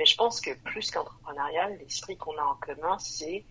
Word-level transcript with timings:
Mais 0.00 0.06
je 0.06 0.16
pense 0.16 0.40
que 0.40 0.50
plus 0.64 0.90
qu'entrepreneurial, 0.90 1.76
l'esprit 1.78 2.16
qu'on 2.16 2.34
a 2.38 2.42
en 2.42 2.54
commun, 2.54 2.96
c'est 2.98 3.44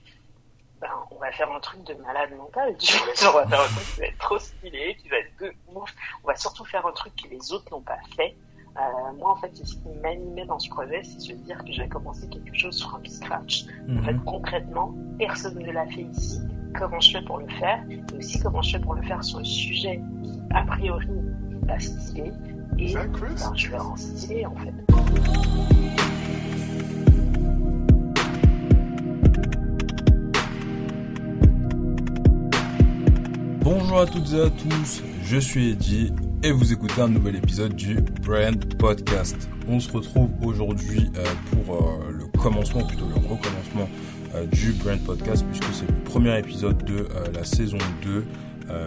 ben, 0.82 0.90
on 1.12 1.20
va 1.20 1.32
faire 1.32 1.52
un 1.52 1.60
truc 1.60 1.84
de 1.84 1.94
malade 1.94 2.36
mental, 2.36 2.76
tu 2.80 2.98
vois. 2.98 3.06
On 3.30 3.34
va 3.34 3.48
faire 3.48 3.62
un 3.62 3.68
truc 3.68 3.94
qui 3.94 4.00
va 4.00 4.08
être 4.08 4.18
trop 4.18 4.40
stylé, 4.40 4.98
qui 5.00 5.10
va 5.10 5.18
être 5.18 5.40
de 5.40 5.54
ouf. 5.76 5.94
On 6.24 6.28
va 6.28 6.36
surtout 6.36 6.66
faire 6.66 6.88
un 6.88 6.92
truc 6.94 7.14
que 7.16 7.28
les 7.30 7.54
autres 7.54 7.70
n'ont 7.70 7.84
pas 7.84 8.00
fait. 8.16 8.36
Euh, 8.78 9.14
moi, 9.20 9.34
en 9.34 9.36
fait, 9.36 9.56
ce 9.56 9.76
qui 9.76 9.90
m'animait 10.02 10.48
dans 10.48 10.58
ce 10.58 10.70
projet, 10.70 11.04
c'est 11.04 11.18
de 11.18 11.22
se 11.22 11.34
dire 11.34 11.64
que 11.64 11.72
j'avais 11.72 11.90
commencé 11.90 12.28
quelque 12.30 12.58
chose 12.58 12.76
sur 12.76 12.96
un 12.96 13.02
scratch. 13.08 13.66
En 13.88 14.02
fait, 14.02 14.14
mhm. 14.14 14.26
concrètement, 14.26 14.96
personne 15.20 15.60
ne 15.60 15.72
l'a 15.72 15.86
fait 15.86 16.02
ici. 16.02 16.40
Comment 16.80 17.00
je 17.00 17.12
fais 17.12 17.26
pour 17.26 17.38
le 17.38 17.48
faire? 17.60 17.84
Et 17.92 18.02
aussi, 18.18 18.40
comment 18.40 18.64
je 18.64 18.72
fais 18.72 18.84
pour 18.84 18.96
le 18.96 19.04
faire 19.04 19.24
sur 19.24 19.38
un 19.38 19.44
sujet 19.44 20.02
qui, 20.24 20.40
a 20.56 20.64
priori, 20.64 21.06
n'est 21.10 21.68
pas 21.68 21.80
stylé. 21.80 22.32
Et 22.80 22.96
ben, 22.96 23.12
je 23.54 23.70
vais 23.70 23.78
en 23.78 23.96
stylé, 23.96 24.48
en 24.48 24.56
fait. 24.56 25.39
Bonjour 33.90 34.04
à 34.04 34.06
toutes 34.06 34.34
et 34.34 34.42
à 34.42 34.50
tous, 34.52 35.02
je 35.26 35.38
suis 35.40 35.72
Eddie 35.72 36.14
et 36.44 36.52
vous 36.52 36.72
écoutez 36.72 37.02
un 37.02 37.08
nouvel 37.08 37.38
épisode 37.38 37.76
du 37.76 37.96
Brand 38.24 38.78
Podcast. 38.78 39.50
On 39.68 39.80
se 39.80 39.92
retrouve 39.92 40.30
aujourd'hui 40.44 41.10
euh, 41.18 41.26
pour 41.50 41.76
euh, 41.76 42.12
le 42.12 42.26
commencement, 42.40 42.86
plutôt 42.86 43.08
le 43.08 43.16
recommencement 43.16 43.90
euh, 44.36 44.46
du 44.46 44.74
Brand 44.74 45.00
Podcast 45.00 45.44
puisque 45.50 45.74
c'est 45.74 45.88
le 45.88 46.04
premier 46.04 46.38
épisode 46.38 46.86
de 46.86 47.08
la 47.34 47.44
saison 47.44 47.80
2. 48.04 48.26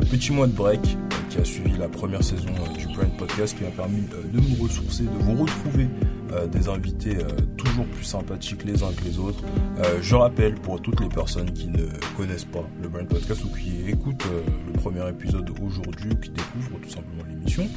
petit 0.08 0.30
mois 0.30 0.46
de 0.46 0.52
break 0.52 0.96
qui 1.30 1.38
a 1.38 1.44
suivi 1.44 1.76
la 1.78 1.88
première 1.88 2.22
saison 2.22 2.52
du 2.78 2.86
Brand 2.94 3.16
Podcast 3.18 3.58
qui 3.58 3.64
m'a 3.64 3.70
permis 3.70 4.02
de 4.02 4.38
me 4.38 4.62
ressourcer, 4.62 5.02
de 5.02 5.24
vous 5.24 5.42
retrouver 5.42 5.88
euh, 6.32 6.46
des 6.46 6.68
invités 6.68 7.16
euh, 7.16 7.28
toujours 7.56 7.84
plus 7.86 8.04
sympathiques 8.04 8.64
les 8.64 8.82
uns 8.82 8.92
que 8.92 9.04
les 9.04 9.18
autres. 9.18 9.42
Euh, 9.78 9.98
je 10.00 10.14
rappelle 10.14 10.54
pour 10.54 10.80
toutes 10.80 11.00
les 11.00 11.08
personnes 11.08 11.52
qui 11.52 11.68
ne 11.68 11.86
connaissent 12.16 12.46
pas 12.46 12.64
le 12.80 12.88
Brand 12.88 13.06
Podcast 13.06 13.44
ou 13.44 13.48
qui 13.48 13.90
écoutent 13.90 14.26
le 14.66 14.72
premier 14.72 15.06
épisode 15.08 15.50
aujourd'hui 15.60 16.10
ou 16.10 16.16
qui 16.16 16.30
découvrent 16.30 16.80
tout 16.80 16.88
simplement 16.88 17.22
l'émission, 17.28 17.68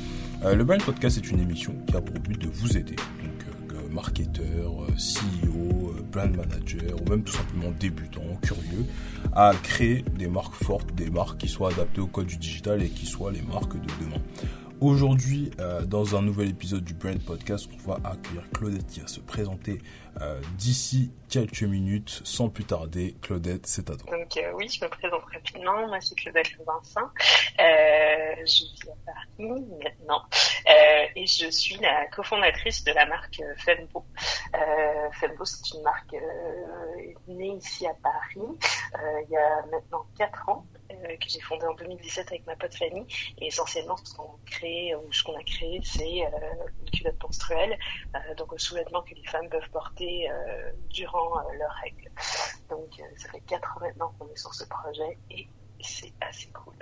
le 0.43 0.63
Brand 0.63 0.81
Podcast 0.81 1.17
est 1.17 1.29
une 1.29 1.39
émission 1.39 1.75
qui 1.87 1.95
a 1.95 2.01
pour 2.01 2.17
but 2.19 2.39
de 2.39 2.47
vous 2.47 2.77
aider. 2.77 2.95
Donc 2.95 3.91
marketeurs, 3.91 4.87
CEO, 4.95 5.93
brand 6.11 6.35
manager 6.35 7.01
ou 7.01 7.09
même 7.09 7.23
tout 7.23 7.33
simplement 7.33 7.71
débutants, 7.79 8.21
curieux, 8.41 8.85
à 9.33 9.53
créer 9.63 10.05
des 10.17 10.27
marques 10.27 10.53
fortes, 10.53 10.93
des 10.95 11.09
marques 11.09 11.39
qui 11.39 11.47
soient 11.47 11.71
adaptées 11.71 12.01
au 12.01 12.07
code 12.07 12.27
du 12.27 12.37
digital 12.37 12.81
et 12.83 12.89
qui 12.89 13.05
soient 13.05 13.31
les 13.31 13.41
marques 13.41 13.75
de 13.75 13.87
demain. 14.03 14.21
Aujourd'hui, 14.85 15.49
euh, 15.59 15.81
dans 15.81 16.15
un 16.15 16.21
nouvel 16.21 16.49
épisode 16.49 16.83
du 16.83 16.93
Brand 16.93 17.19
Podcast, 17.19 17.67
on 17.73 17.89
va 17.89 17.95
accueillir 18.07 18.43
Claudette 18.53 18.85
qui 18.85 18.99
va 18.99 19.07
se 19.07 19.19
présenter 19.19 19.81
euh, 20.21 20.39
d'ici 20.59 21.11
quelques 21.27 21.63
minutes. 21.63 22.21
Sans 22.23 22.49
plus 22.49 22.65
tarder, 22.65 23.15
Claudette, 23.23 23.65
c'est 23.65 23.89
à 23.89 23.95
toi. 23.95 24.15
Donc 24.15 24.37
euh, 24.37 24.51
oui, 24.53 24.69
je 24.69 24.85
me 24.85 24.89
présente 24.91 25.23
rapidement. 25.33 25.87
Moi, 25.87 25.97
c'est 26.01 26.13
Claudette 26.13 26.55
Vincent. 26.67 27.09
je 27.57 28.43
vis 28.45 28.83
à 28.83 29.11
Paris 29.11 29.65
maintenant 29.83 30.21
et 31.15 31.25
je 31.25 31.49
suis 31.49 31.77
la 31.77 32.05
cofondatrice 32.15 32.83
de 32.83 32.91
la 32.91 33.07
marque 33.07 33.41
Fembo. 33.57 34.05
Fembo, 35.19 35.45
c'est 35.45 35.75
une 35.75 35.81
marque 35.81 36.15
née 37.27 37.57
ici 37.57 37.87
à 37.87 37.95
Paris 38.03 38.55
il 39.27 39.31
y 39.31 39.35
a 39.35 39.65
maintenant 39.71 40.05
4 40.15 40.49
ans. 40.49 40.63
Euh, 41.03 41.15
que 41.17 41.29
j'ai 41.29 41.39
fondé 41.39 41.65
en 41.65 41.73
2017 41.73 42.27
avec 42.27 42.45
ma 42.45 42.55
pote 42.55 42.75
Fanny. 42.75 43.05
Et 43.39 43.47
essentiellement, 43.47 43.97
ce 43.97 44.13
qu'on 44.13 44.37
crée 44.45 44.95
ou 44.95 45.11
ce 45.11 45.23
qu'on 45.23 45.35
a 45.35 45.43
créé, 45.43 45.79
c'est 45.83 46.25
euh, 46.25 46.29
une 46.81 46.89
culotte 46.91 47.21
menstruelle, 47.21 47.77
euh, 48.15 48.35
donc 48.35 48.53
un 48.53 48.57
sous-vêtement 48.57 49.01
que 49.01 49.13
les 49.15 49.25
femmes 49.25 49.49
peuvent 49.49 49.69
porter 49.71 50.27
durant 50.89 51.39
leurs 51.57 51.75
règles. 51.83 52.09
Donc, 52.69 52.89
ça 53.17 53.29
fait 53.29 53.41
4 53.41 53.77
ans 53.77 53.81
maintenant 53.81 54.13
qu'on 54.17 54.27
est 54.29 54.37
sur 54.37 54.53
ce 54.53 54.65
projet 54.65 55.17
et 55.29 55.47
c'est 55.81 56.13
assez 56.21 56.49
cool. 56.51 56.73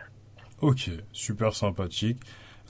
Ok, 0.62 0.90
super 1.12 1.54
sympathique. 1.54 2.22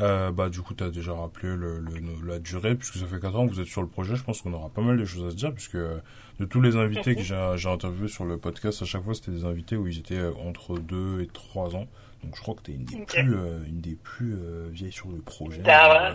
Euh, 0.01 0.31
bah, 0.31 0.49
du 0.49 0.61
coup, 0.61 0.73
tu 0.73 0.83
as 0.83 0.89
déjà 0.89 1.13
rappelé 1.13 1.55
le, 1.55 1.79
le, 1.79 1.99
la 2.25 2.39
durée, 2.39 2.75
puisque 2.75 2.95
ça 2.95 3.05
fait 3.05 3.19
4 3.19 3.35
ans 3.37 3.47
que 3.47 3.53
vous 3.53 3.59
êtes 3.61 3.67
sur 3.67 3.81
le 3.81 3.87
projet. 3.87 4.15
Je 4.15 4.23
pense 4.23 4.41
qu'on 4.41 4.53
aura 4.53 4.69
pas 4.69 4.81
mal 4.81 4.97
de 4.97 5.05
choses 5.05 5.25
à 5.25 5.31
se 5.31 5.35
dire, 5.35 5.53
puisque 5.53 5.77
de 5.77 6.45
tous 6.49 6.61
les 6.61 6.75
invités 6.75 7.15
que 7.15 7.21
j'ai 7.21 7.35
interviewés 7.69 8.07
sur 8.07 8.25
le 8.25 8.37
podcast, 8.37 8.81
à 8.81 8.85
chaque 8.85 9.03
fois, 9.03 9.13
c'était 9.13 9.31
des 9.31 9.45
invités 9.45 9.75
où 9.75 9.87
ils 9.87 9.99
étaient 9.99 10.21
entre 10.45 10.77
2 10.79 11.21
et 11.21 11.27
3 11.27 11.75
ans. 11.75 11.87
Donc 12.23 12.35
je 12.35 12.41
crois 12.41 12.55
que 12.55 12.61
tu 12.61 12.71
es 12.71 12.75
une 12.75 12.85
des 12.85 13.05
plus, 13.05 13.35
euh, 13.35 13.59
une 13.67 13.81
des 13.81 13.95
plus 13.95 14.35
euh, 14.35 14.69
vieilles 14.71 14.91
sur 14.91 15.09
le 15.09 15.19
projet. 15.19 15.61
Ah 15.65 16.13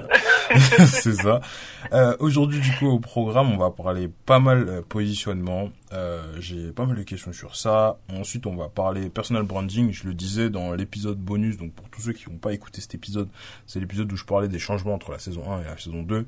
c'est 0.86 1.14
ça. 1.14 1.40
Euh, 1.92 2.16
Aujourd'hui, 2.18 2.60
du 2.60 2.72
coup, 2.72 2.86
au 2.86 2.98
programme, 2.98 3.52
on 3.52 3.58
va 3.58 3.70
parler 3.70 4.08
pas 4.26 4.38
mal 4.38 4.68
euh, 4.68 4.82
positionnement. 4.82 5.70
J'ai 6.38 6.70
pas 6.72 6.86
mal 6.86 6.96
de 6.96 7.02
questions 7.02 7.32
sur 7.32 7.56
ça. 7.56 7.98
Ensuite, 8.12 8.46
on 8.46 8.56
va 8.56 8.68
parler 8.68 9.10
personal 9.10 9.42
branding. 9.42 9.92
Je 9.92 10.06
le 10.06 10.14
disais 10.14 10.50
dans 10.50 10.72
l'épisode 10.74 11.18
bonus. 11.18 11.56
Donc 11.56 11.72
pour 11.72 11.88
tous 11.90 12.02
ceux 12.02 12.12
qui 12.12 12.30
n'ont 12.30 12.38
pas 12.38 12.52
écouté 12.52 12.80
cet 12.80 12.94
épisode, 12.94 13.28
c'est 13.66 13.80
l'épisode 13.80 14.10
où 14.12 14.16
je 14.16 14.24
parlais 14.24 14.48
des 14.48 14.58
changements 14.58 14.94
entre 14.94 15.10
la 15.10 15.18
saison 15.18 15.50
1 15.50 15.62
et 15.62 15.64
la 15.64 15.78
saison 15.78 16.02
2. 16.02 16.26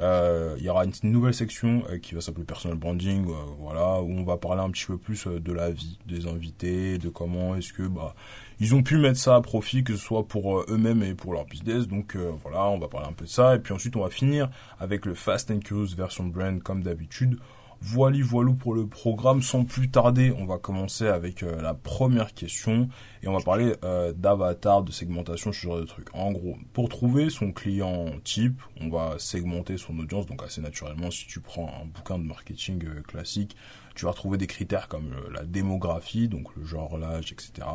Euh, 0.00 0.54
il 0.58 0.64
y 0.64 0.68
aura 0.68 0.84
une 0.84 0.92
nouvelle 1.04 1.34
section 1.34 1.82
euh, 1.90 1.98
qui 1.98 2.14
va 2.14 2.20
s'appeler 2.20 2.44
personal 2.44 2.76
branding, 2.78 3.28
euh, 3.28 3.34
voilà, 3.58 4.00
où 4.00 4.10
on 4.10 4.24
va 4.24 4.38
parler 4.38 4.62
un 4.62 4.70
petit 4.70 4.86
peu 4.86 4.96
plus 4.96 5.26
de 5.26 5.52
la 5.52 5.70
vie 5.70 5.98
des 6.06 6.26
invités, 6.26 6.98
de 6.98 7.08
comment 7.08 7.54
est-ce 7.56 7.72
que 7.72 7.82
bah 7.82 8.14
ils 8.62 8.74
ont 8.74 8.82
pu 8.82 8.96
mettre 8.96 9.18
ça 9.18 9.36
à 9.36 9.40
profit, 9.40 9.84
que 9.84 9.94
ce 9.94 10.02
soit 10.02 10.26
pour 10.26 10.60
eux-mêmes 10.60 11.02
et 11.02 11.14
pour 11.14 11.32
leur 11.32 11.44
business. 11.44 11.88
Donc 11.88 12.16
voilà, 12.42 12.66
on 12.68 12.78
va 12.78 12.88
parler 12.88 13.08
un 13.08 13.12
peu 13.12 13.24
de 13.24 13.30
ça. 13.30 13.56
Et 13.56 13.58
puis 13.58 13.74
ensuite, 13.74 13.96
on 13.96 14.02
va 14.02 14.10
finir 14.10 14.48
avec 14.78 15.04
le 15.04 15.14
Fast 15.14 15.50
and 15.50 15.60
Curious 15.60 15.94
version 15.96 16.24
brand 16.24 16.62
comme 16.62 16.82
d'habitude. 16.82 17.38
Voilà, 17.84 18.18
voilou 18.22 18.54
pour 18.54 18.74
le 18.74 18.86
programme. 18.86 19.42
Sans 19.42 19.64
plus 19.64 19.90
tarder, 19.90 20.32
on 20.38 20.46
va 20.46 20.58
commencer 20.58 21.08
avec 21.08 21.42
euh, 21.42 21.60
la 21.60 21.74
première 21.74 22.32
question 22.32 22.88
et 23.24 23.28
on 23.28 23.32
va 23.32 23.40
parler 23.40 23.74
euh, 23.84 24.12
d'avatar, 24.12 24.84
de 24.84 24.92
segmentation, 24.92 25.50
ce 25.50 25.60
genre 25.60 25.78
de 25.78 25.84
trucs. 25.84 26.14
En 26.14 26.30
gros, 26.30 26.56
pour 26.72 26.88
trouver 26.88 27.28
son 27.28 27.50
client 27.50 28.06
type, 28.22 28.62
on 28.80 28.88
va 28.88 29.16
segmenter 29.18 29.78
son 29.78 29.98
audience. 29.98 30.26
Donc 30.26 30.44
assez 30.44 30.60
naturellement, 30.60 31.10
si 31.10 31.26
tu 31.26 31.40
prends 31.40 31.74
un 31.82 31.86
bouquin 31.86 32.20
de 32.20 32.24
marketing 32.24 32.84
euh, 32.86 33.02
classique, 33.02 33.56
tu 33.94 34.04
vas 34.04 34.12
retrouver 34.12 34.38
des 34.38 34.46
critères 34.46 34.88
comme 34.88 35.14
la 35.32 35.44
démographie, 35.44 36.28
donc 36.28 36.54
le 36.56 36.64
genre, 36.64 36.98
l'âge, 36.98 37.32
etc. 37.32 37.66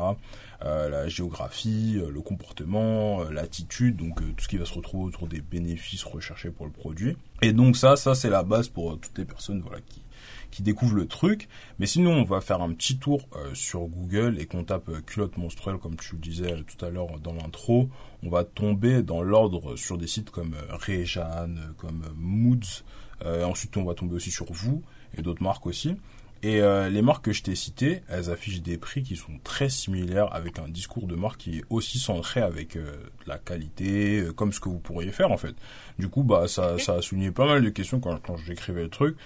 la 0.62 1.08
géographie, 1.08 2.00
le 2.08 2.20
comportement, 2.20 3.24
l'attitude, 3.24 3.96
donc 3.96 4.20
tout 4.20 4.44
ce 4.44 4.48
qui 4.48 4.58
va 4.58 4.64
se 4.64 4.74
retrouver 4.74 5.04
autour 5.04 5.28
des 5.28 5.40
bénéfices 5.40 6.04
recherchés 6.04 6.50
pour 6.50 6.66
le 6.66 6.72
produit. 6.72 7.16
Et 7.42 7.52
donc 7.52 7.76
ça, 7.76 7.96
ça 7.96 8.14
c'est 8.14 8.30
la 8.30 8.42
base 8.42 8.68
pour 8.68 8.98
toutes 8.98 9.16
les 9.18 9.24
personnes 9.24 9.60
voilà 9.60 9.80
qui 9.80 10.02
qui 10.50 10.62
découvrent 10.62 10.96
le 10.96 11.06
truc. 11.06 11.48
Mais 11.78 11.86
sinon, 11.86 12.12
on 12.12 12.24
va 12.24 12.40
faire 12.40 12.62
un 12.62 12.72
petit 12.72 12.98
tour 12.98 13.28
euh, 13.36 13.54
sur 13.54 13.86
Google 13.86 14.36
et 14.38 14.46
qu'on 14.46 14.64
tape 14.64 14.88
euh, 14.88 15.00
culotte 15.00 15.36
monstruelle, 15.36 15.78
comme 15.78 15.96
tu 15.96 16.14
le 16.14 16.20
disais 16.20 16.52
euh, 16.52 16.62
tout 16.62 16.84
à 16.84 16.90
l'heure 16.90 17.18
dans 17.20 17.34
l'intro. 17.34 17.88
On 18.22 18.30
va 18.30 18.44
tomber 18.44 19.02
dans 19.02 19.22
l'ordre 19.22 19.76
sur 19.76 19.98
des 19.98 20.06
sites 20.06 20.30
comme 20.30 20.56
Réjeanne, 20.70 21.74
comme 21.76 22.02
Moods. 22.16 22.82
ensuite, 23.24 23.76
on 23.76 23.84
va 23.84 23.94
tomber 23.94 24.16
aussi 24.16 24.30
sur 24.30 24.52
vous 24.52 24.82
et 25.16 25.22
d'autres 25.22 25.42
marques 25.42 25.66
aussi. 25.66 25.96
Et 26.42 26.60
euh, 26.60 26.88
les 26.88 27.02
marques 27.02 27.24
que 27.24 27.32
je 27.32 27.42
t'ai 27.42 27.56
citées, 27.56 28.02
elles 28.08 28.30
affichent 28.30 28.62
des 28.62 28.78
prix 28.78 29.02
qui 29.02 29.16
sont 29.16 29.38
très 29.42 29.68
similaires 29.68 30.32
avec 30.32 30.60
un 30.60 30.68
discours 30.68 31.08
de 31.08 31.16
marque 31.16 31.40
qui 31.40 31.58
est 31.58 31.64
aussi 31.68 31.98
centré 31.98 32.40
avec 32.40 32.76
euh, 32.76 32.92
la 33.26 33.38
qualité, 33.38 34.20
euh, 34.20 34.32
comme 34.32 34.52
ce 34.52 34.60
que 34.60 34.68
vous 34.68 34.78
pourriez 34.78 35.10
faire 35.10 35.32
en 35.32 35.36
fait. 35.36 35.56
Du 35.98 36.08
coup, 36.08 36.22
bah 36.22 36.46
ça, 36.46 36.78
ça 36.78 36.94
a 36.94 37.02
souligné 37.02 37.32
pas 37.32 37.46
mal 37.46 37.62
de 37.62 37.68
questions 37.70 37.98
quand, 37.98 38.16
quand 38.22 38.36
j'écrivais 38.36 38.84
le 38.84 38.88
truc. 38.88 39.16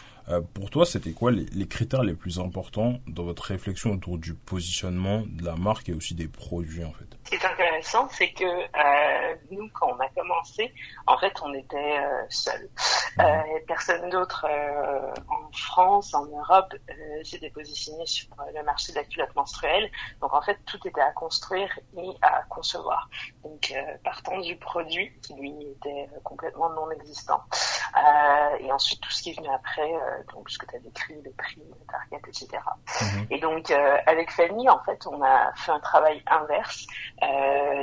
pour 0.54 0.70
toi, 0.70 0.86
c'était 0.86 1.12
quoi 1.12 1.32
les, 1.32 1.44
les, 1.52 1.66
critères 1.66 2.02
les 2.02 2.14
plus 2.14 2.38
importants 2.38 3.00
dans 3.06 3.24
votre 3.24 3.42
réflexion 3.42 3.92
autour 3.92 4.16
du 4.16 4.32
positionnement 4.32 5.24
de 5.26 5.44
la 5.44 5.56
marque 5.56 5.90
et 5.90 5.92
aussi 5.92 6.14
des 6.14 6.28
produits 6.28 6.84
en 6.84 6.92
fait? 6.92 7.18
Ce 7.24 7.30
qui 7.30 7.34
est 7.36 7.44
intéressant, 7.44 8.08
c'est 8.10 8.32
que 8.32 9.52
nous, 9.54 9.68
quand 9.74 9.92
on 9.92 10.00
a 10.00 10.08
commencé, 10.08 10.74
en 11.06 11.16
fait, 11.18 11.32
on 11.42 11.52
était 11.54 11.98
seuls. 12.28 12.68
Mmh. 13.18 13.22
personne 13.66 14.08
d'autre 14.10 14.46
en 15.28 15.52
France, 15.52 16.14
en 16.14 16.24
Europe 16.26 16.74
s'était 17.22 17.46
euh, 17.46 17.52
positionné 17.52 18.06
sur 18.06 18.28
euh, 18.40 18.44
le 18.54 18.62
marché 18.64 18.92
de 18.92 18.98
la 18.98 19.04
culotte 19.04 19.34
menstruelle. 19.34 19.90
Donc 20.20 20.32
en 20.32 20.42
fait, 20.42 20.58
tout 20.66 20.78
était 20.86 21.00
à 21.00 21.12
construire 21.12 21.78
et 21.96 22.10
à 22.22 22.42
concevoir. 22.48 23.08
Donc 23.42 23.72
euh, 23.74 23.80
partant 24.04 24.38
du 24.40 24.56
produit 24.56 25.12
qui 25.20 25.34
lui 25.34 25.52
était 25.62 26.08
complètement 26.24 26.70
non 26.70 26.90
existant. 26.90 27.42
et 28.60 28.72
ensuite 28.72 29.00
tout 29.00 29.10
ce 29.10 29.22
qui 29.22 29.30
est 29.30 29.36
venu 29.36 29.48
après, 29.48 29.90
donc 30.32 30.48
ce 30.50 30.58
que 30.58 30.66
tu 30.66 30.76
as 30.76 30.78
décrit, 30.78 31.20
les 31.22 31.32
prix, 31.32 31.62
le 31.62 31.86
target, 31.86 32.22
etc. 32.28 32.62
Mhm. 33.00 33.26
Et 33.30 33.40
donc 33.40 33.70
avec 34.06 34.30
Fanny, 34.30 34.68
en 34.68 34.82
fait, 34.84 35.06
on 35.06 35.22
a 35.22 35.52
fait 35.54 35.72
un 35.72 35.80
travail 35.80 36.22
inverse, 36.26 36.86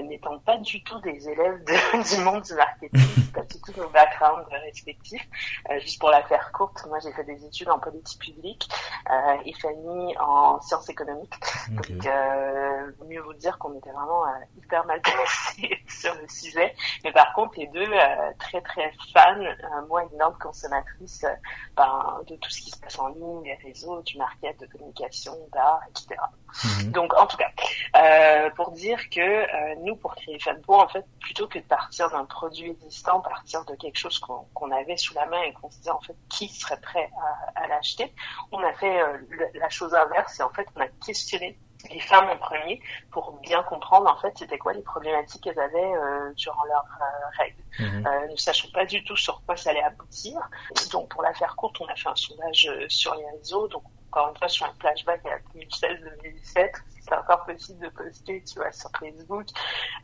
n'étant 0.04 0.40
pas 0.40 0.58
du 0.58 0.84
tout 0.84 1.00
des 1.02 1.30
élèves 1.30 1.64
du 2.16 2.22
monde 2.22 2.42
du 2.44 2.54
marketing, 2.54 3.32
pas 3.34 3.42
du 3.50 3.62
tout 3.62 3.74
nos 3.78 3.90
backgrounds 3.90 4.48
respectifs. 4.66 5.28
juste 5.80 6.00
pour 6.00 6.10
la 6.10 6.24
faire 6.24 6.52
courte, 6.52 6.86
moi 6.88 7.00
j'ai 7.00 7.12
fait 7.12 7.24
des 7.24 7.46
études 7.46 7.70
en 7.70 7.80
politique 7.80 8.20
publique 8.20 8.70
euh, 9.10 9.38
et 9.46 9.54
Fanny 9.54 10.16
en 10.18 10.62
sciences 10.62 10.90
économiques. 10.90 11.34
Donc, 11.70 12.06
euh, 12.06 12.92
mieux 13.08 13.22
vous 13.22 13.34
dire 13.34 13.58
qu'on 13.58 13.78
était 13.78 13.92
vraiment 13.92 14.26
euh, 14.26 14.30
hyper 14.58 14.86
mal 14.86 15.02
placés 15.04 15.80
sur 15.88 16.14
le 16.16 16.28
sujet. 16.28 16.76
Mais 17.04 17.12
par 17.12 17.34
contre, 17.34 17.54
les 17.58 17.68
deux, 17.68 17.88
très 18.40 18.62
très 18.62 18.92
fans, 19.14 19.86
moi 19.88 20.04
énorme 20.14 20.38
consommatrice 20.40 21.26
ben, 21.76 22.22
de 22.28 22.36
tout 22.36 22.50
ce 22.50 22.62
qui 22.62 22.72
se 22.72 22.80
passe 22.80 23.00
en 23.00 23.08
ligne, 23.08 23.44
les 23.44 23.56
réseaux, 23.56 24.02
du 24.02 24.18
market, 24.18 24.60
de 24.60 24.66
communication, 24.68 25.34
d'art, 25.52 25.82
etc. 25.90 26.20
Mhm. 26.64 26.92
Donc, 26.92 27.14
en 27.14 27.26
tout 27.26 27.38
cas, 27.38 27.52
euh, 27.98 28.50
pour 28.52 28.72
dire 28.72 29.10
que 29.10 29.22
euh, 29.30 29.76
nous, 29.84 29.96
pour 29.96 30.16
créer 30.16 30.40
Fanpo, 30.40 30.76
en 30.76 30.88
fait, 30.88 31.06
plutôt 31.20 31.48
que 31.48 31.60
de 31.60 31.64
partir 31.64 32.10
d'un 32.10 32.26
produit 32.26 32.72
existant, 32.72 33.22
partir 33.22 33.66
de 33.66 33.76
quelque 33.76 33.98
chose 33.98 34.20
qu'on 34.20 34.72
avait 34.72 34.98
sous 34.98 35.14
la 35.14 35.26
main 35.26 35.42
et 35.44 35.54
qu'on 35.54 35.70
se 35.70 35.78
disait 35.78 35.92
en 35.92 36.02
fait 36.02 36.16
qui 36.30 36.48
serait 36.48 36.80
prêt 36.80 37.10
à, 37.56 37.64
à 37.64 37.68
l'acheter, 37.68 38.14
on 38.52 38.60
a 38.60 38.74
fait 38.74 39.02
euh, 39.02 39.18
la 39.56 39.70
chose 39.70 39.94
inverse 39.94 40.40
et 40.40 40.44
en 40.44 40.50
fait, 40.50 40.68
on 40.76 40.82
a 40.82 40.88
questionné 41.06 41.58
les 41.92 42.00
femmes 42.00 42.30
en 42.30 42.38
premier 42.38 42.82
pour 43.12 43.32
bien 43.42 43.64
comprendre 43.64 44.10
en 44.10 44.18
fait 44.20 44.38
c'était 44.38 44.58
quoi 44.58 44.74
les 44.74 44.82
problématiques 44.82 45.44
qu'elles 45.44 45.60
avaient 45.60 45.94
euh, 45.96 46.34
durant 46.36 46.64
leurs 46.66 46.86
euh, 47.02 47.28
règles. 47.38 47.64
Mhm. 47.80 48.08
Euh, 48.08 48.26
nous 48.28 48.34
ne 48.34 48.38
sachions 48.38 48.70
pas 48.74 48.86
du 48.86 49.04
tout 49.04 49.16
sur 49.16 49.42
quoi 49.46 49.56
ça 49.56 49.70
allait 49.70 49.84
aboutir. 49.84 50.40
Donc 50.92 51.10
pour 51.10 51.22
la 51.22 51.34
faire 51.34 51.56
courte, 51.56 51.80
on 51.80 51.88
a 51.88 51.96
fait 51.96 52.10
un 52.10 52.16
sondage 52.16 52.70
sur 52.90 53.16
les 53.16 53.26
réseaux. 53.38 53.68
Donc 53.70 53.84
encore 54.12 54.30
une 54.30 54.38
fois 54.38 54.50
sur 54.50 54.66
un 54.66 54.74
flashback 54.80 55.26
à 55.26 55.38
2016-2017, 55.58 56.72
encore 57.14 57.46
possible 57.46 57.80
de 57.80 57.90
poster, 57.90 58.44
tu 58.44 58.56
vois, 58.56 58.72
sur 58.72 58.90
Facebook, 59.00 59.48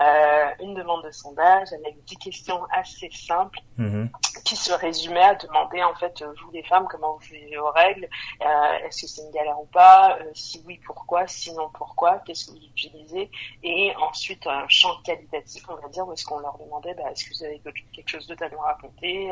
euh, 0.02 0.50
une 0.62 0.74
demande 0.74 1.04
de 1.04 1.12
sondage 1.12 1.72
avec 1.74 2.04
10 2.06 2.18
questions 2.18 2.62
assez 2.72 3.10
simples 3.12 3.60
mhm. 3.78 4.10
qui 4.44 4.56
se 4.56 4.74
résumaient 4.74 5.24
à 5.24 5.36
demander, 5.36 5.84
en 5.84 5.96
fait, 5.96 6.22
euh, 6.22 6.34
vous 6.44 6.52
les 6.52 6.64
femmes, 6.64 6.88
comment 6.90 7.14
vous 7.14 7.20
vivez 7.20 7.58
vos 7.58 7.72
règles, 7.72 8.08
euh, 8.42 8.86
est-ce 8.86 9.02
que 9.02 9.08
c'est 9.08 9.22
une 9.22 9.32
galère 9.32 9.60
ou 9.60 9.66
pas, 9.66 10.18
euh, 10.20 10.32
si 10.34 10.62
oui, 10.66 10.80
pourquoi, 10.86 11.28
sinon 11.28 11.70
pourquoi, 11.74 12.20
qu'est-ce 12.26 12.48
que 12.48 12.52
vous 12.52 12.66
utilisez, 12.66 13.30
et 13.64 13.94
ensuite 13.98 14.46
un 14.48 14.68
champ 14.68 14.96
qualitatif, 15.04 15.64
on 15.70 15.76
va 15.76 15.88
dire, 15.90 16.08
où 16.08 16.14
est-ce 16.14 16.26
qu'on 16.26 16.40
leur 16.40 16.58
demandait, 16.58 16.94
bah, 16.96 17.12
est-ce 17.12 17.26
que 17.26 17.38
vous 17.38 17.44
avez 17.44 17.62
quelque 17.94 18.10
chose 18.10 18.28
d'autre 18.28 18.44
à 18.44 18.50
nous 18.50 18.60
raconter, 18.60 19.32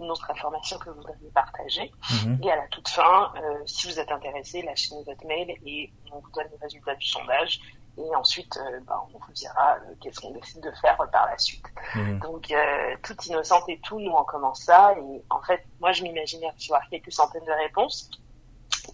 une 0.00 0.10
autre 0.10 0.30
information 0.30 0.78
que 0.78 0.90
vous 0.90 0.96
voudriez 0.96 1.30
partager, 1.34 1.92
mhm. 2.24 2.40
et 2.42 2.50
à 2.50 2.56
la 2.56 2.66
toute 2.68 2.88
fin, 2.88 3.32
si 3.66 3.86
vous 3.86 3.98
êtes 3.98 4.10
intéressé, 4.10 4.62
lâchez-nous 4.62 5.04
votre 5.04 5.26
mail 5.26 5.54
et 5.66 5.90
on 6.14 6.20
vous 6.20 6.30
donne 6.30 6.46
les 6.50 6.58
résultats 6.62 6.94
du 6.94 7.06
sondage 7.06 7.60
et 7.96 8.16
ensuite 8.16 8.56
euh, 8.56 8.80
bah, 8.86 9.04
on 9.12 9.18
vous 9.18 9.32
dira 9.32 9.74
euh, 9.74 9.94
qu'est-ce 10.00 10.20
qu'on 10.20 10.32
décide 10.32 10.62
de 10.62 10.70
faire 10.80 10.96
par 10.96 11.26
la 11.26 11.38
suite. 11.38 11.64
Mhm. 11.94 12.18
Donc 12.20 12.50
euh, 12.50 12.96
toute 13.02 13.24
innocente 13.26 13.64
et 13.68 13.78
tout, 13.80 14.00
nous 14.00 14.12
on 14.12 14.24
commence 14.24 14.62
ça 14.62 14.94
et 14.98 15.24
en 15.30 15.42
fait 15.42 15.64
moi 15.80 15.92
je 15.92 16.02
m'imaginais 16.02 16.50
recevoir 16.50 16.82
quelques 16.90 17.12
centaines 17.12 17.44
de 17.44 17.52
réponses 17.52 18.10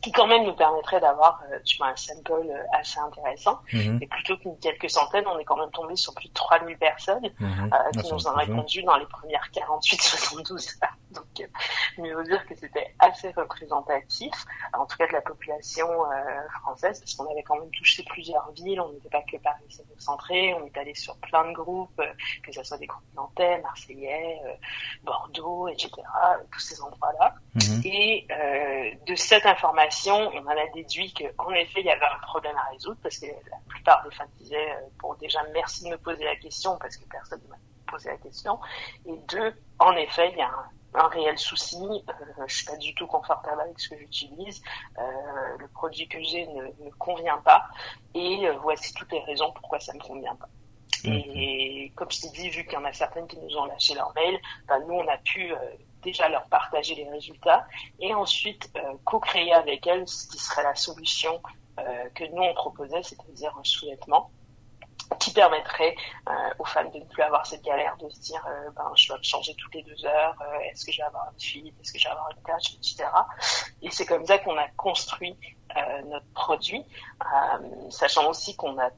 qui 0.03 0.13
quand 0.13 0.27
même 0.27 0.45
nous 0.45 0.55
permettrait 0.55 1.01
d'avoir 1.01 1.43
euh, 1.51 1.59
tu 1.65 1.77
vois 1.77 1.89
un 1.89 1.97
sample 1.97 2.33
euh, 2.33 2.79
assez 2.79 2.99
intéressant 2.99 3.61
mhm. 3.73 3.99
et 4.01 4.07
plutôt 4.07 4.37
qu'une 4.37 4.59
quelques 4.59 4.89
centaines 4.89 5.25
on 5.27 5.39
est 5.39 5.45
quand 5.45 5.57
même 5.57 5.71
tombé 5.71 5.97
sur 5.97 6.15
plus 6.15 6.29
de 6.29 6.35
3000 6.35 6.79
personnes 6.79 7.29
mhm. 7.39 7.71
euh, 7.73 8.01
qui 8.01 8.13
nous 8.13 8.27
ont 8.27 8.35
répondu 8.35 8.83
dans 8.83 8.97
les 8.97 9.07
premières 9.07 9.51
48 9.51 10.01
72 10.01 10.69
heures 10.83 10.97
donc 11.11 11.27
euh, 11.41 11.47
mieux 11.99 12.15
vaut 12.15 12.23
dire 12.23 12.45
que 12.47 12.55
c'était 12.55 12.95
assez 12.99 13.31
représentatif 13.31 14.33
en 14.73 14.87
tout 14.87 14.97
cas 14.97 15.07
de 15.07 15.12
la 15.12 15.21
population 15.21 15.89
française 16.62 17.01
parce 17.01 17.15
qu'on 17.15 17.31
avait 17.31 17.43
quand 17.43 17.59
même 17.59 17.71
touché 17.71 18.05
plusieurs 18.05 18.51
villes 18.53 18.81
on 18.81 18.93
n'était 18.93 19.09
pas 19.09 19.23
que 19.23 19.37
Paris 19.39 19.83
centré 19.99 20.55
on 20.55 20.67
est 20.67 20.77
allé 20.79 20.95
sur 20.95 21.17
plein 21.19 21.49
de 21.49 21.53
groupes 21.53 22.01
que 22.43 22.53
ce 22.53 22.62
soit 22.62 22.79
des 22.79 22.87
groupes 22.87 23.03
nantais 23.15 23.61
marseillais 23.61 24.41
Bordeaux 25.03 25.69
etc 25.69 25.91
tous 26.53 26.61
ces 26.61 26.81
endroits 26.81 27.12
là 27.19 27.35
mhm. 27.55 27.83
et 27.85 28.27
de 29.07 29.15
cette 29.15 29.47
information 29.47 30.31
on 30.35 30.47
en 30.47 30.51
a 30.51 30.67
déduit 30.75 31.12
qu'en 31.12 31.51
effet, 31.51 31.81
il 31.81 31.87
y 31.87 31.91
avait 31.91 32.05
un 32.05 32.19
problème 32.27 32.57
à 32.57 32.71
résoudre 32.73 32.99
parce 33.03 33.19
que 33.19 33.27
la 33.27 33.59
plupart 33.69 34.03
des 34.05 34.15
femmes 34.15 34.29
disaient, 34.39 34.73
euh, 34.73 34.89
bon, 35.01 35.15
déjà, 35.15 35.41
merci 35.53 35.85
de 35.85 35.91
me 35.91 35.99
poser 35.99 36.25
la 36.25 36.37
question 36.37 36.77
parce 36.79 36.97
que 36.97 37.05
personne 37.09 37.41
ne 37.45 37.51
m'a 37.51 37.57
posé 37.87 38.11
la 38.11 38.17
question. 38.17 38.59
Et 39.07 39.17
deux, 39.29 39.55
en 39.79 39.93
effet, 39.93 40.31
il 40.33 40.39
y 40.39 40.43
a 40.43 40.49
un, 40.49 40.71
réel 40.95 41.39
souci. 41.39 41.77
Euh, 41.77 42.45
je 42.47 42.55
suis 42.57 42.67
pas 42.67 42.77
du 42.77 42.95
tout 42.95 43.07
confortable 43.07 43.61
avec 43.61 43.79
ce 43.79 43.89
que 43.89 43.99
j'utilise. 43.99 44.63
Euh, 44.99 45.03
le 45.59 45.69
produit 45.69 46.09
que 46.09 46.23
j'ai 46.23 46.47
ne, 46.47 46.65
ne 46.85 46.91
convient 46.99 47.39
pas. 47.39 47.65
Et 48.15 48.47
euh, 48.47 48.55
voici 48.63 48.93
toutes 48.95 49.13
les 49.13 49.21
raisons 49.21 49.53
pourquoi 49.53 49.81
ça 49.81 49.93
ne 49.93 50.01
convient 50.01 50.37
pas. 50.37 50.49
Et 51.03 51.91
comme 51.95 52.11
je 52.11 52.21
t'ai 52.21 52.29
dit, 52.29 52.51
vu 52.51 52.65
qu'il 52.65 52.75
y 52.75 52.77
en 52.77 52.85
a 52.85 52.93
certaines 52.93 53.27
qui 53.27 53.39
nous 53.39 53.57
ont 53.57 53.65
lâché 53.65 53.95
leur 53.95 54.13
mail, 54.15 54.39
ben, 54.69 54.81
nous 54.87 54.95
on 54.95 55.09
a 55.09 55.17
pu 55.17 55.51
déjà 56.03 56.29
leur 56.29 56.47
partager 56.47 56.95
les 56.95 57.09
résultats 57.09 57.67
et 57.99 58.15
ensuite 58.15 58.71
euh, 58.77 58.95
co-créer 59.05 59.53
avec 59.53 59.87
elles 59.87 60.09
ce 60.09 60.29
qui 60.29 60.39
serait 60.39 60.63
la 60.63 60.75
solution 60.75 61.41
euh, 61.79 62.09
que 62.15 62.25
nous 62.25 62.43
on 62.43 62.55
proposait, 62.55 63.03
c'est-à-dire 63.03 63.57
un 63.59 63.65
sous-vêtement 63.65 64.31
qui 65.19 65.33
permettrait 65.33 65.95
euh, 66.29 66.33
aux 66.59 66.65
femmes 66.65 66.91
de 66.91 66.99
ne 66.99 67.05
plus 67.05 67.23
avoir 67.23 67.47
cette 67.47 67.62
galère 67.62 67.97
de 67.99 68.09
se 68.09 68.21
dire 68.21 68.47
ben 68.77 68.93
je 68.95 69.09
dois 69.09 69.19
me 69.19 69.23
changer 69.23 69.55
toutes 69.55 69.75
les 69.75 69.83
deux 69.83 70.05
heures, 70.05 70.37
est-ce 70.71 70.85
que 70.85 70.93
je 70.93 70.99
vais 70.99 71.07
avoir 71.07 71.31
une 71.33 71.41
fuite, 71.41 71.75
est-ce 71.81 71.93
que 71.93 71.99
je 71.99 72.05
vais 72.05 72.11
avoir 72.11 72.31
une 72.31 72.43
tâche, 72.43 72.75
etc. 72.75 73.05
Et 73.83 73.91
c'est 73.91 74.07
comme 74.07 74.25
ça 74.25 74.39
qu'on 74.39 74.57
a 74.57 74.69
construit 74.77 75.37
notre 76.07 76.27
produit, 76.35 76.85
sachant 77.91 78.29
aussi 78.29 78.57
qu'on 78.57 78.79
a 78.79 78.91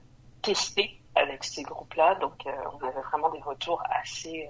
testé 0.42 1.00
avec 1.14 1.44
ces 1.44 1.62
groupes-là, 1.62 2.14
donc 2.16 2.44
on 2.46 2.86
avait 2.86 3.00
vraiment 3.00 3.30
des 3.30 3.42
retours 3.42 3.82
assez 3.90 4.48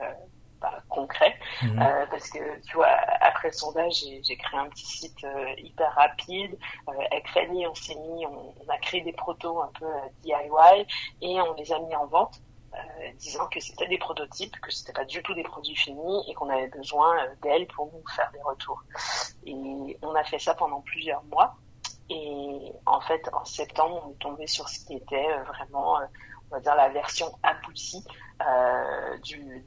concret 0.89 1.37
mhm. 1.63 1.81
euh, 1.81 2.07
parce 2.11 2.29
que 2.31 2.61
tu 2.63 2.77
vois 2.77 2.89
après 3.21 3.49
le 3.49 3.55
sondage 3.55 4.05
j'ai 4.23 4.37
créé 4.37 4.59
un 4.59 4.69
petit 4.69 4.87
site 4.87 5.25
euh, 5.25 5.55
hyper 5.59 5.93
rapide 5.95 6.57
euh, 6.89 6.93
avec 7.11 7.29
Fanny 7.29 7.67
on 7.67 7.75
s'est 7.75 7.95
mis 7.95 8.27
on, 8.27 8.55
a 8.69 8.79
créé 8.79 9.01
des 9.03 9.13
protos 9.13 9.61
un 9.61 9.71
peu 9.79 9.87
DIY 10.23 10.87
et 11.21 11.41
on 11.41 11.55
les 11.55 11.73
a 11.73 11.79
mis 11.81 11.95
en 11.95 12.07
vente 12.07 12.41
disant 13.19 13.47
que 13.49 13.61
c'était 13.61 13.87
des 13.87 13.99
prototypes, 13.99 14.59
que 14.61 14.71
c'était 14.71 14.95
pas 14.95 15.05
du 15.05 15.23
tout 15.23 15.35
des 15.35 15.43
produits 15.43 15.77
finis 15.77 16.25
et 16.27 16.33
qu'on 16.33 16.49
avait 16.49 16.69
besoin 16.69 17.15
d'elles 17.43 17.67
pour 17.67 17.93
nous 17.93 18.03
faire 18.17 18.31
des 18.33 18.41
retours. 18.41 18.83
Et 19.45 19.99
on 20.01 20.15
a 20.15 20.25
fait 20.25 20.39
ça 20.39 20.55
pendant 20.55 20.81
plusieurs 20.81 21.23
mois. 21.25 21.55
Et 22.09 22.73
en 22.87 23.01
fait, 23.03 23.29
en 23.35 23.45
septembre, 23.45 24.03
on 24.07 24.13
est 24.13 24.19
tombé 24.21 24.47
sur 24.47 24.71
ce 24.71 24.87
qui 24.87 24.95
était 24.95 25.37
vraiment 25.49 25.99
on 26.53 26.57
va 26.57 26.61
dire 26.61 26.75
la 26.75 26.89
version 26.91 27.33
aboutie 27.43 28.05
euh, 28.49 29.19
du, 29.19 29.65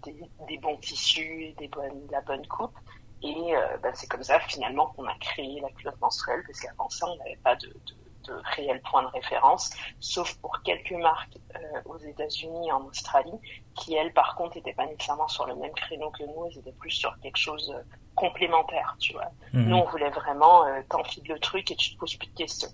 des, 0.48 0.57
bons 0.57 0.77
tissus, 0.77 1.54
des 1.57 1.68
bonnes, 1.68 2.06
de 2.07 2.12
la 2.12 2.22
bonne 2.22 2.45
coupe. 2.48 2.75
Et 3.22 3.56
euh, 3.56 3.77
bah, 3.81 3.89
c'est 3.94 4.07
comme 4.07 4.24
ça 4.24 4.39
finalement 4.39 4.88
qu'on 4.88 5.06
a 5.06 5.16
créé 5.19 5.60
la 5.62 5.69
culotte 5.72 6.00
menstruelle, 6.00 6.44
parce 6.45 6.60
qu'avant 6.60 6.89
ça, 6.89 7.07
on 7.07 7.16
n'avait 7.18 7.39
pas 7.44 7.56
de, 7.56 7.68
de, 7.68 8.33
de, 8.33 8.42
réel 8.56 8.81
point 8.81 9.04
de 9.04 9.07
référence, 9.07 9.72
sauf 10.00 10.36
pour 10.36 10.62
quelques 10.63 10.92
marques 10.92 11.38
euh, 11.56 11.81
aux 11.86 11.98
États-Unis 11.98 12.68
et 12.68 12.72
en 12.72 12.83
Australie, 12.86 13.39
qui 13.75 13.95
elles, 13.95 14.13
par 14.13 14.36
contre, 14.36 14.57
n'étaient 14.57 14.74
pas 14.74 14.86
nécessairement 14.86 15.28
sur 15.28 15.45
le 15.45 15.56
même 15.56 15.74
créneau 15.74 16.12
que 16.12 16.24
nous, 16.24 16.45
elles 16.45 16.60
étaient 16.60 16.71
plus 16.74 16.92
sur 16.92 17.18
quelque 17.19 17.38
chose 17.38 17.74
euh, 17.75 17.81
complémentaire, 18.16 18.95
tu 19.00 19.13
vois. 19.13 19.30
Mhm. 19.54 19.69
Nous, 19.69 19.75
on 19.75 19.86
voulait 19.86 20.10
vraiment, 20.10 20.66
euh, 20.66 20.81
t'enfiles 20.89 21.28
le 21.28 21.39
truc 21.39 21.71
et 21.71 21.75
tu 21.75 21.94
te 21.94 22.00
poses 22.00 22.16
plus 22.16 22.30
de 22.30 22.36
questions. 22.36 22.69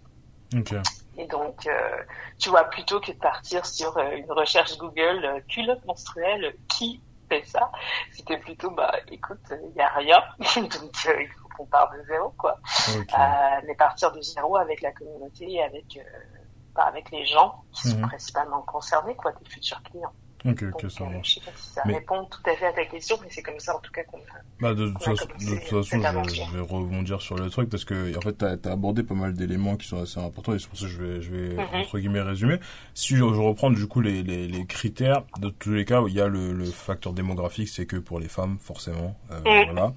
Okay. 0.54 0.82
Et 1.18 1.28
donc, 1.28 1.68
euh, 1.68 2.04
tu 2.38 2.50
vois, 2.50 2.64
plutôt 2.66 3.00
que 3.00 3.12
de 3.12 3.18
partir 3.18 3.66
sur 3.66 3.98
euh, 3.98 4.12
une 4.16 4.32
recherche 4.32 4.78
Google 4.78 5.24
euh, 5.24 5.40
culotte 5.48 5.84
menstruelle, 5.86 6.56
qui 6.70 7.02
fait 7.30 7.44
ça? 7.46 7.72
C'était 8.12 8.38
plutôt, 8.38 8.72
bah, 8.72 8.94
écoute, 9.10 9.40
il 9.52 9.74
n'y 9.76 9.82
a 9.82 9.90
rien, 9.90 10.24
donc 10.40 11.06
il 11.06 11.28
faut 11.28 11.50
qu'on 11.58 11.66
parte 11.66 11.94
de 11.94 12.04
zéro, 12.06 12.34
quoi. 12.38 12.60
mais 13.68 13.76
partir 13.76 14.12
de 14.12 14.22
zéro 14.22 14.56
avec 14.56 14.82
la 14.82 14.92
communauté 14.92 15.52
et 15.52 15.64
avec, 15.64 16.00
bah, 16.74 16.84
avec 16.84 17.12
les 17.12 17.26
gens 17.26 17.64
qui 17.74 17.90
sont 17.90 17.98
mhm. 17.98 18.08
principalement 18.08 18.62
concernés, 18.62 19.16
quoi, 19.16 19.32
des 19.34 19.50
futurs 19.50 19.82
clients. 19.84 20.14
Ok, 20.44 20.64
ok, 20.74 20.90
ça 20.90 21.06
marche. 21.06 21.30
Je 21.30 21.34
sais 21.36 21.46
pas 21.46 21.52
si 21.56 21.70
ça 21.70 21.82
répond 21.84 22.26
tout 22.26 22.50
à 22.50 22.56
fait 22.56 22.66
à 22.66 22.74
ta 22.74 22.86
question, 22.86 23.18
mais 23.22 23.28
c'est 23.30 23.44
comme 23.44 23.60
ça 23.60 23.76
en 23.76 23.80
tout 23.80 23.92
cas 23.92 24.04
qu'on 24.04 24.18
a. 24.18 24.42
Bah, 24.60 24.74
de, 24.74 24.88
toute 24.88 25.04
façon, 25.04 25.26
de 25.40 25.60
toute 25.60 25.68
façon 25.68 26.02
je, 26.02 26.58
vais 26.58 26.62
rebondir 26.62 27.22
sur 27.22 27.36
le 27.36 27.50
truc 27.50 27.70
parce 27.70 27.86
que 27.86 28.18
en 28.18 28.22
fait, 28.22 28.34
t'as 28.34 28.70
as 28.70 28.74
abordé 28.74 29.04
pas 29.04 29.14
mal 29.14 29.34
d'éléments 29.34 29.76
qui 29.76 29.88
sont 29.88 30.02
assez 30.02 30.20
importants 30.20 30.54
et 30.54 30.60
c'est 30.60 30.68
pour 30.68 30.78
ça 30.78 30.86
que 30.86 30.92
je 30.92 31.04
vais, 31.04 31.22
je 31.22 31.32
vais 31.32 31.56
mhm. 31.56 31.82
entre 31.82 32.00
guillemets 32.00 32.22
résumer. 32.22 32.60
Si 32.94 33.16
je, 33.16 33.24
reprends 33.24 33.70
du 33.70 33.88
coup 33.88 34.02
les, 34.02 34.24
les, 34.24 34.48
les, 34.48 34.66
critères, 34.66 35.24
de 35.40 35.50
tous 35.50 35.74
les 35.74 35.86
cas, 35.86 36.02
il 36.08 36.14
y 36.14 36.22
a 36.22 36.28
le, 36.28 36.54
le 36.54 36.66
facteur 36.66 37.14
démographique, 37.14 37.70
c'est 37.70 37.86
que 37.86 37.98
pour 37.98 38.20
les 38.20 38.28
femmes 38.28 38.58
forcément, 38.60 39.16
euh, 39.32 39.40
mhm. 39.40 39.74
voilà. 39.74 39.94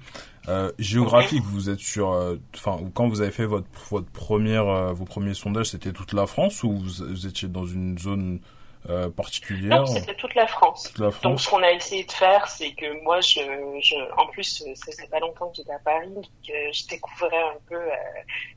Euh, 0.47 0.71
géographique, 0.77 1.43
vous 1.43 1.69
êtes 1.69 1.79
sur, 1.79 2.11
euh, 2.11 2.35
enfin, 2.55 2.79
quand 2.93 3.07
vous 3.07 3.21
avez 3.21 3.31
fait 3.31 3.45
votre 3.45 3.67
votre 3.89 4.09
première, 4.11 4.67
euh, 4.67 4.93
vos 4.93 5.05
premiers 5.05 5.33
sondages, 5.33 5.71
c'était 5.71 5.91
toute 5.91 6.13
la 6.13 6.27
France 6.27 6.63
ou 6.63 6.71
vous, 6.71 7.05
vous 7.09 7.27
étiez 7.27 7.47
dans 7.47 7.65
une 7.65 7.97
zone 7.97 8.39
euh, 8.89 9.09
particulière 9.09 9.79
Non, 9.79 9.85
c'était 9.85 10.15
toute 10.15 10.35
la 10.35 10.47
France. 10.47 10.93
Donc 11.23 11.39
ce 11.39 11.49
qu'on 11.49 11.63
a 11.63 11.71
essayé 11.71 12.03
de 12.03 12.11
faire, 12.11 12.47
c'est 12.47 12.71
que 12.73 13.01
moi, 13.03 13.19
je, 13.21 13.39
je, 13.81 13.95
en 14.17 14.27
plus, 14.27 14.63
ça 14.75 14.91
faisait 14.91 15.07
pas 15.07 15.19
longtemps 15.19 15.49
que 15.49 15.57
j'étais 15.57 15.73
à 15.73 15.79
Paris, 15.79 16.29
que 16.47 16.53
je 16.71 16.87
découvrais 16.87 17.37
un 17.37 17.59
peu 17.67 17.75
euh, 17.75 17.95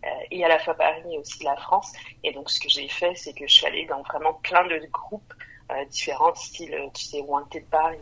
euh, 0.04 0.08
et 0.30 0.44
à 0.44 0.48
la 0.48 0.58
fois 0.58 0.74
Paris 0.74 1.02
et 1.12 1.18
aussi 1.18 1.42
la 1.44 1.56
France. 1.56 1.92
Et 2.24 2.32
donc 2.32 2.50
ce 2.50 2.60
que 2.60 2.68
j'ai 2.68 2.88
fait, 2.88 3.14
c'est 3.14 3.32
que 3.32 3.46
je 3.46 3.52
suis 3.52 3.66
allée 3.66 3.86
dans 3.86 4.02
vraiment 4.02 4.34
plein 4.34 4.66
de 4.66 4.80
groupes 4.90 5.34
euh, 5.70 5.84
différents, 5.86 6.34
style, 6.34 6.74
tu 6.94 7.04
sais, 7.04 7.20
Wanted 7.20 7.64
Paris, 7.70 7.98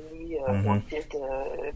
mm 0.49 0.63
-hmm. 0.63 0.67
Wanted 0.67 1.11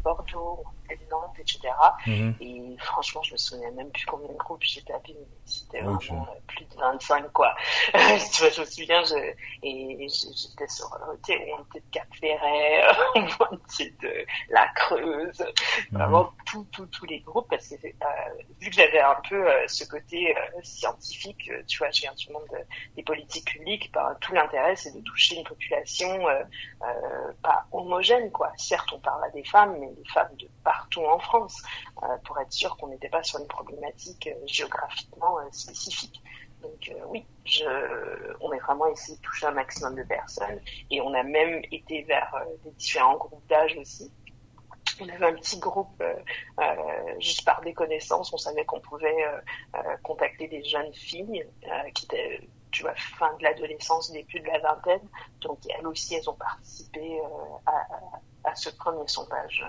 Bordeaux, 0.02 0.64
présidente, 0.97 1.38
etc. 1.38 1.94
Mhm. 2.06 2.35
Et 2.40 2.76
franchement, 2.80 3.23
je 3.23 3.32
me 3.32 3.38
souviens 3.38 3.70
même 3.73 3.90
plus 3.90 4.06
combien 4.06 4.28
de 4.28 4.37
groupes 4.37 4.62
j'ai 4.62 4.82
tapé, 4.82 5.14
mais 5.18 5.26
c'était 5.44 5.80
vraiment 5.82 6.26
euh, 6.28 6.40
plus 6.47 6.64
de 6.66 6.75
25, 6.76 7.30
quoi. 7.32 7.54
tu 7.92 8.40
vois, 8.42 8.50
je 8.50 8.61
me 8.61 8.66
souviens, 8.66 9.02
je, 9.04 9.14
et 9.62 10.06
j'étais 10.09 10.68
sur, 10.68 10.88
tu 11.25 11.32
sais, 11.32 11.52
on 11.56 11.62
était 11.64 11.80
de 11.80 11.85
Cap 11.92 12.09
Ferret, 12.18 12.82
on 13.14 13.56
était 13.56 13.94
de 14.02 14.26
La 14.49 14.68
Creuse, 14.75 15.44
Mhm. 15.92 15.99
vraiment 15.99 16.32
tous, 16.47 16.64
tous, 16.73 16.87
tous 16.87 17.06
les 17.06 17.20
groupes, 17.20 17.47
parce 17.50 17.68
que 17.68 17.75
euh, 17.75 18.09
vu 18.61 18.70
que 18.70 18.76
j'avais 18.76 19.00
un 19.00 19.16
peu 19.28 19.49
euh, 19.49 19.64
ce 19.68 19.85
côté 19.85 20.37
euh, 20.37 20.40
scientifique, 20.62 21.49
euh, 21.50 21.62
tu 21.66 21.78
vois, 21.78 21.90
je 21.90 22.00
viens 22.02 22.14
du 22.14 22.32
monde 22.32 22.44
de- 22.52 22.66
des 22.97 23.02
politiques 23.02 23.47
publiques, 23.47 23.90
ben, 23.92 24.16
tout 24.20 24.32
l'intérêt 24.35 24.76
c'est 24.76 24.92
de 24.94 25.00
toucher 25.02 25.37
une 25.37 25.44
population 25.44 26.28
euh, 26.28 26.42
euh, 26.82 27.32
pas 27.42 27.66
homogène, 27.73 28.30
quoi. 28.32 28.52
Certes, 28.56 28.92
on 28.92 29.00
parle 29.00 29.25
à 29.25 29.30
des 29.30 29.44
femmes, 29.44 29.76
mais 29.78 29.88
des 29.92 30.04
femmes 30.12 30.35
de 30.37 30.49
partout 30.80 31.04
en 31.04 31.18
France, 31.18 31.62
euh, 32.02 32.06
pour 32.25 32.38
être 32.38 32.52
sûr 32.52 32.76
qu'on 32.76 32.88
n'était 32.88 33.10
pas 33.10 33.22
sur 33.22 33.38
une 33.38 33.46
problématique 33.46 34.28
euh, 34.28 34.46
géographiquement 34.46 35.38
euh, 35.38 35.42
spécifique. 35.52 36.22
Donc 36.62 36.92
oui, 37.06 37.26
on 38.42 38.52
a 38.52 38.58
vraiment 38.58 38.87
essayé 38.88 39.16
de 39.16 39.22
toucher 39.22 39.46
un 39.46 39.52
maximum 39.52 39.94
de 39.94 40.02
personnes 40.02 40.60
et 40.90 41.00
on 41.00 41.14
a 41.14 41.22
même 41.22 41.62
été 41.72 42.02
vers 42.02 42.37
des 42.62 42.70
différents 42.72 43.16
groupes 43.16 43.46
d'âge 43.49 43.78
aussi. 43.78 44.12
On 45.00 45.08
avait 45.08 45.25
un 45.25 45.32
petit 45.32 45.58
groupe 45.58 46.02
juste 47.18 47.46
par 47.46 47.62
des 47.62 47.72
connaissances, 47.72 48.30
on 48.34 48.37
savait 48.37 48.66
qu'on 48.66 48.80
pouvait 48.80 49.25
contacter 50.02 50.49
des 50.49 50.62
jeunes 50.62 50.92
filles 50.92 51.46
qui 51.94 52.04
étaient, 52.04 52.46
tu 52.70 52.82
vois, 52.82 52.94
fin 52.94 53.34
de 53.38 53.44
l'adolescence, 53.44 54.12
début 54.12 54.40
de 54.40 54.49
la 54.49 54.58
vingtaine. 54.58 55.08
Donc 55.40 55.60
elles 55.70 55.87
aussi, 55.87 56.14
elles 56.16 56.28
ont 56.28 56.37
participé 56.37 57.22
à 58.44 58.54
ce 58.54 58.68
premier 58.68 59.08
sondage, 59.08 59.64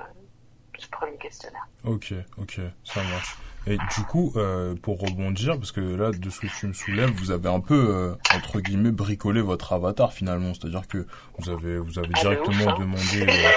ce 0.82 0.90
premier 0.90 1.18
questionnaire. 1.18 1.68
Ok, 1.84 2.14
ok, 2.38 2.60
ça 2.84 3.02
marche. 3.04 3.38
Et 3.68 3.78
du 3.78 4.04
coup, 4.10 4.34
euh, 4.38 4.74
pour 4.82 5.00
rebondir, 5.00 5.56
parce 5.58 5.72
que 5.72 5.82
là, 5.82 6.12
de 6.12 6.30
ce 6.32 6.40
que 6.40 6.48
tu 6.60 6.66
me 6.66 6.74
soulèves, 6.74 7.12
vous 7.12 7.30
avez 7.30 7.48
un 7.50 7.60
peu, 7.60 7.76
euh, 7.90 8.16
entre 8.36 8.60
guillemets, 8.60 8.90
bricolé 8.92 9.40
votre 9.42 9.74
avatar 9.74 10.14
finalement. 10.14 10.54
C'est-à-dire 10.56 10.88
que 10.88 11.06
vous 11.38 11.50
avez, 11.52 11.78
vous 11.78 12.00
avez 12.00 12.10
Ah, 12.16 12.20
directement 12.22 12.64
ouf, 12.64 12.70
hein. 12.70 12.80
demandé, 12.80 13.22
euh, 13.30 13.50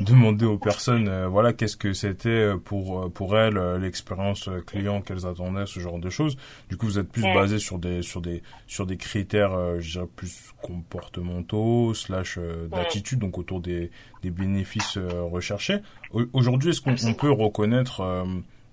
demandé 0.00 0.44
aux 0.44 0.58
personnes, 0.58 1.08
euh, 1.08 1.28
voilà, 1.28 1.52
qu'est-ce 1.52 1.76
que 1.76 1.92
c'était 1.92 2.52
pour 2.64 3.12
pour 3.12 3.36
elles 3.38 3.56
euh, 3.56 3.78
l'expérience 3.78 4.48
euh, 4.48 4.60
client 4.60 5.00
qu'elles 5.00 5.26
attendaient, 5.26 5.66
ce 5.66 5.80
genre 5.80 5.98
de 5.98 6.10
choses. 6.10 6.36
Du 6.68 6.76
coup, 6.76 6.86
vous 6.86 6.98
êtes 6.98 7.08
plus 7.10 7.22
basé 7.34 7.58
sur 7.58 7.78
des 7.78 8.02
sur 8.02 8.20
des 8.20 8.42
sur 8.66 8.86
des 8.86 8.96
critères, 8.96 9.52
euh, 9.54 9.80
je 9.80 9.92
dirais 9.92 10.06
plus 10.16 10.52
comportementaux 10.62 11.94
slash 11.94 12.36
euh, 12.38 12.66
d'attitude, 12.68 13.18
donc 13.18 13.38
autour 13.38 13.60
des 13.60 13.90
des 14.22 14.30
bénéfices 14.30 14.96
euh, 14.96 15.22
recherchés. 15.22 15.78
Au- 16.12 16.22
Aujourd'hui, 16.32 16.70
est-ce 16.70 16.80
qu'on 16.80 17.14
peut 17.14 17.30
reconnaître 17.30 18.00
euh, 18.00 18.24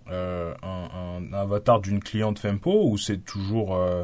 euh, 0.09 0.53
un, 0.63 1.19
un 1.29 1.33
avatar 1.33 1.79
d'une 1.81 1.99
cliente 1.99 2.39
Fempo 2.39 2.89
ou 2.89 2.97
c'est 2.97 3.23
toujours 3.23 3.75
euh, 3.75 4.03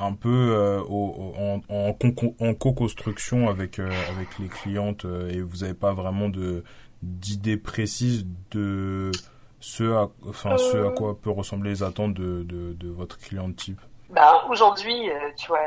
un 0.00 0.14
peu 0.14 0.28
euh, 0.52 0.80
au- 0.88 1.34
en, 1.38 1.60
en, 1.68 1.92
con- 1.92 2.34
en 2.40 2.54
co-construction 2.54 3.48
avec 3.48 3.78
euh, 3.78 4.08
avec 4.08 4.38
les 4.38 4.48
clientes 4.48 5.04
euh, 5.04 5.28
et 5.30 5.40
vous 5.42 5.58
n'avez 5.58 5.74
pas 5.74 5.92
vraiment 5.92 6.28
de 6.28 6.64
d'idée 7.02 7.56
précise 7.56 8.26
de 8.50 9.20
ce 9.60 9.84
à 9.94 10.10
enfin 10.26 10.56
ce 10.58 10.86
à 10.86 10.90
quoi 10.90 11.18
peut 11.20 11.30
ressembler 11.30 11.70
les 11.70 11.82
attentes 11.82 12.14
de 12.14 12.42
de, 12.42 12.72
de 12.72 12.88
votre 12.88 13.18
cliente 13.18 13.56
type? 13.56 13.80
Ben, 14.10 14.32
aujourd'hui, 14.50 15.08
tu 15.36 15.46
vois, 15.48 15.58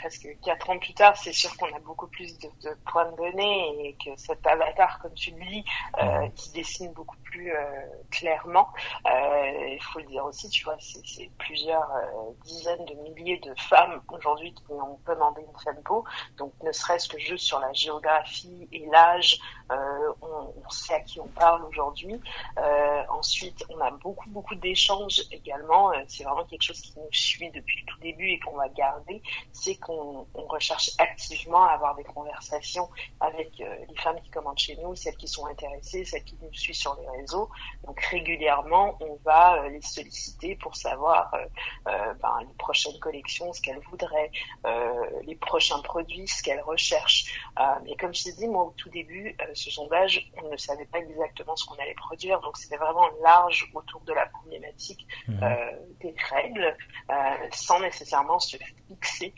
presque 0.00 0.28
quatre 0.44 0.70
ans 0.70 0.78
plus 0.78 0.94
tard, 0.94 1.16
c'est 1.16 1.32
sûr 1.32 1.56
qu'on 1.56 1.72
a 1.74 1.80
beaucoup 1.80 2.06
plus 2.08 2.38
de, 2.38 2.48
de 2.64 2.74
points 2.90 3.10
de 3.12 3.16
données 3.16 3.88
et 3.88 3.96
que 4.02 4.10
cet 4.16 4.46
avatar, 4.46 4.98
comme 5.00 5.14
tu 5.14 5.30
le 5.32 5.44
dis, 5.46 5.64
euh, 6.02 6.04
Mhm. 6.06 6.32
qui 6.34 6.50
dessine 6.52 6.92
beaucoup 6.92 7.16
plus 7.24 7.52
euh, 7.52 7.62
clairement. 8.10 8.68
Euh, 9.06 9.68
Il 9.76 9.82
faut 9.82 9.98
le 10.00 10.06
dire 10.06 10.24
aussi, 10.24 10.48
tu 10.48 10.64
vois, 10.64 10.76
c'est 10.80 11.30
plusieurs 11.38 11.88
dizaines 12.44 12.84
de 12.86 12.94
milliers 12.94 13.38
de 13.38 13.54
femmes 13.58 14.00
aujourd'hui 14.08 14.54
qui 14.54 14.62
ont 14.72 14.98
demandé 15.06 15.42
une 15.42 15.58
FEMPO. 15.64 16.04
Donc, 16.38 16.52
ne 16.62 16.72
serait-ce 16.72 17.08
que 17.08 17.18
juste 17.18 17.44
sur 17.46 17.58
la 17.60 17.72
géographie 17.72 18.68
et 18.72 18.86
l'âge, 18.86 19.38
on, 19.70 20.52
on 20.64 20.70
sait 20.70 20.94
à 20.94 21.00
qui 21.00 21.20
on 21.20 21.28
parle 21.28 21.64
aujourd'hui. 21.64 22.20
Ensuite, 23.10 23.64
on 23.70 23.80
a 23.80 23.90
beaucoup, 23.90 24.28
beaucoup 24.30 24.54
d'échanges 24.54 25.22
également. 25.30 25.92
C'est 26.08 26.24
vraiment 26.24 26.44
quelque 26.44 26.62
chose 26.62 26.80
qui 26.80 26.94
nous 26.98 27.08
suit 27.12 27.50
depuis 27.50 27.80
le 27.80 27.86
tout 27.92 28.00
début 28.00 28.30
et 28.30 28.38
qu'on 28.40 28.56
va 28.56 28.68
garder. 28.68 29.22
C'est 29.52 29.76
qu'on 29.86 30.26
on 30.34 30.46
recherche 30.46 30.90
activement 30.98 31.64
à 31.64 31.74
avoir 31.74 31.94
des 31.94 32.02
conversations 32.02 32.90
avec 33.20 33.60
euh, 33.60 33.76
les 33.88 33.96
femmes 33.96 34.20
qui 34.20 34.30
commandent 34.30 34.58
chez 34.58 34.76
nous, 34.76 34.96
celles 34.96 35.16
qui 35.16 35.28
sont 35.28 35.46
intéressées, 35.46 36.04
celles 36.04 36.24
qui 36.24 36.36
nous 36.42 36.52
suivent 36.52 36.74
sur 36.74 36.98
les 37.00 37.08
réseaux. 37.20 37.48
Donc 37.84 38.00
régulièrement, 38.00 38.98
on 39.00 39.16
va 39.24 39.62
euh, 39.62 39.68
les 39.68 39.82
solliciter 39.82 40.56
pour 40.56 40.74
savoir 40.74 41.32
euh, 41.34 42.14
ben, 42.14 42.38
les 42.40 42.54
prochaines 42.58 42.98
collections, 42.98 43.52
ce 43.52 43.62
qu'elles 43.62 43.80
voudraient, 43.90 44.30
les 45.24 45.36
prochains 45.36 45.78
produits, 45.80 46.26
ce 46.26 46.42
qu'elles 46.42 46.60
recherchent. 46.60 47.40
Mais 47.84 47.94
comme 47.96 48.12
je 48.12 48.24
t'ai 48.24 48.32
dit, 48.32 48.48
moi 48.48 48.64
au 48.64 48.74
tout 48.76 48.90
début, 48.90 49.36
ce 49.54 49.70
sondage, 49.70 50.30
on 50.42 50.50
ne 50.50 50.56
savait 50.56 50.86
pas 50.86 50.98
exactement 50.98 51.54
ce 51.54 51.64
qu'on 51.66 51.76
allait 51.76 51.94
produire, 51.94 52.40
donc 52.40 52.56
c'était 52.56 52.76
vraiment 52.76 53.08
large 53.22 53.70
autour 53.74 54.00
de 54.00 54.12
la 54.12 54.26
problématique 54.26 55.06
euh, 55.28 55.72
des 56.00 56.14
règles, 56.30 56.76
sans 57.52 57.80
nécessairement 57.80 58.38
se 58.38 58.56
fixer 58.88 59.34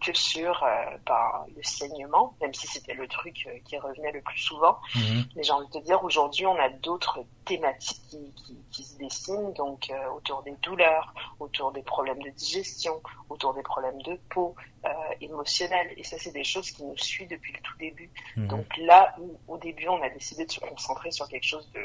que 0.00 0.14
sur 0.14 0.62
euh, 0.62 0.96
ben, 1.06 1.46
le 1.54 1.62
saignement, 1.62 2.34
même 2.40 2.54
si 2.54 2.66
c'était 2.66 2.94
le 2.94 3.06
truc 3.06 3.46
euh, 3.46 3.58
qui 3.64 3.76
revenait 3.78 4.12
le 4.12 4.22
plus 4.22 4.38
souvent. 4.38 4.78
Mhm. 4.94 5.24
Mais 5.36 5.42
j'ai 5.42 5.52
envie 5.52 5.66
de 5.66 5.72
te 5.72 5.84
dire, 5.84 6.02
aujourd'hui, 6.02 6.46
on 6.46 6.56
a 6.56 6.70
d'autres 6.70 7.20
thématiques 7.44 8.00
qui, 8.08 8.32
qui, 8.32 8.56
qui 8.70 8.84
se 8.84 8.96
dessinent, 8.96 9.52
donc 9.52 9.90
euh, 9.90 10.10
autour 10.10 10.42
des 10.42 10.54
douleurs, 10.62 11.12
autour 11.38 11.72
des 11.72 11.82
problèmes 11.82 12.22
de 12.22 12.30
digestion, 12.30 13.02
autour 13.28 13.52
des 13.54 13.62
problèmes 13.62 14.00
de 14.02 14.18
peau, 14.30 14.54
euh, 14.86 14.88
émotionnels. 15.20 15.92
Et 15.96 16.04
ça, 16.04 16.16
c'est 16.18 16.32
des 16.32 16.44
choses 16.44 16.70
qui 16.70 16.84
nous 16.84 16.96
suivent 16.96 17.28
depuis 17.28 17.52
le 17.52 17.60
tout 17.60 17.76
début. 17.78 18.10
Mhm. 18.36 18.48
Donc 18.48 18.76
là 18.78 19.14
où 19.20 19.38
au 19.48 19.58
début, 19.58 19.88
on 19.88 20.00
a 20.02 20.08
décidé 20.08 20.46
de 20.46 20.50
se 20.50 20.60
concentrer 20.60 21.10
sur 21.10 21.28
quelque 21.28 21.46
chose 21.46 21.70
de, 21.72 21.82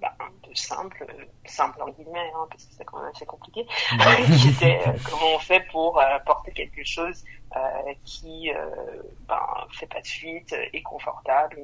bah, 0.00 0.14
de 0.48 0.54
simple, 0.54 1.06
euh, 1.08 1.24
simple 1.44 1.82
en 1.82 1.88
guillemets, 1.90 2.30
hein, 2.34 2.46
parce 2.50 2.64
que 2.64 2.72
c'est 2.74 2.84
quand 2.84 2.98
même 3.00 3.10
assez 3.14 3.26
compliqué, 3.26 3.66
Mhm. 3.92 4.36
qui 4.38 4.48
était 4.48 4.80
euh, 4.88 4.92
comment 5.04 5.34
on 5.34 5.38
fait 5.38 5.60
pour 5.70 6.00
euh, 6.00 6.18
porter 6.26 6.52
quelque 6.52 6.82
chose 6.84 7.22
euh, 7.56 7.94
qui 8.04 8.52
euh, 8.54 9.02
ben, 9.28 9.40
fait 9.72 9.86
pas 9.86 10.00
de 10.00 10.06
fuite, 10.06 10.52
euh, 10.52 10.64
est 10.72 10.82
confortable, 10.82 11.56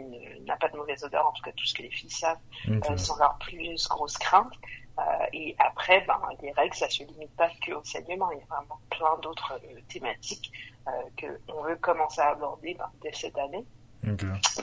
n'a 0.44 0.56
pas 0.56 0.68
de 0.68 0.76
mauvaise 0.76 1.02
odeur, 1.04 1.26
en 1.26 1.32
tout 1.32 1.42
cas 1.42 1.52
tout 1.52 1.64
ce 1.66 1.74
que 1.74 1.82
les 1.82 1.90
filles 1.90 2.10
savent 2.10 2.36
Ok. 2.68 2.90
euh, 2.90 2.96
sont 2.96 3.16
leurs 3.16 3.38
plus 3.38 3.86
grosses 3.88 4.18
craintes. 4.18 4.54
Euh, 4.98 5.02
et 5.34 5.54
après, 5.58 6.00
ben, 6.06 6.18
les 6.40 6.52
règles, 6.52 6.74
ça 6.74 6.88
se 6.88 7.02
limite 7.04 7.34
pas 7.36 7.50
que 7.64 7.72
au 7.72 7.84
saignement. 7.84 8.30
Il 8.32 8.38
y 8.38 8.42
a 8.42 8.46
vraiment 8.46 8.80
plein 8.88 9.18
d'autres 9.18 9.52
euh, 9.62 9.80
thématiques 9.88 10.50
euh, 10.88 10.90
que 11.18 11.26
on 11.48 11.62
veut 11.64 11.76
commencer 11.76 12.22
à 12.22 12.30
aborder 12.30 12.74
ben, 12.74 12.88
dès 13.02 13.12
cette 13.12 13.36
année, 13.36 13.66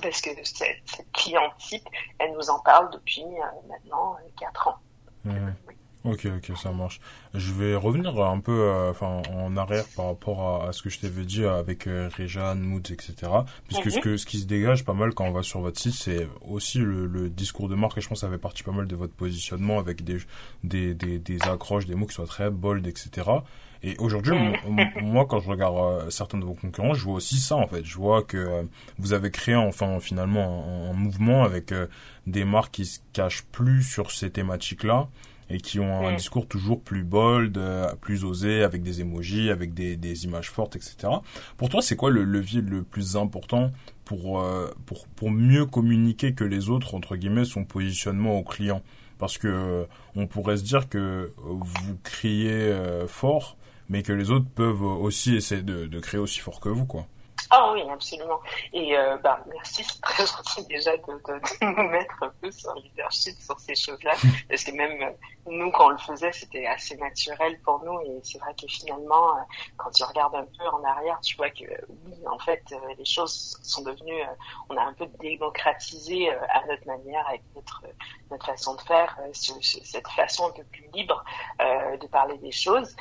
Parce 0.01 0.21
que 0.21 0.29
cette, 0.43 0.81
cette 0.85 1.11
cliente 1.13 1.51
type, 1.59 1.83
elle 2.19 2.33
nous 2.33 2.49
en 2.49 2.59
parle 2.59 2.91
depuis 2.91 3.23
euh, 3.23 3.67
maintenant 3.69 4.15
euh, 4.15 4.29
quatre 4.39 4.67
ans. 4.69 4.77
Ok, 6.05 6.25
ok, 6.25 6.57
ça 6.57 6.71
marche. 6.71 6.99
Je 7.33 7.53
vais 7.53 7.75
revenir 7.75 8.19
un 8.21 8.41
peu, 8.41 8.51
euh, 8.51 8.91
enfin, 8.91 9.21
en 9.33 9.55
arrière 9.55 9.85
par 9.95 10.07
rapport 10.07 10.41
à, 10.65 10.67
à 10.67 10.73
ce 10.73 10.81
que 10.81 10.89
je 10.89 10.99
t'avais 10.99 11.23
dit 11.23 11.45
avec 11.45 11.87
euh, 11.87 12.09
Réjeanne, 12.13 12.59
Moods, 12.59 12.91
etc. 12.91 13.31
Puisque 13.69 13.89
ce 13.89 13.95
Mhm. 13.99 14.01
que 14.03 14.17
ce 14.17 14.25
qui 14.25 14.39
se 14.39 14.45
dégage 14.45 14.83
pas 14.83 14.91
mal 14.91 15.13
quand 15.13 15.23
on 15.23 15.31
va 15.31 15.43
sur 15.43 15.61
votre 15.61 15.79
site, 15.79 15.93
c'est 15.93 16.27
aussi 16.45 16.79
le, 16.79 17.05
le 17.07 17.29
discours 17.29 17.69
de 17.69 17.75
marque. 17.75 17.97
Et 17.97 18.01
je 18.01 18.09
pense 18.09 18.19
que 18.19 18.27
ça 18.27 18.31
fait 18.31 18.37
partie 18.37 18.63
pas 18.63 18.73
mal 18.73 18.85
de 18.85 18.95
votre 18.97 19.13
positionnement 19.13 19.79
avec 19.79 20.03
des 20.03 20.17
des 20.65 20.93
des, 20.93 21.19
des 21.19 21.41
accroches, 21.43 21.85
des 21.85 21.95
mots 21.95 22.05
qui 22.05 22.15
soient 22.15 22.27
très 22.27 22.49
bold, 22.49 22.85
etc. 22.85 23.29
Et 23.85 23.97
aujourd'hui, 23.99 24.33
moi, 25.01 25.25
quand 25.25 25.41
je 25.41 25.49
regarde 25.49 25.75
euh, 25.75 26.09
certains 26.09 26.37
de 26.37 26.45
vos 26.45 26.53
concurrents, 26.53 26.93
je 26.93 27.03
vois 27.03 27.15
aussi 27.15 27.35
ça 27.35 27.57
en 27.57 27.67
fait. 27.67 27.83
Je 27.83 27.97
vois 27.97 28.23
que 28.23 28.37
euh, 28.37 28.63
vous 28.97 29.11
avez 29.11 29.29
créé 29.29 29.55
enfin 29.55 29.99
finalement 29.99 30.65
un, 30.65 30.91
un 30.91 30.93
mouvement 30.93 31.43
avec 31.43 31.73
euh, 31.73 31.87
des 32.25 32.45
marques 32.45 32.75
qui 32.75 32.85
se 32.85 32.99
cachent 33.11 33.43
plus 33.43 33.83
sur 33.83 34.11
ces 34.11 34.29
thématiques-là 34.29 35.09
et 35.49 35.57
qui 35.57 35.81
ont 35.81 36.07
un 36.07 36.15
discours 36.15 36.47
toujours 36.47 36.81
plus 36.81 37.03
bold, 37.03 37.59
plus 37.99 38.23
osé, 38.23 38.63
avec 38.63 38.81
des 38.81 39.01
emojis, 39.01 39.51
avec 39.51 39.73
des, 39.73 39.97
des 39.97 40.23
images 40.23 40.49
fortes, 40.49 40.77
etc. 40.77 40.95
Pour 41.57 41.69
toi, 41.69 41.81
c'est 41.81 41.97
quoi 41.97 42.09
le 42.09 42.23
levier 42.23 42.61
le 42.61 42.81
plus 42.81 43.17
important 43.17 43.69
pour, 44.05 44.43
pour, 44.85 45.05
pour 45.09 45.31
mieux 45.31 45.65
communiquer 45.65 46.33
que 46.33 46.45
les 46.45 46.69
autres, 46.69 46.95
entre 46.95 47.17
guillemets, 47.17 47.45
son 47.45 47.65
positionnement 47.65 48.39
au 48.39 48.43
client 48.43 48.81
Parce 49.19 49.37
que 49.37 49.85
on 50.15 50.25
pourrait 50.27 50.57
se 50.57 50.63
dire 50.63 50.89
que 50.89 51.33
vous 51.37 51.97
criez 52.01 52.73
fort, 53.07 53.57
mais 53.93 54.01
que 54.01 54.11
les 54.11 54.31
autres 54.31 54.49
peuvent 54.55 54.81
aussi 54.81 55.35
essayer 55.35 55.61
de, 55.61 55.99
créer 55.99 56.19
aussi 56.19 56.39
fort 56.39 56.59
que 56.59 56.67
vous, 56.67 56.87
quoi. 56.87 57.05
Ah 57.55 57.71
oui, 57.71 57.83
absolument. 57.87 58.39
Et 58.73 58.97
euh, 58.97 59.15
bah, 59.17 59.39
merci, 59.45 59.83
c'est 59.83 60.01
très 60.01 60.25
gentil 60.25 60.65
déjà 60.65 60.97
de, 60.97 61.03
de, 61.03 61.39
de, 61.39 61.65
nous 61.83 61.87
mettre 61.87 62.23
un 62.23 62.33
peu 62.41 62.49
sur 62.49 62.73
leadership, 62.73 63.39
sur 63.39 63.59
ces 63.59 63.75
choses-là. 63.75 64.13
Parce 64.49 64.63
que 64.63 64.71
même 64.71 64.99
euh, 65.03 65.11
nous, 65.45 65.69
quand 65.69 65.85
on 65.85 65.89
le 65.89 65.99
faisait, 65.99 66.31
c'était 66.31 66.65
assez 66.65 66.97
naturel 66.97 67.61
pour 67.61 67.83
nous. 67.83 68.01
Et 68.01 68.21
c'est 68.23 68.39
vrai 68.39 68.55
que 68.59 68.65
finalement, 68.67 69.37
euh, 69.37 69.41
quand 69.77 69.91
tu 69.91 70.03
regardes 70.03 70.33
un 70.33 70.45
peu 70.45 70.67
en 70.67 70.83
arrière, 70.83 71.19
tu 71.21 71.37
vois 71.37 71.51
que 71.51 71.65
oui, 72.07 72.15
en 72.25 72.39
fait, 72.39 72.63
euh, 72.71 72.77
les 72.97 73.05
choses 73.05 73.59
sont 73.61 73.83
devenues, 73.83 74.23
on 74.69 74.75
a 74.75 74.81
un 74.81 74.93
peu 74.93 75.05
démocratisé 75.19 76.31
à 76.31 76.65
notre 76.67 76.87
manière, 76.87 77.27
avec 77.27 77.43
notre, 77.55 77.83
notre 78.31 78.47
façon 78.47 78.73
de 78.73 78.81
faire, 78.81 79.15
cette 79.31 80.07
façon 80.07 80.47
un 80.47 80.51
peu 80.53 80.63
plus 80.63 80.89
libre 80.93 81.23
de 81.59 82.07
parler 82.07 82.37
des 82.39 82.51
choses. 82.51 82.95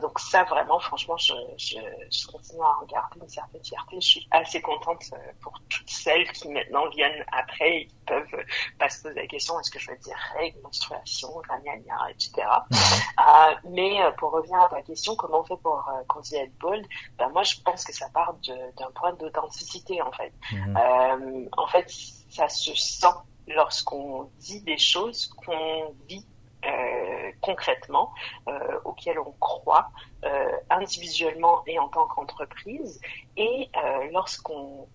donc 0.00 0.18
ça, 0.18 0.44
vraiment, 0.44 0.78
franchement, 0.80 1.18
je, 1.18 1.34
je, 1.58 1.76
je 2.10 2.26
continue 2.28 2.62
à 2.62 2.80
regarder 2.80 3.20
une 3.20 3.28
certaine 3.28 3.62
fierté 3.62 3.89
je 3.94 4.06
suis 4.06 4.28
assez 4.30 4.60
contente 4.60 5.02
euh, 5.12 5.16
pour 5.40 5.52
toutes 5.68 5.88
celles 5.88 6.30
qui 6.32 6.48
maintenant 6.48 6.88
viennent 6.90 7.24
après 7.32 7.82
et 7.82 7.86
qui 7.86 7.96
peuvent 8.06 8.34
euh, 8.34 8.44
pas 8.78 8.88
se 8.88 9.02
poser 9.02 9.14
la 9.14 9.26
question 9.26 9.58
est-ce 9.60 9.70
que 9.70 9.78
je 9.78 9.90
veux 9.90 9.96
dire 9.98 10.16
règles, 10.34 10.58
menstruation, 10.62 11.28
gna, 11.48 12.10
etc. 12.10 12.46
Mhm. 12.70 12.78
Euh, 13.18 13.54
mais 13.70 13.98
pour 14.18 14.32
revenir 14.32 14.60
à 14.60 14.68
ta 14.68 14.82
question, 14.82 15.16
comment 15.16 15.40
on 15.40 15.44
fait 15.44 15.60
pour 15.62 15.84
continuer 16.08 16.42
à 16.42 16.44
être 16.44 16.58
bold 16.58 16.86
ben, 17.18 17.28
Moi, 17.30 17.42
je 17.42 17.56
pense 17.64 17.84
que 17.84 17.92
ça 17.92 18.08
part 18.12 18.34
d'un 18.44 18.90
point 18.94 19.12
d'authenticité, 19.14 20.00
en 20.02 20.12
fait. 20.12 20.32
Mhm. 20.52 21.48
en 21.56 21.66
fait, 21.68 21.90
ça 22.30 22.48
se 22.48 22.74
sent 22.74 23.06
lorsqu'on 23.48 24.30
dit 24.38 24.60
des 24.62 24.78
choses 24.78 25.26
qu'on 25.26 25.94
vit 26.08 26.24
euh, 26.64 27.32
concrètement, 27.40 28.12
euh, 28.48 28.80
auquel 28.84 29.18
on 29.18 29.32
croit 29.40 29.90
euh, 30.24 30.52
individuellement 30.70 31.62
et 31.66 31.78
en 31.78 31.88
tant 31.88 32.06
qu'entreprise, 32.06 33.00
et 33.36 33.70
euh, 33.76 34.10
lorsqu'on 34.12 34.86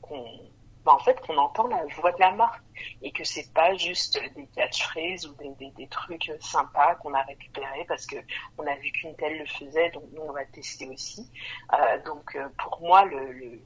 bah, 0.85 0.93
en 0.93 0.99
fait 0.99 1.19
qu'on 1.21 1.37
entend 1.37 1.67
la 1.67 1.83
voix 1.95 2.11
de 2.11 2.19
la 2.19 2.31
marque 2.31 2.63
et 3.01 3.11
que 3.11 3.23
c'est 3.23 3.51
pas 3.53 3.73
juste 3.75 4.21
des 4.35 4.45
catchphrases 4.55 5.25
ou 5.25 5.33
des, 5.33 5.49
des, 5.55 5.71
des 5.71 5.87
trucs 5.87 6.31
sympas 6.39 6.93
qu'on 6.95 7.13
a 7.15 7.23
récupérés 7.23 7.85
parce 7.87 8.05
que 8.05 8.17
on 8.59 8.67
a 8.67 8.75
vu 8.75 8.91
qu'une 8.91 9.15
telle 9.15 9.39
le 9.39 9.45
faisait 9.47 9.89
donc 9.89 10.03
nous 10.13 10.21
on 10.21 10.31
va 10.31 10.45
tester 10.45 10.87
aussi. 10.87 11.27
Euh, 11.73 12.03
donc 12.05 12.37
pour 12.59 12.81
moi 12.81 13.03
le, 13.05 13.31
le, 13.31 13.59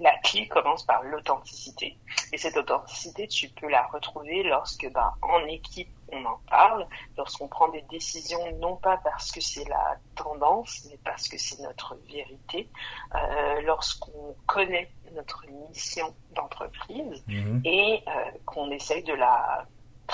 la 0.00 0.16
clé 0.18 0.48
commence 0.48 0.84
par 0.84 1.02
l'authenticité. 1.02 1.98
Et 2.32 2.38
cette 2.38 2.56
authenticité, 2.56 3.28
tu 3.28 3.48
peux 3.48 3.68
la 3.68 3.86
retrouver 3.86 4.42
lorsque, 4.42 4.90
bah, 4.92 5.14
en 5.22 5.44
équipe, 5.46 5.88
on 6.10 6.24
en 6.24 6.40
parle, 6.48 6.86
lorsqu'on 7.16 7.48
prend 7.48 7.68
des 7.68 7.82
décisions, 7.82 8.40
non 8.58 8.76
pas 8.76 8.96
parce 8.98 9.30
que 9.30 9.40
c'est 9.40 9.68
la 9.68 9.98
tendance, 10.14 10.86
mais 10.90 10.98
parce 11.04 11.28
que 11.28 11.36
c'est 11.38 11.60
notre 11.62 11.96
vérité, 12.10 12.68
euh, 13.14 13.60
lorsqu'on 13.62 14.34
connaît 14.46 14.90
notre 15.12 15.44
mission 15.68 16.14
d'entreprise 16.34 17.22
mhm. 17.26 17.60
et 17.64 18.02
euh, 18.06 18.10
qu'on 18.46 18.70
essaye 18.70 19.02
de 19.02 19.14
la 19.14 19.66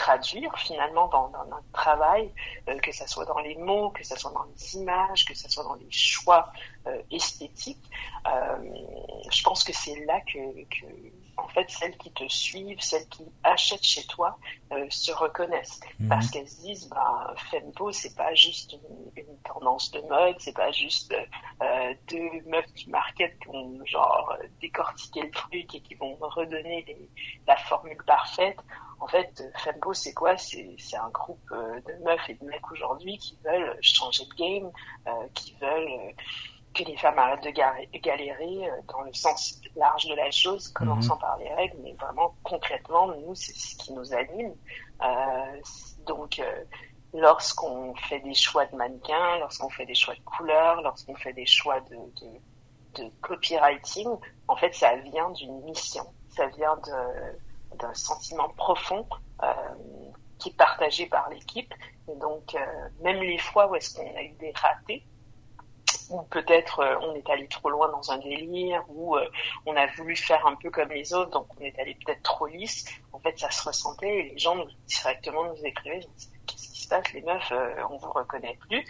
traduire 0.04 0.52
finalement 0.58 1.08
dans, 1.08 1.28
dans 1.28 1.46
notre 1.46 1.70
travail, 1.72 2.30
euh, 2.68 2.78
que 2.80 2.92
ce 2.92 3.06
soit 3.08 3.24
dans 3.24 3.38
les 3.38 3.56
mots, 3.56 3.88
que 3.88 4.04
ce 4.04 4.14
soit 4.16 4.32
dans 4.32 4.44
les 4.44 4.76
images, 4.76 5.24
que 5.24 5.34
ce 5.34 5.48
soit 5.48 5.64
dans 5.64 5.76
les 5.76 5.90
choix 5.90 6.52
euh, 6.86 7.00
esthétiques. 7.10 7.90
Euh, 8.26 8.30
je 9.30 9.42
pense 9.42 9.64
que 9.64 9.72
c'est 9.72 10.04
là 10.04 10.20
que, 10.20 10.38
en 11.36 11.48
fait, 11.48 11.70
celles 11.70 11.96
qui 11.96 12.12
te 12.12 12.26
suivent, 12.28 12.80
celles 12.80 13.08
qui 13.08 13.24
achètent 13.42 13.84
chez 13.84 14.04
toi, 14.06 14.38
euh, 14.72 14.86
se 14.90 15.12
reconnaissent. 15.12 15.80
Mhm. 15.98 16.08
parce 16.08 16.30
qu'elles 16.30 16.48
se 16.48 16.60
disent, 16.60 16.88
bah, 16.88 17.34
Fempo, 17.50 17.92
c'est 17.92 18.14
pas 18.14 18.34
juste 18.34 18.72
une, 18.72 19.22
une, 19.22 19.38
tendance 19.44 19.90
de 19.90 20.00
mode, 20.02 20.36
c'est 20.38 20.54
pas 20.54 20.72
juste 20.72 21.14
euh, 21.62 21.94
deux 22.08 22.42
meufs 22.46 22.72
du 22.74 22.90
market 22.90 23.38
qui 23.38 23.48
vont 23.48 23.84
genre 23.84 24.36
décortiquer 24.60 25.22
le 25.22 25.30
truc 25.30 25.74
et 25.74 25.80
qui 25.80 25.94
vont 25.94 26.16
redonner 26.20 26.84
les, 26.86 27.10
la 27.46 27.56
formule 27.56 28.02
parfaite. 28.06 28.58
En 29.00 29.06
fait, 29.06 29.44
Fempo, 29.58 29.92
c'est 29.92 30.14
quoi? 30.14 30.36
C'est 30.38 30.96
un 30.96 31.10
groupe 31.10 31.50
euh, 31.52 31.80
de 31.80 32.04
meufs 32.04 32.28
et 32.30 32.34
de 32.34 32.44
mecs 32.44 32.70
aujourd'hui 32.70 33.18
qui 33.18 33.38
veulent 33.44 33.76
changer 33.82 34.24
de 34.24 34.34
game, 34.34 34.70
euh, 35.06 35.28
qui 35.34 35.54
veulent 35.60 35.88
euh, 35.88 36.12
que 36.74 36.82
les 36.82 36.96
femmes 36.96 37.18
arrêtent 37.18 37.44
de 37.44 37.98
galérer 37.98 38.70
dans 38.88 39.02
le 39.02 39.12
sens 39.12 39.60
large 39.76 40.06
de 40.06 40.14
la 40.14 40.30
chose, 40.30 40.68
commençant 40.68 41.14
mhm. 41.14 41.20
par 41.20 41.38
les 41.38 41.52
règles, 41.54 41.76
mais 41.82 41.92
vraiment 41.92 42.34
concrètement, 42.42 43.08
nous, 43.08 43.34
c'est 43.34 43.54
ce 43.54 43.76
qui 43.76 43.92
nous 43.92 44.12
anime. 44.12 44.54
donc, 46.06 46.40
lorsqu'on 47.14 47.94
fait 47.94 48.20
des 48.20 48.34
choix 48.34 48.66
de 48.66 48.76
mannequins, 48.76 49.38
lorsqu'on 49.38 49.70
fait 49.70 49.86
des 49.86 49.94
choix 49.94 50.14
de 50.14 50.20
couleurs, 50.20 50.82
lorsqu'on 50.82 51.14
fait 51.14 51.32
des 51.32 51.46
choix 51.46 51.80
de, 51.80 51.94
de, 51.96 53.02
de 53.02 53.10
copywriting, 53.20 54.08
en 54.48 54.56
fait, 54.56 54.74
ça 54.74 54.96
vient 54.96 55.30
d'une 55.30 55.62
mission. 55.62 56.04
Ça 56.30 56.46
vient 56.48 56.76
d'un 57.78 57.94
sentiment 57.94 58.48
profond 58.50 59.06
euh, 59.42 59.46
qui 60.38 60.48
est 60.50 60.56
partagé 60.56 61.06
par 61.06 61.30
l'équipe. 61.30 61.72
Et 62.08 62.16
donc, 62.16 62.54
euh, 62.54 62.88
même 63.00 63.20
les 63.20 63.38
fois 63.38 63.70
où 63.70 63.76
est-ce 63.76 63.94
qu'on 63.94 64.16
a 64.16 64.22
eu 64.22 64.32
des 64.32 64.52
ratés, 64.52 65.04
ou 66.10 66.22
peut-être 66.22 66.80
euh, 66.80 66.96
on 67.00 67.14
est 67.14 67.28
allé 67.30 67.48
trop 67.48 67.70
loin 67.70 67.90
dans 67.90 68.10
un 68.10 68.18
délire, 68.18 68.84
ou 68.88 69.16
on 69.66 69.76
a 69.76 69.86
voulu 69.96 70.16
faire 70.16 70.46
un 70.46 70.56
peu 70.56 70.70
comme 70.70 70.90
les 70.90 71.12
autres, 71.14 71.30
donc 71.30 71.46
on 71.58 71.62
est 71.62 71.78
allé 71.78 71.96
peut-être 72.04 72.22
trop 72.22 72.46
lisse. 72.46 72.86
En 73.12 73.18
fait, 73.20 73.38
ça 73.38 73.50
se 73.50 73.62
ressentait 73.66 74.18
et 74.18 74.22
les 74.30 74.38
gens 74.38 74.54
nous, 74.56 74.68
directement 74.86 75.44
nous 75.44 75.64
écrivaient, 75.64 76.00
qu'est-ce 76.46 76.68
qui 76.68 76.80
se 76.80 76.88
passe, 76.88 77.12
les 77.12 77.22
meufs, 77.22 77.52
on 77.90 77.96
vous 77.96 78.12
reconnaît 78.12 78.58
plus. 78.68 78.84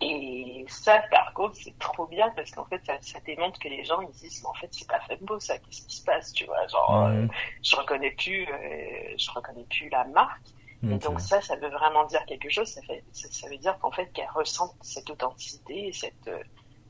Et 0.00 0.64
ça, 0.68 1.02
par 1.10 1.32
contre, 1.34 1.56
c'est 1.56 1.76
trop 1.78 2.06
bien 2.06 2.30
parce 2.36 2.52
qu'en 2.52 2.64
fait, 2.66 2.80
ça, 2.86 2.98
ça, 3.00 3.18
démontre 3.20 3.58
que 3.58 3.68
les 3.68 3.84
gens 3.84 4.00
ils 4.00 4.10
disent, 4.10 4.42
mais 4.42 4.48
en 4.48 4.54
fait, 4.54 4.68
c'est 4.70 4.86
pas 4.86 5.00
beau 5.20 5.40
ça. 5.40 5.58
Qu'est-ce 5.58 5.86
qui 5.86 5.96
se 5.96 6.04
passe, 6.04 6.32
tu 6.32 6.44
vois 6.44 6.66
Genre, 6.68 7.06
euh, 7.06 7.26
je 7.62 7.74
reconnais 7.74 8.12
plus, 8.12 8.46
euh, 8.46 9.14
je 9.18 9.30
reconnais 9.32 9.64
plus 9.68 9.88
la 9.88 10.04
marque. 10.04 10.46
Et 10.82 10.98
donc 10.98 11.20
ça, 11.20 11.40
ça 11.40 11.56
veut 11.56 11.70
vraiment 11.70 12.04
dire 12.04 12.24
quelque 12.26 12.48
chose. 12.48 12.68
Ça, 12.68 12.80
fait, 12.82 13.02
ça, 13.12 13.48
veut 13.48 13.56
dire 13.56 13.76
qu'en 13.80 13.90
fait, 13.90 14.06
qu'elle 14.12 14.30
ressent 14.34 14.74
cette 14.80 15.10
authenticité 15.10 15.88
et 15.88 15.92
cette 15.92 16.28
euh, 16.28 16.38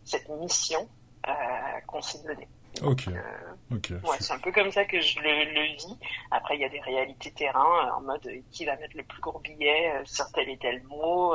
cette 0.04 0.28
mission 0.28 0.88
euh, 1.26 1.32
qu'on 1.86 2.02
s'est 2.02 2.22
donnée. 2.22 2.48
Ok. 2.82 3.08
ok. 3.72 3.92
Ouais, 4.04 4.16
c'est 4.20 4.32
un 4.32 4.38
peu 4.38 4.52
comme 4.52 4.70
ça 4.70 4.84
que 4.84 5.00
je 5.00 5.18
le, 5.20 5.52
le 5.52 5.74
vis. 5.74 5.98
Après, 6.30 6.56
il 6.56 6.60
y 6.60 6.64
a 6.64 6.68
des 6.68 6.80
réalités 6.80 7.30
terrain 7.32 7.92
en 7.96 8.02
mode 8.02 8.28
qui 8.50 8.66
va 8.66 8.76
mettre 8.76 8.96
le 8.96 9.02
plus 9.04 9.20
gros 9.20 9.38
billet 9.38 9.92
sur 10.04 10.30
tel 10.32 10.48
et 10.50 10.58
tel 10.58 10.82
mot. 10.84 11.34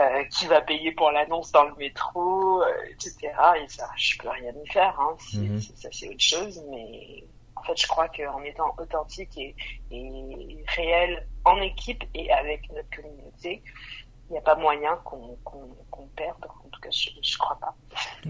Euh, 0.00 0.22
qui 0.26 0.46
va 0.46 0.60
payer 0.60 0.92
pour 0.92 1.10
l'annonce 1.10 1.50
dans 1.50 1.64
le 1.64 1.74
métro, 1.74 2.62
euh, 2.62 2.66
etc. 2.88 3.16
Et 3.60 3.66
ça, 3.66 3.90
je 3.96 4.16
peux 4.16 4.28
rien 4.28 4.52
y 4.64 4.68
faire. 4.68 4.94
Hein. 5.00 5.16
Mhm. 5.34 5.60
Ça, 5.60 5.88
c'est 5.90 6.08
autre 6.08 6.20
chose. 6.20 6.62
Mais 6.70 7.24
en 7.58 7.62
fait, 7.62 7.80
je 7.80 7.86
crois 7.86 8.08
qu'en 8.08 8.42
étant 8.42 8.74
authentique 8.78 9.36
et, 9.36 9.54
et 9.90 10.64
réel 10.76 11.26
en 11.44 11.60
équipe 11.60 12.04
et 12.14 12.30
avec 12.32 12.70
notre 12.72 12.90
communauté, 12.90 13.62
il 14.28 14.32
n'y 14.32 14.38
a 14.38 14.42
pas 14.42 14.56
moyen 14.56 14.96
qu'on 15.04 15.36
qu'on 15.90 16.06
perde. 16.16 16.36
En 16.44 16.68
tout 16.70 16.80
cas, 16.80 16.90
je, 16.90 17.10
je 17.22 17.38
crois 17.38 17.58
pas. 17.60 17.74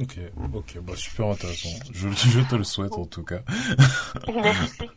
Ok, 0.00 0.18
ok, 0.54 0.78
bah 0.82 0.92
super 0.96 1.26
intéressant. 1.26 1.68
Je, 1.92 2.08
je 2.08 2.40
te 2.48 2.54
le 2.54 2.64
souhaite 2.64 2.94
en 2.94 3.06
tout 3.06 3.24
cas. 3.24 3.40
Merci. 4.32 4.88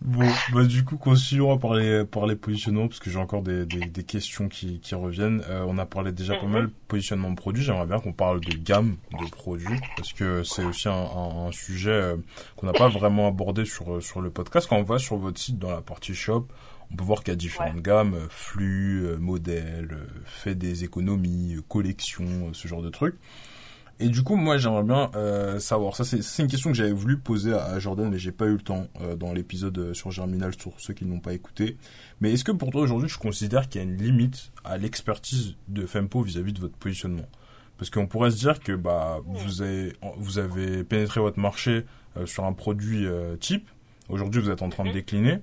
bon, 0.00 0.28
bah 0.52 0.64
du 0.64 0.84
coup, 0.84 0.96
continuons 0.96 1.52
à 1.54 1.58
parler, 1.58 2.04
parler 2.04 2.36
positionnement 2.36 2.88
parce 2.88 3.00
que 3.00 3.10
j'ai 3.10 3.18
encore 3.18 3.42
des, 3.42 3.64
des, 3.66 3.86
des, 3.86 4.04
questions 4.04 4.48
qui, 4.48 4.80
qui 4.80 4.94
reviennent. 4.94 5.42
Euh, 5.48 5.64
on 5.66 5.78
a 5.78 5.86
parlé 5.86 6.12
déjà 6.12 6.36
pas 6.36 6.46
mhm. 6.46 6.52
mal 6.52 6.70
positionnement 6.88 7.30
de 7.30 7.36
produits. 7.36 7.62
J'aimerais 7.62 7.86
bien 7.86 7.98
qu'on 7.98 8.12
parle 8.12 8.40
de 8.40 8.54
gamme 8.56 8.96
de 9.12 9.30
produits 9.30 9.80
parce 9.96 10.12
que 10.12 10.42
c'est 10.42 10.64
aussi 10.64 10.88
un, 10.88 10.92
un, 10.92 11.46
un 11.46 11.52
sujet 11.52 11.90
euh, 11.90 12.16
qu'on 12.56 12.66
n'a 12.66 12.72
pas 12.72 12.88
vraiment 12.88 13.28
abordé 13.28 13.64
sur, 13.64 14.02
sur 14.02 14.20
le 14.20 14.30
podcast. 14.30 14.66
Quand 14.68 14.76
on 14.76 14.82
va 14.82 14.98
sur 14.98 15.16
votre 15.16 15.38
site 15.38 15.58
dans 15.58 15.70
la 15.70 15.80
partie 15.80 16.14
shop, 16.14 16.46
on 16.92 16.96
peut 16.96 17.04
voir 17.04 17.22
qu'il 17.22 17.32
y 17.32 17.32
a 17.32 17.36
différentes 17.36 17.80
gammes, 17.80 18.14
euh, 18.14 18.26
flux, 18.28 19.06
euh, 19.06 19.16
modèles, 19.16 19.88
euh, 19.92 20.06
fait 20.24 20.54
des 20.54 20.84
économies, 20.84 21.56
collections, 21.68 22.52
ce 22.52 22.68
genre 22.68 22.82
de 22.82 22.90
trucs. 22.90 23.16
Et 24.00 24.08
du 24.08 24.22
coup, 24.22 24.36
moi, 24.36 24.58
j'aimerais 24.58 24.82
bien 24.82 25.10
euh, 25.14 25.58
savoir. 25.60 25.94
Ça, 25.94 26.04
c'est 26.04 26.42
une 26.42 26.48
question 26.48 26.70
que 26.70 26.76
j'avais 26.76 26.92
voulu 26.92 27.18
poser 27.18 27.54
à, 27.54 27.78
Jordan, 27.78 28.10
mais 28.10 28.18
j'ai 28.18 28.32
pas 28.32 28.46
eu 28.46 28.54
le 28.54 28.60
temps 28.60 28.88
euh, 29.00 29.14
dans 29.14 29.32
l'épisode 29.32 29.92
sur 29.94 30.10
Germinal, 30.10 30.52
sur 30.58 30.72
ceux 30.78 30.92
qui 30.92 31.04
n'ont 31.04 31.20
pas 31.20 31.34
écouté. 31.34 31.76
Mais 32.20 32.32
est-ce 32.32 32.42
que 32.42 32.52
pour 32.52 32.70
toi 32.70 32.82
aujourd'hui, 32.82 33.08
je 33.08 33.18
considère 33.18 33.68
qu'il 33.68 33.80
y 33.80 33.84
a 33.84 33.86
une 33.86 33.96
limite 33.96 34.50
à 34.64 34.76
l'expertise 34.76 35.54
de 35.68 35.86
Fempo 35.86 36.22
vis-à-vis 36.22 36.52
de 36.52 36.60
votre 36.60 36.76
positionnement? 36.76 37.28
Parce 37.78 37.90
qu'on 37.90 38.06
pourrait 38.06 38.30
se 38.30 38.36
dire 38.38 38.60
que 38.60 38.72
bah 38.72 39.20
vous 39.24 39.62
avez 39.62 39.92
vous 40.16 40.38
avez 40.38 40.84
pénétré 40.84 41.20
votre 41.20 41.40
marché 41.40 41.84
sur 42.26 42.44
un 42.44 42.52
produit 42.52 43.06
type. 43.40 43.68
Aujourd'hui, 44.08 44.40
vous 44.40 44.50
êtes 44.50 44.62
en 44.62 44.68
train 44.68 44.84
de 44.84 44.92
décliner. 44.92 45.40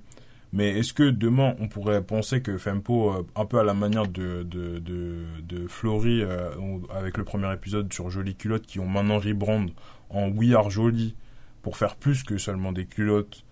Mais 0.52 0.80
est-ce 0.80 0.94
que 0.94 1.04
demain, 1.04 1.56
on 1.60 1.68
pourrait 1.68 2.04
penser 2.04 2.42
que 2.42 2.58
Fempo, 2.58 3.12
euh, 3.12 3.28
un 3.36 3.46
peu 3.46 3.60
à 3.60 3.64
la 3.64 3.76
manière 3.76 4.08
de, 4.08 4.44
de, 4.44 4.80
de, 4.80 5.68
Flory, 5.68 6.22
euh, 6.24 6.50
avec 6.90 7.18
le 7.18 7.24
premier 7.24 7.54
épisode 7.54 7.94
sur 7.94 8.10
Jolie 8.10 8.36
Culottes, 8.36 8.66
qui 8.66 8.80
ont 8.80 8.88
maintenant 8.88 9.20
rebrand 9.20 9.68
en 10.10 10.30
We 10.30 10.54
Are 10.54 10.72
Jolie, 10.72 11.16
pour 11.62 11.78
faire 11.78 11.96
plus 11.96 12.24
que 12.24 12.38
seulement 12.38 12.72
des 12.72 12.86
culottes, 12.86 13.44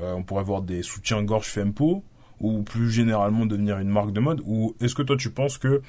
euh, 0.00 0.12
on 0.12 0.22
pourrait 0.22 0.44
voir 0.44 0.62
des 0.62 0.82
soutiens-gorge 0.82 1.46
Fempo, 1.46 2.04
ou 2.40 2.62
plus 2.62 2.90
généralement 2.90 3.46
devenir 3.46 3.78
une 3.78 3.88
marque 3.88 4.12
de 4.12 4.20
mode 4.20 4.42
Ou 4.44 4.74
est-ce 4.80 4.94
que 4.94 5.02
toi, 5.02 5.16
tu 5.16 5.30
penses 5.30 5.56
que, 5.56 5.80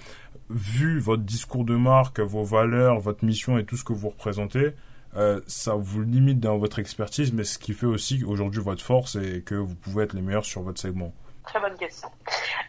vu 0.49 0.99
votre 0.99 1.23
discours 1.23 1.65
de 1.65 1.75
marque, 1.75 2.19
vos 2.19 2.43
valeurs, 2.43 2.99
votre 2.99 3.25
mission 3.25 3.57
et 3.57 3.65
tout 3.65 3.75
ce 3.75 3.83
que 3.83 3.93
vous 3.93 4.09
représentez, 4.09 4.73
euh, 5.15 5.41
ça 5.47 5.75
vous 5.75 6.01
limite 6.01 6.39
dans 6.39 6.57
votre 6.57 6.79
expertise, 6.79 7.33
mais 7.33 7.43
ce 7.43 7.59
qui 7.59 7.73
fait 7.73 7.85
aussi 7.85 8.19
qu'aujourd'hui 8.19 8.61
votre 8.61 8.83
force 8.83 9.15
et 9.15 9.43
que 9.43 9.55
vous 9.55 9.75
pouvez 9.75 10.03
être 10.03 10.13
les 10.13 10.21
meilleurs 10.21 10.45
sur 10.45 10.61
votre 10.61 10.79
segment 10.79 11.13
Très 11.43 11.59
bonne 11.59 11.77
question. 11.77 12.09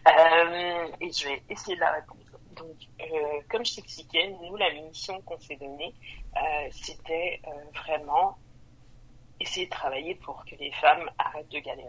Euh, 0.08 0.86
et 1.00 1.10
je 1.12 1.28
vais 1.28 1.42
essayer 1.48 1.76
de 1.76 1.80
la 1.80 1.92
répondre. 1.92 2.20
Donc, 2.56 2.76
euh, 3.00 3.40
comme 3.50 3.64
je 3.64 3.76
t'expliquais, 3.76 4.34
nous, 4.42 4.56
la 4.56 4.72
mission 4.72 5.20
qu'on 5.22 5.38
s'est 5.38 5.56
donnée, 5.56 5.94
c'était 6.70 7.40
vraiment 7.74 8.36
essayer 9.40 9.66
de 9.66 9.70
travailler 9.70 10.14
pour 10.16 10.44
que 10.44 10.56
les 10.56 10.72
femmes 10.72 11.08
arrêtent 11.18 11.50
de 11.50 11.58
galérer. 11.58 11.88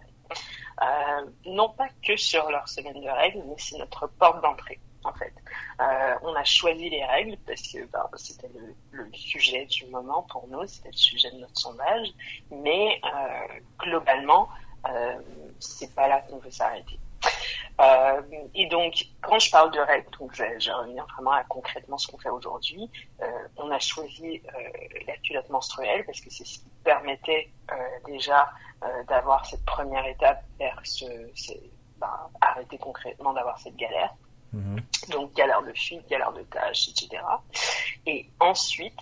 Non 1.45 1.69
pas 1.69 1.87
que 2.03 2.15
sur 2.15 2.49
leur 2.49 2.67
semaine 2.67 3.01
de 3.01 3.09
règles, 3.09 3.43
mais 3.47 3.55
c'est 3.57 3.77
notre 3.77 4.07
porte 4.07 4.41
d'entrée 4.41 4.79
en 5.05 5.13
fait. 5.13 5.33
Euh, 5.79 6.15
on 6.23 6.33
a 6.35 6.43
choisi 6.43 6.89
les 6.89 7.03
règles 7.05 7.37
parce 7.45 7.61
que 7.61 7.85
ben, 7.85 8.07
c'était 8.15 8.49
le, 8.91 9.07
sujet 9.13 9.65
du 9.65 9.85
moment 9.87 10.23
pour 10.23 10.47
nous, 10.47 10.65
c'était 10.67 10.89
le 10.89 10.97
sujet 10.97 11.31
de 11.31 11.37
notre 11.37 11.57
sondage, 11.57 12.07
mais 12.51 12.99
euh, 13.03 13.59
globalement, 13.79 14.49
euh, 14.87 15.15
c'est 15.59 15.93
pas 15.95 16.07
là 16.07 16.21
qu'on 16.21 16.37
veut 16.37 16.51
s'arrêter. 16.51 16.99
Euh, 17.81 18.21
et 18.53 18.67
donc, 18.67 19.05
quand 19.21 19.39
je 19.39 19.51
parle 19.51 19.71
de 19.71 19.79
règles, 19.79 20.09
donc 20.17 20.33
je, 20.33 20.43
je 20.59 20.71
reviens 20.71 21.05
vraiment 21.15 21.31
à 21.31 21.43
concrètement 21.43 21.97
ce 21.97 22.07
qu'on 22.07 22.17
fait 22.17 22.29
aujourd'hui. 22.29 22.89
On 23.57 23.69
a 23.69 23.79
choisi 23.79 24.41
la 25.05 25.17
culotte 25.17 25.49
menstruelle 25.49 26.05
parce 26.05 26.21
que 26.21 26.29
c'est 26.29 26.45
ce 26.45 26.59
qui 26.59 26.65
permettait 26.83 27.49
déjà 28.05 28.49
d'avoir 29.07 29.45
cette 29.45 29.65
première 29.65 30.05
étape 30.05 30.43
vers 30.57 30.81
ben, 31.97 32.29
arrêter 32.41 32.77
concrètement 32.77 33.33
d'avoir 33.33 33.57
cette 33.59 33.75
galère. 33.75 34.13
Mmh. 34.55 34.77
Donc 35.09 35.33
galère 35.33 35.61
de 35.63 35.73
fuite, 35.73 36.07
galère 36.07 36.31
de 36.31 36.41
tâches, 36.43 36.87
etc. 36.87 37.21
Et 38.05 38.29
ensuite, 38.39 38.97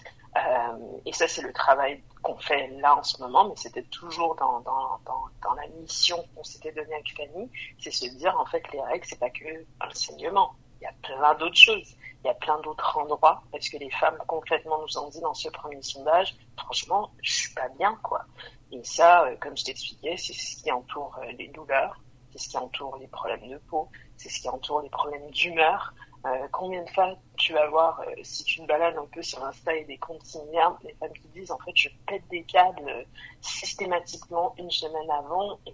et 1.06 1.14
ça 1.14 1.28
c'est 1.28 1.44
le 1.44 1.54
travail 1.54 2.02
qu'on 2.24 2.38
fait 2.38 2.68
là 2.80 2.98
en 2.98 3.04
ce 3.04 3.22
moment, 3.22 3.50
mais 3.50 3.56
c'était 3.56 3.84
toujours 3.84 4.36
dans, 4.36 4.62
dans, 4.62 5.00
dans, 5.06 5.54
la 5.54 5.68
mission 5.80 6.18
qu'on 6.36 6.44
s'était 6.44 6.72
donnée 6.72 6.96
avec 6.96 7.16
Fanny, 7.16 7.52
c'est 7.80 7.92
se 7.92 8.08
dire 8.08 8.36
en 8.40 8.46
fait 8.48 8.64
les 8.74 8.82
règles 8.82 9.06
c'est 9.06 9.20
pas 9.20 9.30
que 9.30 9.64
enseignement, 9.80 10.56
il 10.82 10.86
y 10.86 10.88
a 10.88 10.94
plein 11.04 11.36
d'autres 11.36 11.58
choses, 11.58 11.96
il 12.24 12.28
y 12.28 12.30
a 12.30 12.34
plein 12.34 12.60
d'autres 12.62 12.98
endroits, 12.98 13.44
parce 13.52 13.70
que 13.70 13.78
les 13.78 13.92
femmes 13.92 14.18
concrètement 14.28 14.82
nous 14.82 14.98
ont 14.98 15.10
dit 15.10 15.22
dans 15.22 15.36
ce 15.36 15.50
premier 15.50 15.84
sondage, 15.84 16.36
franchement 16.58 17.12
je 17.22 17.32
suis 17.32 17.54
pas 17.54 17.70
bien 17.78 17.96
quoi. 18.02 18.26
Et 18.72 18.84
ça, 18.84 19.30
comme 19.40 19.56
je 19.56 19.66
t'expliquais, 19.66 20.18
c'est 20.18 20.34
ce 20.34 20.64
qui 20.64 20.72
entoure 20.72 21.20
les 21.38 21.50
douleurs, 21.50 22.00
c'est 22.34 22.40
ce 22.40 22.50
qui 22.50 22.58
entoure 22.58 22.98
les 22.98 23.08
problèmes 23.08 23.48
de 23.48 23.58
peau, 23.58 23.90
c'est 24.18 24.30
ce 24.30 24.42
qui 24.42 24.50
entoure 24.50 24.82
les 24.82 24.90
problèmes 24.90 25.30
d'humeur. 25.32 25.94
Euh, 26.26 26.48
combien 26.54 26.82
de 26.84 26.90
fois 26.90 27.18
tu 27.38 27.52
vas 27.52 27.68
voir, 27.68 28.00
euh, 28.00 28.06
si 28.24 28.46
tu 28.46 28.62
te 28.62 28.66
balades 28.66 28.98
un 28.98 29.06
peu 29.08 29.22
sur 29.22 29.44
Insta 29.44 29.76
et 29.76 29.84
des 29.84 29.98
comptes 29.98 30.24
similaires, 30.24 30.74
des 30.82 30.94
femmes 30.94 31.12
qui 31.12 31.28
disent 31.28 31.52
en 31.52 31.60
fait 31.60 31.74
je 31.76 31.90
pète 32.08 32.26
des 32.30 32.44
câbles 32.44 32.88
euh, 32.88 33.04
systématiquement 33.42 34.56
une 34.58 34.72
semaine 34.72 35.12
avant 35.12 35.60
et 35.66 35.74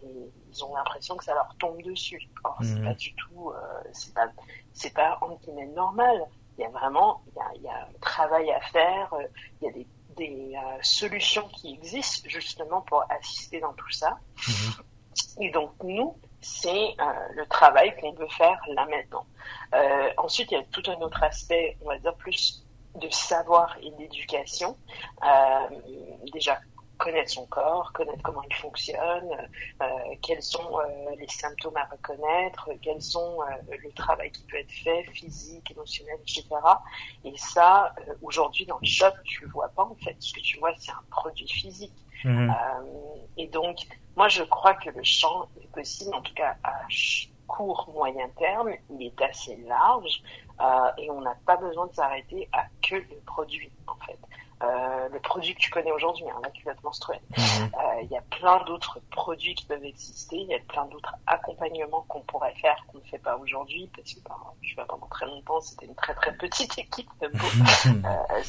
ils 0.51 0.63
ont 0.65 0.75
l'impression 0.75 1.15
que 1.17 1.23
ça 1.23 1.35
leur 1.35 1.55
tombe 1.59 1.79
dessus. 1.83 2.27
Or 2.43 2.57
mmh. 2.59 2.63
c'est 2.63 2.83
pas 2.83 2.93
du 2.95 3.13
tout, 3.13 3.53
c'est 3.93 4.13
pas, 4.15 4.27
c'est 4.73 4.93
pas 4.93 5.19
en 5.21 5.35
guillemets 5.35 5.67
normal. 5.67 6.25
Il 6.57 6.61
y 6.61 6.65
a 6.65 6.69
vraiment, 6.69 7.21
il 7.27 7.35
y 7.35 7.39
a, 7.39 7.51
il 7.55 7.61
y 7.61 7.67
a 7.67 7.83
un 7.83 7.99
travail 8.01 8.51
à 8.51 8.59
faire, 8.59 9.13
il 9.61 9.65
y 9.65 9.69
a 9.69 9.71
des, 9.71 9.87
des 10.17 10.55
solutions 10.81 11.47
qui 11.49 11.73
existent 11.73 12.27
justement 12.27 12.81
pour 12.81 13.03
assister 13.11 13.59
dans 13.59 13.73
tout 13.73 13.91
ça. 13.91 14.17
Mmh. 14.47 15.41
Et 15.41 15.51
donc 15.51 15.71
nous, 15.83 16.15
c'est 16.41 16.95
euh, 16.99 17.03
le 17.35 17.45
travail 17.47 17.95
qu'on 17.99 18.13
veut 18.13 18.27
faire 18.29 18.59
là 18.73 18.85
maintenant. 18.85 19.25
Euh, 19.73 20.09
ensuite, 20.17 20.51
il 20.51 20.55
y 20.55 20.61
a 20.61 20.63
tout 20.71 20.83
un 20.87 20.99
autre 21.01 21.21
aspect, 21.23 21.77
on 21.83 21.89
va 21.89 21.97
dire 21.97 22.15
plus 22.15 22.65
de 22.95 23.09
savoir 23.09 23.77
et 23.81 23.91
d'éducation. 23.91 24.77
Euh, 25.23 25.75
déjà 26.33 26.59
connaître 26.99 27.31
son 27.31 27.47
corps, 27.47 27.91
connaître 27.93 28.21
comment 28.21 28.43
il 28.43 28.53
fonctionne, 28.53 29.31
euh, 29.81 29.85
quels 30.21 30.43
sont 30.43 30.79
euh, 30.79 31.15
les 31.17 31.27
symptômes 31.27 31.77
à 31.77 31.85
reconnaître, 31.85 32.69
quels 32.81 33.01
sont 33.01 33.39
euh, 33.41 33.75
le 33.83 33.91
travail 33.93 34.31
qui 34.31 34.43
peut 34.43 34.57
être 34.57 34.71
fait, 34.71 35.03
physique, 35.13 35.71
émotionnel, 35.71 36.17
etc. 36.21 36.45
Et 37.23 37.35
ça, 37.37 37.95
aujourd'hui 38.21 38.65
dans 38.65 38.77
le 38.79 38.85
shop, 38.85 39.13
tu 39.23 39.45
le 39.45 39.49
vois 39.49 39.69
pas 39.69 39.83
en 39.83 39.95
fait. 39.95 40.15
Ce 40.19 40.33
que 40.33 40.41
tu 40.41 40.59
vois, 40.59 40.73
c'est 40.77 40.91
un 40.91 41.03
produit 41.09 41.47
physique. 41.47 41.93
Mmh. 42.25 42.51
et 43.37 43.47
donc, 43.47 43.77
moi, 44.17 44.27
je 44.27 44.43
crois 44.43 44.73
que 44.73 44.89
le 44.89 45.03
champ 45.03 45.47
est 45.63 45.71
possible, 45.71 46.13
en 46.13 46.21
tout 46.21 46.33
cas 46.33 46.57
à 46.65 46.81
court, 47.49 47.89
moyen 47.93 48.29
terme, 48.37 48.71
il 48.91 49.07
est 49.07 49.21
assez 49.21 49.57
large 49.67 50.21
euh, 50.61 50.91
et 50.97 51.09
on 51.09 51.21
n'a 51.21 51.35
pas 51.45 51.57
besoin 51.57 51.87
de 51.87 51.93
s'arrêter 51.93 52.47
à 52.53 52.65
que 52.81 52.95
le 52.95 53.19
produit, 53.25 53.71
en 53.87 53.95
fait. 54.05 54.19
Euh, 54.61 55.07
le 55.09 55.19
produit 55.19 55.55
que 55.55 55.59
tu 55.59 55.69
connais 55.69 55.91
aujourd'hui, 55.91 56.25
hein, 56.29 56.39
la 56.43 56.49
culotte 56.49 56.83
menstruelle. 56.83 57.21
Il 57.37 57.41
mmh. 57.41 57.71
euh, 57.75 58.01
y 58.11 58.17
a 58.17 58.21
plein 58.21 58.61
d'autres 58.65 58.99
produits 59.09 59.55
qui 59.55 59.65
peuvent 59.65 59.85
exister, 59.85 60.35
il 60.35 60.47
y 60.47 60.53
a 60.53 60.59
plein 60.59 60.85
d'autres 60.85 61.15
accompagnements 61.27 62.05
qu'on 62.09 62.19
pourrait 62.21 62.53
faire 62.55 62.75
qu'on 62.87 62.97
ne 62.97 63.03
fait 63.03 63.19
pas 63.19 63.37
aujourd'hui 63.37 63.89
parce 63.95 64.13
que 64.13 64.19
ben, 64.19 64.35
je 64.61 64.75
vois 64.75 64.85
pendant 64.85 65.07
très 65.07 65.25
longtemps 65.27 65.61
c'était 65.61 65.85
une 65.85 65.95
très 65.95 66.13
très 66.13 66.35
petite 66.35 66.77
équipe 66.77 67.09
de 67.21 67.27
euh, 68.05 68.43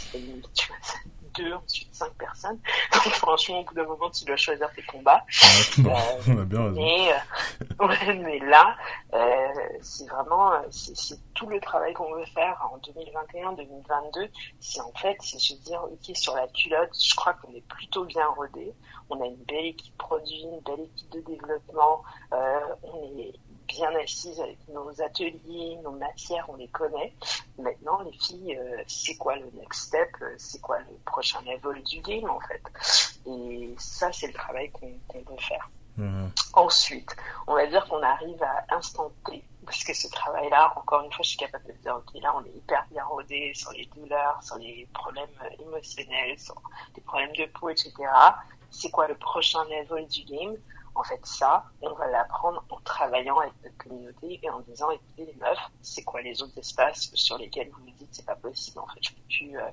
deux, 1.35 1.53
ensuite 1.55 1.95
cinq 1.95 2.12
personnes. 2.14 2.59
Donc 2.93 3.12
franchement, 3.14 3.61
au 3.61 3.64
bout 3.64 3.75
d'un 3.75 3.85
moment, 3.85 4.11
tu 4.11 4.25
dois 4.25 4.37
choisir 4.37 4.71
tes 4.73 4.83
combats. 4.83 5.25
Ouais, 5.79 5.85
euh, 5.87 6.21
on 6.29 6.38
a 6.38 6.45
bien 6.45 6.64
raison. 6.64 6.81
Mais, 6.81 7.12
euh, 7.12 7.87
ouais, 7.87 8.14
mais 8.14 8.38
là, 8.40 8.77
euh, 9.14 9.49
c'est 9.81 10.09
vraiment, 10.09 10.53
c'est 10.71 11.19
tout 11.35 11.47
le 11.47 11.61
travail 11.61 11.93
qu'on 11.95 12.12
veut 12.14 12.27
faire 12.27 12.61
en 12.73 12.79
2021, 12.79 13.53
2022. 13.53 14.29
C'est 14.61 14.81
en 14.81 14.93
fait, 14.93 15.16
c'est 15.21 15.38
se 15.38 15.55
dire, 15.55 15.83
ok, 15.85 16.16
sur 16.16 16.35
la 16.35 16.47
culotte, 16.49 16.90
je 16.99 17.14
crois 17.14 17.35
qu'on 17.35 17.53
est 17.55 17.66
plutôt 17.66 18.05
bien 18.05 18.27
rodé. 18.37 18.73
On 19.09 19.21
a 19.21 19.27
une 19.27 19.45
belle 19.45 19.66
équipe 19.66 19.97
produit, 19.99 20.43
une 20.43 20.61
belle 20.61 20.85
équipe 20.85 21.11
de 21.11 21.21
développement. 21.21 22.03
On 22.33 23.19
est 23.19 23.33
bien 23.70 23.94
assises 23.96 24.40
avec 24.40 24.59
nos 24.68 25.00
ateliers, 25.00 25.78
nos 25.83 25.92
matières, 25.92 26.44
on 26.48 26.56
les 26.56 26.68
connaît. 26.68 27.12
Maintenant, 27.59 28.00
les 28.02 28.12
filles, 28.12 28.56
euh, 28.59 28.83
c'est 28.87 29.16
quoi 29.16 29.37
le 29.37 29.50
next 29.59 29.88
step 29.88 30.11
C'est 30.38 30.61
quoi 30.61 30.78
le 30.78 30.96
prochain 31.04 31.40
level 31.42 31.83
du 31.85 32.00
game, 32.00 32.28
en 32.28 32.40
fait? 32.40 32.62
Et 33.26 33.74
ça, 33.78 34.12
c'est 34.12 34.28
le 34.28 34.33
travail 34.33 34.70
qu'on 34.70 34.92
qu 35.09 35.18
veut 35.18 35.37
faire. 35.38 35.70
Mmh. 35.96 36.28
Ensuite, 36.54 37.16
on 37.46 37.54
va 37.54 37.66
dire 37.66 37.87
qu'on 37.87 38.02
arrive 38.02 38.42
à 38.42 38.74
instanter, 38.74 39.44
parce 39.64 39.85
que 39.85 39.94
ce 39.94 40.09
travail-là, 40.09 40.72
encore 40.76 41.04
une 41.04 41.12
fois, 41.12 41.22
je 41.22 41.30
suis 41.30 41.38
capable 41.38 41.66
de 41.66 41.72
dire, 41.72 41.96
ok, 41.96 42.20
là, 42.22 42.35
on 42.37 42.44
est 42.44 42.56
hyper 42.56 42.87
bien 42.90 43.04
rodé 43.04 43.52
sur 43.54 43.72
les 43.72 43.87
douleurs, 43.94 44.42
sur 44.42 44.56
les 44.56 44.88
problèmes 44.94 45.28
émotionnels, 45.59 46.38
sur 46.38 46.54
les 46.96 47.02
problèmes 47.02 47.33
de 47.37 47.46
peau, 47.46 47.68
etc. 47.68 47.92
C'est 48.70 48.90
quoi 48.90 49.09
le 49.09 49.16
prochain 49.16 49.64
level 49.64 50.06
du 50.06 50.24
game? 50.24 50.56
En 50.94 51.03
fait, 51.05 51.24
ça, 51.24 51.64
on 51.83 51.92
va 51.94 52.07
l'apprendre 52.09 52.64
en 52.68 52.81
travaillant 52.81 53.38
avec 53.38 53.53
notre 53.62 53.76
communauté 53.79 54.40
et 54.42 54.50
en 54.50 54.61
disant, 54.61 54.90
écoutez 54.90 55.26
les 55.26 55.35
meufs, 55.35 55.59
c'est 55.83 56.03
quoi 56.03 56.20
les 56.20 56.42
autres 56.42 56.59
espaces 56.59 57.11
sur 57.14 57.38
lesquels 57.38 57.70
vous 57.70 57.85
me 57.85 57.92
dites 57.92 58.09
c'est 58.12 58.26
pas 58.26 58.37
possible, 58.37 58.81
en 58.81 58.87
fait, 58.88 59.00
je 59.03 59.11
peux 59.11 59.22
plus 59.29 59.59
euh, 59.59 59.70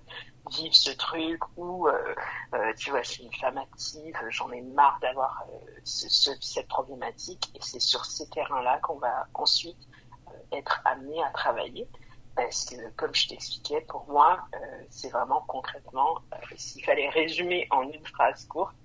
vivre 0.51 0.75
ce 0.75 0.91
truc 0.91 1.41
ou, 1.57 1.87
euh, 1.87 2.15
euh, 2.53 2.73
tu 2.77 2.91
vois, 2.91 3.01
je 3.01 3.11
suis 3.11 3.23
une 3.23 3.33
femme 3.33 3.57
active, 3.57 4.15
j'en 4.29 4.51
ai 4.51 4.61
marre 4.61 4.99
d'avoir 5.01 5.43
euh, 5.49 5.57
ce, 5.83 6.07
ce, 6.09 6.31
cette 6.39 6.67
problématique 6.67 7.51
et 7.55 7.59
c'est 7.61 7.79
sur 7.79 8.05
ces 8.05 8.29
terrains-là 8.29 8.79
qu'on 8.79 8.99
va 8.99 9.27
ensuite 9.33 9.87
euh, 10.27 10.57
être 10.57 10.81
amené 10.85 11.21
à 11.23 11.29
travailler. 11.31 11.87
Parce 12.35 12.65
que, 12.65 12.75
comme 12.91 13.15
je 13.15 13.29
t'expliquais, 13.29 13.81
pour 13.81 14.05
moi, 14.07 14.39
euh, 14.53 14.83
c'est 14.91 15.09
vraiment 15.09 15.43
concrètement, 15.47 16.19
s'il 16.55 16.85
fallait 16.85 17.09
résumer 17.09 17.67
en 17.71 17.81
une 17.81 18.05
phrase 18.05 18.45
courte, 18.45 18.75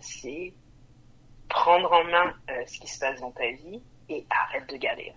c'est 0.00 0.52
prendre 1.52 1.92
en 1.92 2.04
main 2.04 2.34
euh, 2.50 2.64
ce 2.66 2.80
qui 2.80 2.88
se 2.88 2.98
passe 2.98 3.20
dans 3.20 3.30
ta 3.30 3.50
vie 3.50 3.82
et 4.08 4.26
arrête 4.30 4.68
de 4.70 4.76
galérer. 4.76 5.14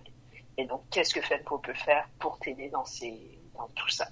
Et 0.58 0.66
donc, 0.66 0.82
qu'est-ce 0.90 1.14
que 1.14 1.20
FEDPO 1.20 1.58
peut 1.58 1.74
faire 1.74 2.06
pour 2.18 2.38
t'aider 2.38 2.68
dans, 2.68 2.84
ces, 2.84 3.38
dans 3.54 3.68
tout 3.68 3.88
ça? 3.88 4.06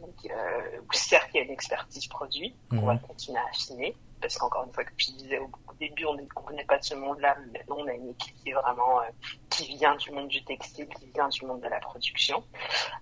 Donc, 0.00 0.14
euh, 0.26 0.80
Certes, 0.92 1.28
il 1.32 1.36
y 1.36 1.40
a 1.40 1.44
une 1.44 1.52
expertise 1.52 2.06
produit 2.08 2.54
qu'on 2.68 2.76
mmh. 2.76 2.86
va 2.86 2.96
continuer 2.96 3.38
à 3.38 3.46
affiner, 3.48 3.96
parce 4.20 4.36
qu'encore 4.36 4.64
une 4.64 4.72
fois, 4.72 4.84
comme 4.84 4.94
je 4.98 5.12
disais 5.12 5.38
au 5.38 5.48
début, 5.78 6.04
on 6.04 6.14
ne 6.14 6.26
connaît 6.26 6.64
pas 6.64 6.78
de 6.78 6.84
ce 6.84 6.94
monde-là, 6.94 7.36
mais 7.40 7.58
maintenant, 7.58 7.76
on 7.78 7.86
a 7.86 7.94
une 7.94 8.10
équipe 8.10 8.34
qui 8.42 8.50
est 8.50 8.54
vraiment, 8.54 9.00
euh, 9.00 9.04
qui 9.48 9.66
vient 9.76 9.94
du 9.94 10.10
monde 10.10 10.28
du 10.28 10.44
textile, 10.44 10.88
qui 10.88 11.06
vient 11.06 11.28
du 11.28 11.46
monde 11.46 11.60
de 11.60 11.68
la 11.68 11.78
production. 11.78 12.44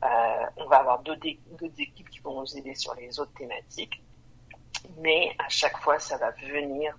Euh, 0.05 0.47
on 0.59 0.67
va 0.67 0.77
avoir 0.77 1.01
d'autres 1.01 1.27
équipes 1.79 2.11
qui 2.11 2.21
vont 2.21 2.41
nous 2.41 2.59
aider 2.59 2.75
sur 2.75 2.95
les 2.95 3.19
autres 3.19 3.33
thématiques, 3.33 4.03
mais 4.99 5.35
à 5.39 5.49
chaque 5.49 5.79
fois, 5.79 5.99
ça 5.99 6.19
va 6.19 6.31
venir 6.33 6.95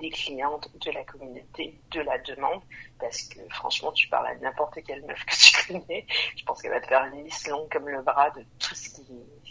des 0.00 0.10
clientes, 0.10 0.68
de 0.84 0.90
la 0.90 1.04
communauté, 1.04 1.78
de 1.90 2.00
la 2.00 2.18
demande, 2.18 2.60
parce 2.98 3.22
que 3.22 3.38
franchement, 3.50 3.92
tu 3.92 4.08
parles 4.08 4.26
à 4.26 4.34
n'importe 4.36 4.78
quelle 4.86 5.04
meuf 5.04 5.24
que 5.24 5.36
tu 5.36 5.66
connais, 5.66 6.06
je 6.36 6.44
pense 6.44 6.60
qu'elle 6.60 6.72
va 6.72 6.80
te 6.80 6.86
faire 6.86 7.04
une 7.12 7.24
liste 7.24 7.48
longue 7.48 7.68
comme 7.70 7.88
le 7.88 8.02
bras 8.02 8.30
de 8.30 8.42
tout 8.58 8.74
ce 8.74 8.88
qui, 8.90 9.06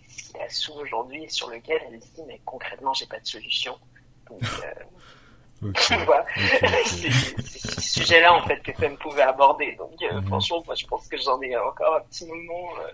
ce 0.09 0.31
qui 0.31 0.37
la 0.37 0.49
sous 0.49 0.73
aujourd'hui 0.73 1.23
et 1.23 1.29
sur 1.29 1.49
lequel 1.49 1.81
elle 1.87 1.99
dit, 1.99 2.23
mais 2.27 2.41
concrètement, 2.45 2.93
j'ai 2.93 3.05
pas 3.05 3.19
de 3.19 3.25
solution. 3.27 3.77
Donc, 4.29 4.41
euh, 4.43 4.83
okay. 5.69 5.81
tu 5.87 6.05
vois, 6.05 6.21
okay. 6.37 6.83
c'est 6.85 7.11
ce 7.11 7.81
sujet-là, 7.81 8.33
en 8.33 8.45
fait, 8.45 8.61
que 8.61 8.73
Femme 8.73 8.97
pouvait 8.97 9.21
aborder. 9.23 9.75
Donc, 9.75 9.93
euh, 10.01 10.13
mm 10.13 10.19
-hmm. 10.19 10.27
franchement, 10.27 10.63
moi, 10.65 10.75
je 10.75 10.85
pense 10.85 11.07
que 11.07 11.17
j'en 11.17 11.41
ai 11.41 11.55
encore 11.57 11.95
un 11.95 12.01
petit 12.01 12.25
moment, 12.25 12.69
euh, 12.79 12.91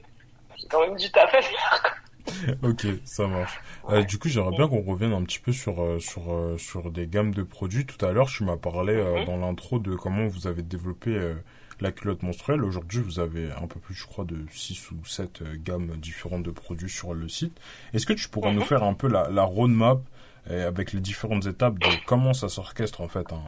j'ai 0.58 0.68
quand 0.68 0.82
même 0.82 0.96
du 0.96 1.12
taf 1.12 1.34
à 1.34 1.42
faire, 1.42 1.82
quoi. 1.82 1.92
ok, 2.64 2.86
ça 3.04 3.28
marche. 3.28 3.60
Euh, 3.90 4.04
du 4.04 4.18
coup, 4.18 4.30
j'aimerais 4.30 4.56
bien 4.56 4.68
qu'on 4.68 4.82
revienne 4.82 5.14
un 5.14 5.24
petit 5.24 5.40
peu 5.40 5.52
sur 5.52 5.82
euh, 5.82 6.00
sur 6.00 6.32
euh, 6.32 6.58
sur 6.58 6.92
des 6.92 7.08
gammes 7.08 7.34
de 7.34 7.44
produits. 7.44 7.86
Tout 7.86 8.04
à 8.06 8.12
l'heure, 8.12 8.28
tu 8.28 8.44
m'as 8.44 8.58
parlé 8.58 8.96
mhm. 8.96 9.26
dans 9.26 9.38
l'intro 9.38 9.80
de 9.80 9.96
comment 9.96 10.28
vous 10.28 10.48
avez 10.48 10.62
développé 10.62 11.34
la 11.80 11.92
culotte 11.92 12.24
menstruelle. 12.24 12.64
Aujourd'hui, 12.64 13.02
vous 13.02 13.20
avez 13.20 13.52
un 13.52 13.68
peu 13.68 13.80
plus, 13.80 13.94
je 13.94 14.06
crois, 14.06 14.26
de 14.26 14.46
6 14.52 14.92
ou 14.92 15.06
7 15.06 15.44
gammes 15.64 15.98
différentes 15.98 16.44
de 16.44 16.52
produits 16.52 16.90
sur 16.90 17.14
le 17.14 17.28
site. 17.28 17.60
Est-ce 17.94 18.06
que 18.06 18.14
tu 18.14 18.30
pourrais 18.30 18.54
nous 18.54 18.62
mhm. 18.62 18.68
faire 18.68 18.84
un 18.84 18.94
peu 18.94 19.08
la, 19.08 19.30
la 19.30 19.44
roadmap 19.44 20.02
avec 20.50 20.92
les 20.92 21.00
différentes 21.00 21.46
étapes 21.46 21.80
de 21.80 21.88
comment 22.06 22.34
ça 22.34 22.50
s'orchestre 22.50 23.00
en 23.00 23.08
fait 23.08 23.32
un, 23.32 23.46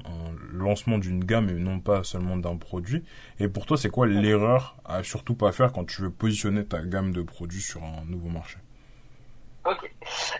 lancement 0.53 0.97
d'une 0.97 1.25
gamme 1.25 1.49
et 1.49 1.59
non 1.59 1.81
pas 1.81 2.03
seulement 2.03 2.37
d'un 2.37 2.55
produit? 2.55 3.03
Et 3.39 3.49
pour 3.49 3.65
toi, 3.65 3.77
c'est 3.77 3.89
quoi 3.89 4.07
l'erreur 4.07 4.77
à 4.85 5.03
surtout 5.03 5.35
pas 5.35 5.51
faire 5.51 5.73
quand 5.73 5.85
tu 5.85 6.03
veux 6.03 6.09
positionner 6.09 6.65
ta 6.65 6.81
gamme 6.81 7.11
de 7.11 7.21
produits 7.21 7.61
sur 7.61 7.83
un 7.83 8.05
nouveau 8.05 8.29
marché? 8.29 8.57
Ok. 9.65 9.91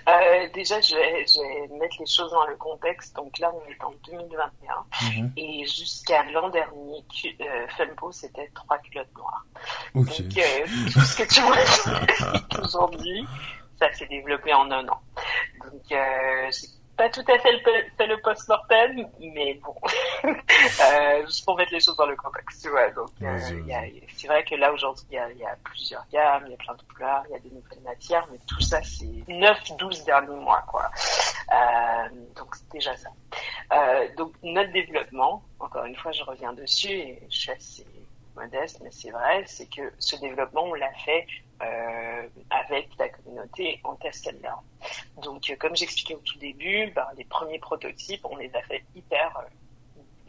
Euh, 0.07 0.47
déjà, 0.53 0.79
je 0.81 0.95
vais, 0.95 1.25
je 1.25 1.41
vais, 1.41 1.77
mettre 1.79 1.95
les 1.99 2.05
choses 2.05 2.31
dans 2.31 2.45
le 2.45 2.55
contexte. 2.57 3.15
Donc 3.15 3.37
là, 3.39 3.51
on 3.53 3.71
est 3.71 3.83
en 3.83 3.93
2021. 4.05 4.85
Mhm. 5.01 5.31
Et 5.37 5.65
jusqu'à 5.65 6.23
l'an 6.31 6.49
dernier, 6.49 7.03
euh, 7.41 7.67
Fempo, 7.77 8.11
c'était 8.11 8.49
trois 8.53 8.77
culottes 8.79 9.13
noires. 9.15 9.45
Donc, 9.95 10.07
euh, 10.09 10.65
tout 10.93 11.01
ce 11.01 11.15
que 11.15 11.33
tu 11.33 11.41
vois 11.41 12.61
aujourd'hui, 12.63 13.25
ça 13.79 13.91
s'est 13.93 14.07
développé 14.07 14.53
en 14.53 14.69
un 14.69 14.87
an. 14.87 15.01
Donc, 15.63 15.91
euh, 15.91 16.51
j'ai 16.51 16.67
pas 16.97 17.09
tout 17.09 17.23
à 17.27 17.37
fait 17.39 17.59
fait 17.97 18.07
le 18.07 18.21
post-mortem, 18.21 19.07
mais 19.19 19.55
bon, 19.55 19.75
euh, 20.23 21.25
juste 21.25 21.45
pour 21.45 21.57
mettre 21.57 21.73
les 21.73 21.79
choses 21.79 21.97
dans 21.97 22.05
le 22.05 22.15
contexte, 22.15 22.63
tu 22.63 22.69
vois. 22.69 22.89
Donc, 22.91 23.09
euh, 23.21 23.37
c'est 24.15 24.27
vrai 24.27 24.43
que 24.43 24.55
là, 24.55 24.71
aujourd'hui, 24.71 25.05
il 25.11 25.15
y 25.15 25.17
a, 25.17 25.31
y 25.31 25.45
a, 25.45 25.55
plusieurs 25.63 26.05
gammes, 26.11 26.43
il 26.45 26.51
y 26.51 26.53
a 26.53 26.57
plein 26.57 26.75
de 26.75 26.81
couleurs, 26.93 27.23
il 27.29 27.33
y 27.33 27.35
a 27.35 27.39
des 27.39 27.49
nouvelles 27.49 27.83
matières, 27.83 28.27
mais 28.31 28.37
tout 28.47 28.61
ça, 28.61 28.81
c'est 28.83 29.05
9-12 29.05 30.05
derniers 30.05 30.39
mois, 30.39 30.63
quoi. 30.67 30.89
Euh, 31.51 32.09
donc, 32.35 32.55
c'est 32.55 32.69
déjà 32.71 32.95
ça. 32.95 33.09
Euh, 33.73 34.07
donc, 34.17 34.33
notre 34.43 34.71
développement, 34.71 35.43
encore 35.59 35.85
une 35.85 35.95
fois, 35.95 36.11
je 36.11 36.23
reviens 36.23 36.53
dessus 36.53 36.91
et 36.91 37.21
je 37.29 37.37
suis 37.37 37.51
assez 37.51 37.85
modeste, 38.35 38.79
mais 38.83 38.91
c'est 38.91 39.11
vrai, 39.11 39.43
c'est 39.45 39.69
que 39.69 39.93
ce 39.99 40.15
développement, 40.17 40.63
on 40.63 40.73
l'a 40.73 40.91
fait 41.05 41.25
euh, 41.61 42.27
avec 42.49 42.89
la 42.99 43.09
communauté 43.09 43.79
en 43.83 43.95
test 43.95 44.29
Donc, 45.23 45.49
euh, 45.49 45.55
comme 45.57 45.75
j'expliquais 45.75 46.15
au 46.15 46.19
tout 46.19 46.37
début, 46.37 46.91
ben, 46.93 47.07
les 47.17 47.23
premiers 47.25 47.59
prototypes, 47.59 48.25
on 48.25 48.35
les 48.37 48.53
a 48.55 48.61
fait 48.63 48.83
hyper 48.93 49.37
euh, 49.37 49.43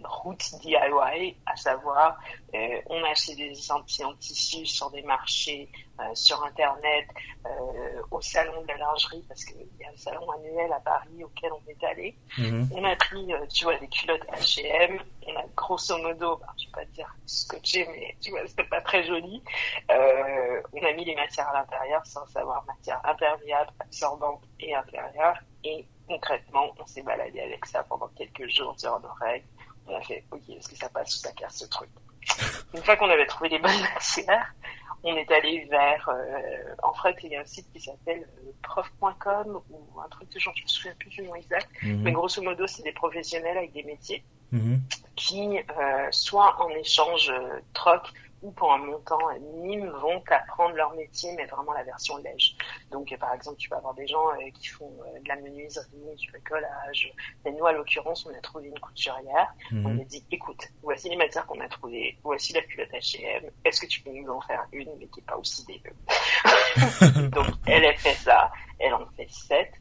route 0.04 0.54
DIY, 0.60 1.36
à 1.46 1.56
savoir 1.56 2.18
euh, 2.54 2.80
on 2.86 3.02
a 3.04 3.10
acheté 3.10 3.34
des 3.34 3.50
échantillons 3.50 4.12
de 4.12 4.16
tissus 4.16 4.66
sur 4.66 4.90
des 4.90 5.02
marchés, 5.02 5.70
euh, 6.00 6.14
sur 6.14 6.42
internet, 6.44 7.06
euh, 7.46 8.02
au 8.10 8.20
salon 8.20 8.62
de 8.62 8.68
la 8.68 8.76
lingerie 8.76 9.24
parce 9.28 9.44
qu'il 9.44 9.66
y 9.80 9.84
a 9.84 9.88
un 9.88 9.96
salon 9.96 10.30
annuel 10.30 10.72
à 10.72 10.80
Paris 10.80 11.24
auquel 11.24 11.50
on 11.52 11.70
est 11.70 11.84
allé. 11.84 12.16
Mhm. 12.38 12.70
On 12.72 12.84
a 12.84 12.96
pris, 12.96 13.26
tu 13.52 13.64
vois, 13.64 13.76
des 13.78 13.88
culottes 13.88 14.26
H&M. 14.32 15.00
On 15.26 15.36
a 15.36 15.44
grosso 15.56 15.98
modo, 15.98 16.36
bah, 16.36 16.46
je 16.58 16.66
vais 16.66 16.72
pas 16.72 16.84
dire 16.92 17.14
scotché, 17.26 17.86
mais 17.90 18.16
tu 18.20 18.30
vois, 18.30 18.40
c'était 18.46 18.64
pas 18.64 18.80
très 18.80 19.04
joli. 19.04 19.42
on 19.88 20.84
a 20.84 20.92
mis 20.92 21.04
les 21.04 21.14
matières 21.14 21.48
à 21.48 21.60
l'intérieur 21.60 22.04
sans 22.06 22.26
savoir 22.26 22.64
matière 22.64 23.00
imperméable, 23.04 23.70
absorbante 23.80 24.42
et 24.60 24.74
intérieure. 24.74 25.36
Et 25.64 25.84
concrètement, 26.06 26.70
on 26.78 26.86
s'est 26.86 27.02
baladé 27.02 27.40
avec 27.40 27.66
ça 27.66 27.82
pendant 27.82 28.08
quelques 28.08 28.48
jours 28.48 28.76
durant 28.76 29.00
nos 29.00 29.12
règles 29.20 29.46
on 29.86 29.96
a 29.96 30.00
fait, 30.02 30.24
ok, 30.30 30.48
est-ce 30.48 30.68
que 30.68 30.76
ça 30.76 30.88
passe 30.88 31.14
ou 31.16 31.18
ça 31.18 31.32
casse 31.32 31.58
ce 31.58 31.66
truc 31.66 31.88
Une 32.74 32.82
fois 32.82 32.96
qu'on 32.96 33.08
avait 33.10 33.26
trouvé 33.26 33.48
les 33.48 33.58
bonnes 33.58 33.80
matières, 33.94 34.54
on 35.02 35.14
est 35.14 35.30
allé 35.30 35.66
vers, 35.70 36.08
euh, 36.08 36.74
en 36.82 36.94
fait, 36.94 37.16
il 37.22 37.30
y 37.30 37.36
a 37.36 37.40
un 37.40 37.44
site 37.44 37.70
qui 37.72 37.80
s'appelle 37.80 38.26
euh, 38.44 38.50
prof.com 38.62 39.60
ou 39.70 40.00
un 40.00 40.08
truc 40.08 40.32
de 40.32 40.38
genre, 40.38 40.54
je 40.56 40.62
me 40.64 40.68
souviens 40.68 40.94
plus 40.98 41.10
du 41.10 41.22
nom 41.22 41.34
exact, 41.34 41.68
mhm. 41.82 42.02
mais 42.02 42.12
grosso 42.12 42.42
modo, 42.42 42.66
c'est 42.66 42.82
des 42.82 42.92
professionnels 42.92 43.56
avec 43.56 43.72
des 43.72 43.84
métiers 43.84 44.24
mhm. 44.52 44.80
qui, 45.14 45.58
euh, 45.58 46.08
soit 46.10 46.60
en 46.60 46.68
échange 46.70 47.32
troc, 47.72 48.12
ou 48.46 48.52
pour 48.52 48.72
un 48.72 48.78
montant 48.78 49.18
minime 49.40 49.88
vont 49.88 50.22
apprendre 50.30 50.76
leur 50.76 50.94
métier, 50.94 51.32
mais 51.36 51.46
vraiment 51.46 51.72
la 51.72 51.82
version 51.82 52.16
lège. 52.18 52.56
Donc, 52.92 53.14
par 53.18 53.34
exemple, 53.34 53.56
tu 53.58 53.68
peux 53.68 53.74
avoir 53.74 53.94
des 53.94 54.06
gens 54.06 54.30
euh, 54.30 54.50
qui 54.54 54.68
font 54.68 54.92
euh, 55.00 55.18
de 55.20 55.28
la 55.28 55.34
menuiserie, 55.36 56.14
du 56.16 56.30
bricolage. 56.30 57.12
Mais 57.44 57.50
nous, 57.50 57.66
à 57.66 57.72
l'occurrence, 57.72 58.24
on 58.24 58.34
a 58.34 58.40
trouvé 58.40 58.68
une 58.68 58.78
couturière. 58.78 59.52
Mhm. 59.72 59.86
On 59.86 60.00
a 60.00 60.04
dit, 60.04 60.24
écoute, 60.30 60.68
voici 60.80 61.08
les 61.08 61.16
matières 61.16 61.44
qu'on 61.46 61.60
a 61.60 61.68
trouvées, 61.68 62.16
voici 62.22 62.52
la 62.52 62.62
culotte 62.62 62.90
H&M. 62.92 63.50
Est-ce 63.64 63.80
que 63.80 63.86
tu 63.86 64.00
peux 64.02 64.12
nous 64.12 64.28
en 64.28 64.40
faire 64.40 64.64
une, 64.72 64.90
mais 64.98 65.08
qui 65.08 65.18
est 65.18 65.26
pas 65.26 65.36
aussi 65.36 65.64
dégueu? 65.66 65.92
Donc, 67.30 67.48
elle 67.66 67.84
a 67.84 67.94
fait 67.94 68.14
ça. 68.14 68.52
Elle 68.78 68.94
en 68.94 69.06
fait 69.16 69.28
sept. 69.28 69.72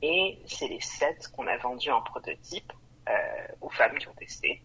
Et 0.00 0.38
c'est 0.46 0.68
les 0.68 0.80
sept 0.80 1.28
qu'on 1.28 1.46
a 1.46 1.58
vendus 1.58 1.90
en 1.90 2.00
prototype 2.00 2.72
euh, 3.08 3.12
aux 3.60 3.70
femmes 3.70 3.98
qui 3.98 4.08
ont 4.08 4.14
testé. 4.14 4.62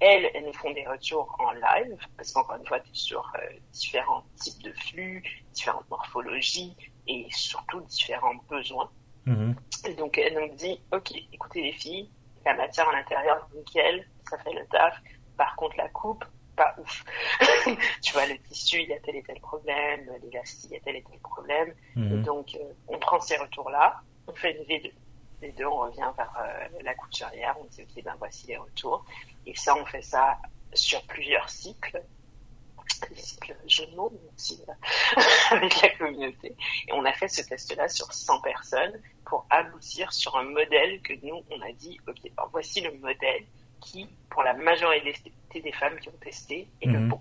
Elles, 0.00 0.30
elles 0.34 0.44
nous 0.44 0.52
font 0.54 0.70
des 0.72 0.86
retours 0.86 1.36
en 1.38 1.52
live, 1.52 1.98
parce 2.16 2.32
qu'encore 2.32 2.56
une 2.56 2.66
fois, 2.66 2.80
tu 2.80 2.90
es 2.90 2.94
sur 2.94 3.30
euh, 3.36 3.40
différents 3.72 4.24
types 4.36 4.62
de 4.62 4.72
flux, 4.72 5.22
différentes 5.52 5.88
morphologies 5.90 6.74
et 7.06 7.26
surtout 7.30 7.80
différents 7.82 8.36
besoins. 8.48 8.90
Mhm. 9.26 9.54
Et 9.86 9.94
donc, 9.94 10.16
elle 10.16 10.34
nous 10.34 10.54
dit, 10.54 10.80
OK, 10.92 11.12
écoutez 11.32 11.62
les 11.62 11.72
filles, 11.72 12.10
la 12.46 12.54
matière 12.54 12.88
à 12.88 12.92
l'intérieur, 12.92 13.46
nickel, 13.54 14.06
ça 14.28 14.38
fait 14.38 14.54
le 14.54 14.66
taf. 14.68 14.96
Par 15.36 15.54
contre, 15.56 15.76
la 15.76 15.88
coupe, 15.90 16.24
pas 16.56 16.74
ouf. 16.78 17.04
tu 18.02 18.12
vois, 18.14 18.26
le 18.26 18.38
tissu, 18.48 18.80
il 18.80 18.88
y 18.88 18.94
a 18.94 19.00
tel 19.00 19.16
et 19.16 19.22
tel 19.22 19.38
problème, 19.40 20.10
l'élastique, 20.22 20.70
il 20.70 20.74
y 20.74 20.76
a 20.76 20.80
tel 20.80 20.96
et 20.96 21.02
tel 21.02 21.18
problème. 21.20 21.74
Mhm. 21.96 22.12
Et 22.12 22.22
donc, 22.22 22.54
euh, 22.54 22.72
on 22.88 22.98
prend 22.98 23.20
ces 23.20 23.36
retours-là, 23.36 24.00
on 24.26 24.34
fait 24.34 24.56
une 24.56 24.64
V2 24.64 24.92
les 25.42 25.52
deux, 25.52 25.66
on 25.66 25.78
revient 25.78 26.10
vers 26.16 26.32
euh, 26.38 26.68
la 26.82 26.94
couturière, 26.94 27.56
on 27.60 27.64
dit 27.64 27.82
ok, 27.82 28.04
ben 28.04 28.14
voici 28.18 28.46
les 28.46 28.56
retours. 28.56 29.04
Et 29.46 29.54
ça, 29.54 29.74
on 29.76 29.84
fait 29.86 30.02
ça 30.02 30.38
sur 30.74 31.02
plusieurs 31.06 31.48
cycles, 31.48 32.02
des 33.08 33.16
cycles 33.16 33.56
aussi 33.64 34.60
euh, 34.68 35.22
avec 35.50 35.80
la 35.82 35.90
communauté. 35.90 36.54
Et 36.88 36.92
on 36.92 37.04
a 37.04 37.12
fait 37.12 37.28
ce 37.28 37.42
test-là 37.42 37.88
sur 37.88 38.12
100 38.12 38.40
personnes 38.42 39.00
pour 39.24 39.46
aboutir 39.50 40.12
sur 40.12 40.36
un 40.36 40.44
modèle 40.44 41.00
que 41.02 41.14
nous, 41.22 41.42
on 41.50 41.60
a 41.62 41.72
dit, 41.72 41.98
ok, 42.06 42.18
ben 42.36 42.44
voici 42.50 42.80
le 42.80 42.92
modèle 42.98 43.44
qui, 43.80 44.08
pour 44.28 44.42
la 44.42 44.54
majorité 44.54 45.14
des 45.54 45.72
femmes 45.72 45.98
qui 45.98 46.08
ont 46.08 46.18
testé, 46.20 46.68
est 46.82 46.86
le 46.86 46.98
mhm. 46.98 47.08
bon. 47.08 47.20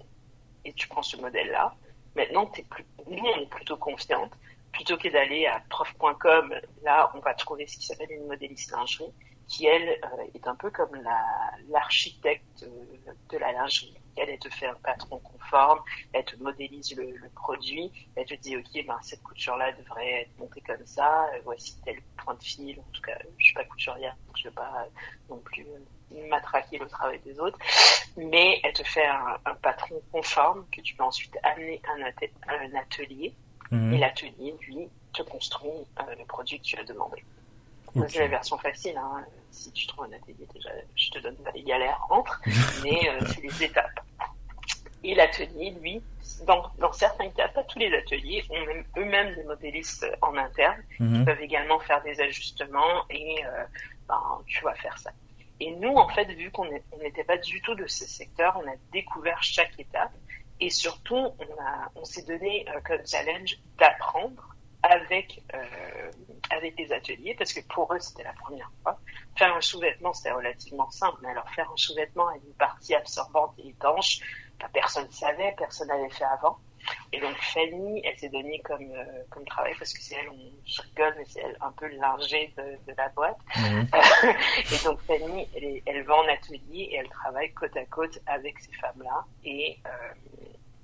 Et 0.65 0.73
tu 0.73 0.87
prends 0.87 1.03
ce 1.03 1.17
modèle-là. 1.17 1.75
Maintenant, 2.15 2.45
plus, 2.47 2.85
nous, 3.07 3.23
on 3.23 3.41
est 3.41 3.49
plutôt 3.49 3.77
confiante 3.77 4.33
plutôt 4.71 4.97
que 4.97 5.07
d'aller 5.09 5.45
à 5.45 5.61
prof.com, 5.69 6.53
là, 6.83 7.11
on 7.15 7.19
va 7.19 7.33
trouver 7.33 7.67
ce 7.67 7.77
qui 7.77 7.85
s'appelle 7.85 8.11
une 8.11 8.27
modéliste 8.27 8.71
lingerie, 8.71 9.11
qui, 9.47 9.65
elle, 9.65 9.89
euh, 9.89 10.23
est 10.35 10.47
un 10.47 10.55
peu 10.55 10.69
comme 10.69 10.91
l'architecte 11.69 12.65
de, 13.31 13.37
la 13.37 13.51
lingerie. 13.51 13.95
Elle, 14.15 14.29
elle 14.29 14.39
te 14.39 14.49
fait 14.49 14.67
un 14.67 14.75
patron 14.75 15.17
conforme, 15.19 15.79
elle 16.13 16.25
te 16.25 16.35
modélise 16.37 16.95
le, 16.95 17.29
produit, 17.33 17.91
elle 18.15 18.25
te 18.25 18.35
dit, 18.35 18.57
OK, 18.57 18.85
ben, 18.85 18.97
cette 19.01 19.23
couture-là 19.23 19.71
devrait 19.71 20.21
être 20.21 20.37
montée 20.37 20.61
comme 20.61 20.85
ça, 20.85 21.25
euh, 21.33 21.39
voici 21.43 21.75
tel 21.83 21.99
point 22.17 22.35
de 22.35 22.43
fil, 22.43 22.79
en 22.79 22.91
tout 22.91 23.01
cas, 23.01 23.17
je 23.37 23.43
suis 23.43 23.53
pas 23.53 23.63
couturière, 23.65 24.15
donc 24.27 24.37
je 24.37 24.47
veux 24.49 24.53
pas 24.53 24.87
non 25.29 25.37
plus 25.37 25.65
matraquer 26.29 26.77
le 26.77 26.87
travail 26.87 27.19
des 27.19 27.39
autres, 27.39 27.57
mais 28.17 28.59
elle 28.63 28.73
te 28.73 28.83
fait 28.83 29.05
un, 29.05 29.55
patron 29.61 30.01
conforme 30.11 30.65
que 30.71 30.81
tu 30.81 30.95
peux 30.95 31.03
ensuite 31.03 31.35
amener 31.43 31.81
à 31.87 32.53
un 32.53 32.75
atelier 32.75 33.33
Mhm. 33.71 33.93
Et 33.93 33.97
l'atelier, 33.97 34.55
lui, 34.61 34.89
te 35.13 35.21
construit 35.23 35.69
euh, 35.69 36.15
le 36.17 36.25
produit 36.25 36.59
que 36.59 36.63
tu 36.63 36.77
as 36.77 36.83
demandé. 36.83 37.23
C'est 38.07 38.19
la 38.19 38.27
version 38.27 38.57
facile. 38.57 38.97
Hein. 38.97 39.25
Si 39.51 39.71
tu 39.71 39.87
trouves 39.87 40.05
un 40.05 40.13
atelier, 40.13 40.47
déjà, 40.53 40.69
je 40.95 41.09
te 41.09 41.19
donne 41.19 41.35
pas 41.37 41.51
les 41.51 41.63
galères 41.63 42.05
entre, 42.09 42.41
mais 42.83 43.09
euh, 43.09 43.19
c'est 43.27 43.41
les 43.41 43.63
étapes. 43.63 43.99
Et 45.03 45.15
l'atelier, 45.15 45.73
lui, 45.81 46.01
dans, 46.45 46.69
dans, 46.77 46.91
certains 46.91 47.29
cas, 47.29 47.47
pas 47.47 47.63
tous 47.63 47.79
les 47.79 47.93
ateliers, 47.93 48.43
ont 48.49 48.99
eux-mêmes 48.99 49.33
des 49.35 49.43
modélistes 49.43 50.05
en 50.21 50.35
interne 50.37 50.77
mhm. 50.99 51.19
qui 51.19 51.25
peuvent 51.25 51.41
également 51.41 51.79
faire 51.79 52.01
des 52.03 52.19
ajustements 52.21 53.05
et 53.09 53.43
euh, 53.45 53.63
ben, 54.07 54.41
tu 54.45 54.63
vas 54.63 54.75
faire 54.75 54.97
ça. 54.97 55.11
Et 55.61 55.71
nous, 55.71 55.95
en 55.95 56.07
fait, 56.09 56.25
vu 56.25 56.51
qu'on 56.51 56.69
n'était 57.01 57.23
pas 57.23 57.37
du 57.37 57.61
tout 57.61 57.75
de 57.75 57.85
ce 57.87 58.05
secteur, 58.05 58.57
on 58.63 58.67
a 58.67 58.75
découvert 58.93 59.41
chaque 59.43 59.77
étape 59.77 60.11
et 60.59 60.69
surtout, 60.69 61.15
on, 61.15 61.61
a, 61.61 61.91
on 61.95 62.03
s'est 62.03 62.23
donné 62.23 62.65
euh, 62.69 62.79
comme 62.85 63.05
challenge 63.05 63.57
d'apprendre 63.77 64.55
avec 64.83 65.41
euh, 65.53 66.11
avec 66.51 66.77
les 66.77 66.91
ateliers 66.93 67.35
parce 67.37 67.53
que 67.53 67.59
pour 67.61 67.93
eux 67.93 67.99
c'était 67.99 68.23
la 68.23 68.33
première 68.33 68.71
fois. 68.81 68.99
Faire 69.37 69.53
un 69.55 69.61
sous-vêtement 69.61 70.13
c'était 70.13 70.31
relativement 70.31 70.89
simple, 70.89 71.17
mais 71.21 71.29
alors 71.29 71.49
faire 71.49 71.69
un 71.69 71.77
sous-vêtement 71.77 72.29
avec 72.29 72.43
une 72.43 72.53
partie 72.53 72.95
absorbante 72.95 73.53
et 73.59 73.69
étanche, 73.69 74.19
bah, 74.59 74.69
personne 74.73 75.05
ne 75.07 75.11
savait, 75.11 75.53
personne 75.57 75.89
n'avait 75.89 76.09
fait 76.09 76.25
avant. 76.25 76.57
Et 77.11 77.19
donc 77.19 77.35
Fanny, 77.37 78.01
elle 78.05 78.17
s'est 78.17 78.29
donnée 78.29 78.59
comme 78.63 78.89
euh, 78.91 79.03
comme 79.29 79.43
travail 79.45 79.73
parce 79.77 79.93
que 79.93 80.01
c'est 80.01 80.15
elle, 80.15 80.29
on 80.29 80.51
je 80.65 80.81
rigole, 80.81 81.13
mais 81.17 81.25
c'est 81.25 81.41
elle 81.41 81.57
un 81.61 81.71
peu 81.73 81.87
l'ingé 81.87 82.53
de, 82.57 82.91
de 82.91 82.97
la 82.97 83.09
boîte. 83.09 83.37
Mhm. 83.57 83.87
et 84.71 84.83
donc 84.85 84.99
Fanny, 85.01 85.47
elle, 85.55 85.81
elle 85.85 86.03
va 86.03 86.15
en 86.15 86.27
atelier 86.27 86.89
et 86.91 86.95
elle 86.95 87.09
travaille 87.09 87.51
côte 87.53 87.75
à 87.75 87.85
côte 87.85 88.17
avec 88.27 88.59
ces 88.59 88.71
femmes-là 88.73 89.25
et 89.43 89.77
euh, 89.85 90.13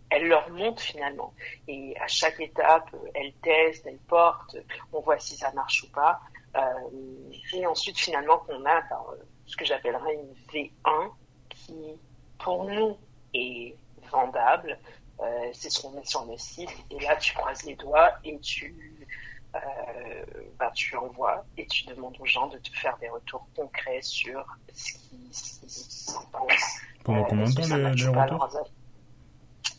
elle 0.09 0.27
leur 0.27 0.49
montre 0.49 0.81
finalement. 0.81 1.33
Et 1.67 1.95
à 1.99 2.07
chaque 2.07 2.39
étape, 2.39 2.95
elle 3.13 3.33
teste, 3.41 3.85
elle 3.85 3.97
porte, 3.97 4.57
on 4.93 5.01
voit 5.01 5.19
si 5.19 5.35
ça 5.35 5.51
marche 5.53 5.83
ou 5.83 5.91
pas. 5.91 6.19
Euh, 6.55 6.61
et 7.53 7.65
ensuite, 7.65 7.97
finalement, 7.97 8.37
qu'on 8.39 8.63
a 8.65 8.81
ben, 8.81 9.03
ce 9.45 9.57
que 9.57 9.65
j'appellerais 9.65 10.13
une 10.15 10.33
V1 10.51 11.11
qui, 11.49 11.75
pour 12.39 12.65
nous, 12.65 12.97
est 13.33 13.75
vendable. 14.11 14.77
Euh, 15.19 15.49
c'est 15.53 15.69
ce 15.69 15.81
qu'on 15.81 15.91
met 15.91 16.05
sur 16.05 16.25
le 16.25 16.37
site. 16.37 16.69
Et 16.91 16.99
là, 16.99 17.15
tu 17.17 17.33
croises 17.33 17.63
les 17.63 17.75
doigts 17.75 18.13
et 18.23 18.37
tu, 18.39 19.07
euh, 19.55 19.59
ben, 20.59 20.71
tu 20.71 20.95
envoies 20.95 21.45
et 21.57 21.65
tu 21.67 21.85
demandes 21.85 22.15
aux 22.19 22.25
gens 22.25 22.47
de 22.47 22.57
te 22.57 22.69
faire 22.77 22.97
des 22.97 23.09
retours 23.09 23.47
concrets 23.55 24.01
sur 24.01 24.45
ce 24.73 24.93
qu'ils 24.93 25.31
pensent. 26.31 26.81
Pendant 27.03 27.23
combien 27.25 27.45
de 27.45 27.53
temps 27.53 27.61
les, 27.61 27.95
les 27.95 28.07
retours 28.07 28.43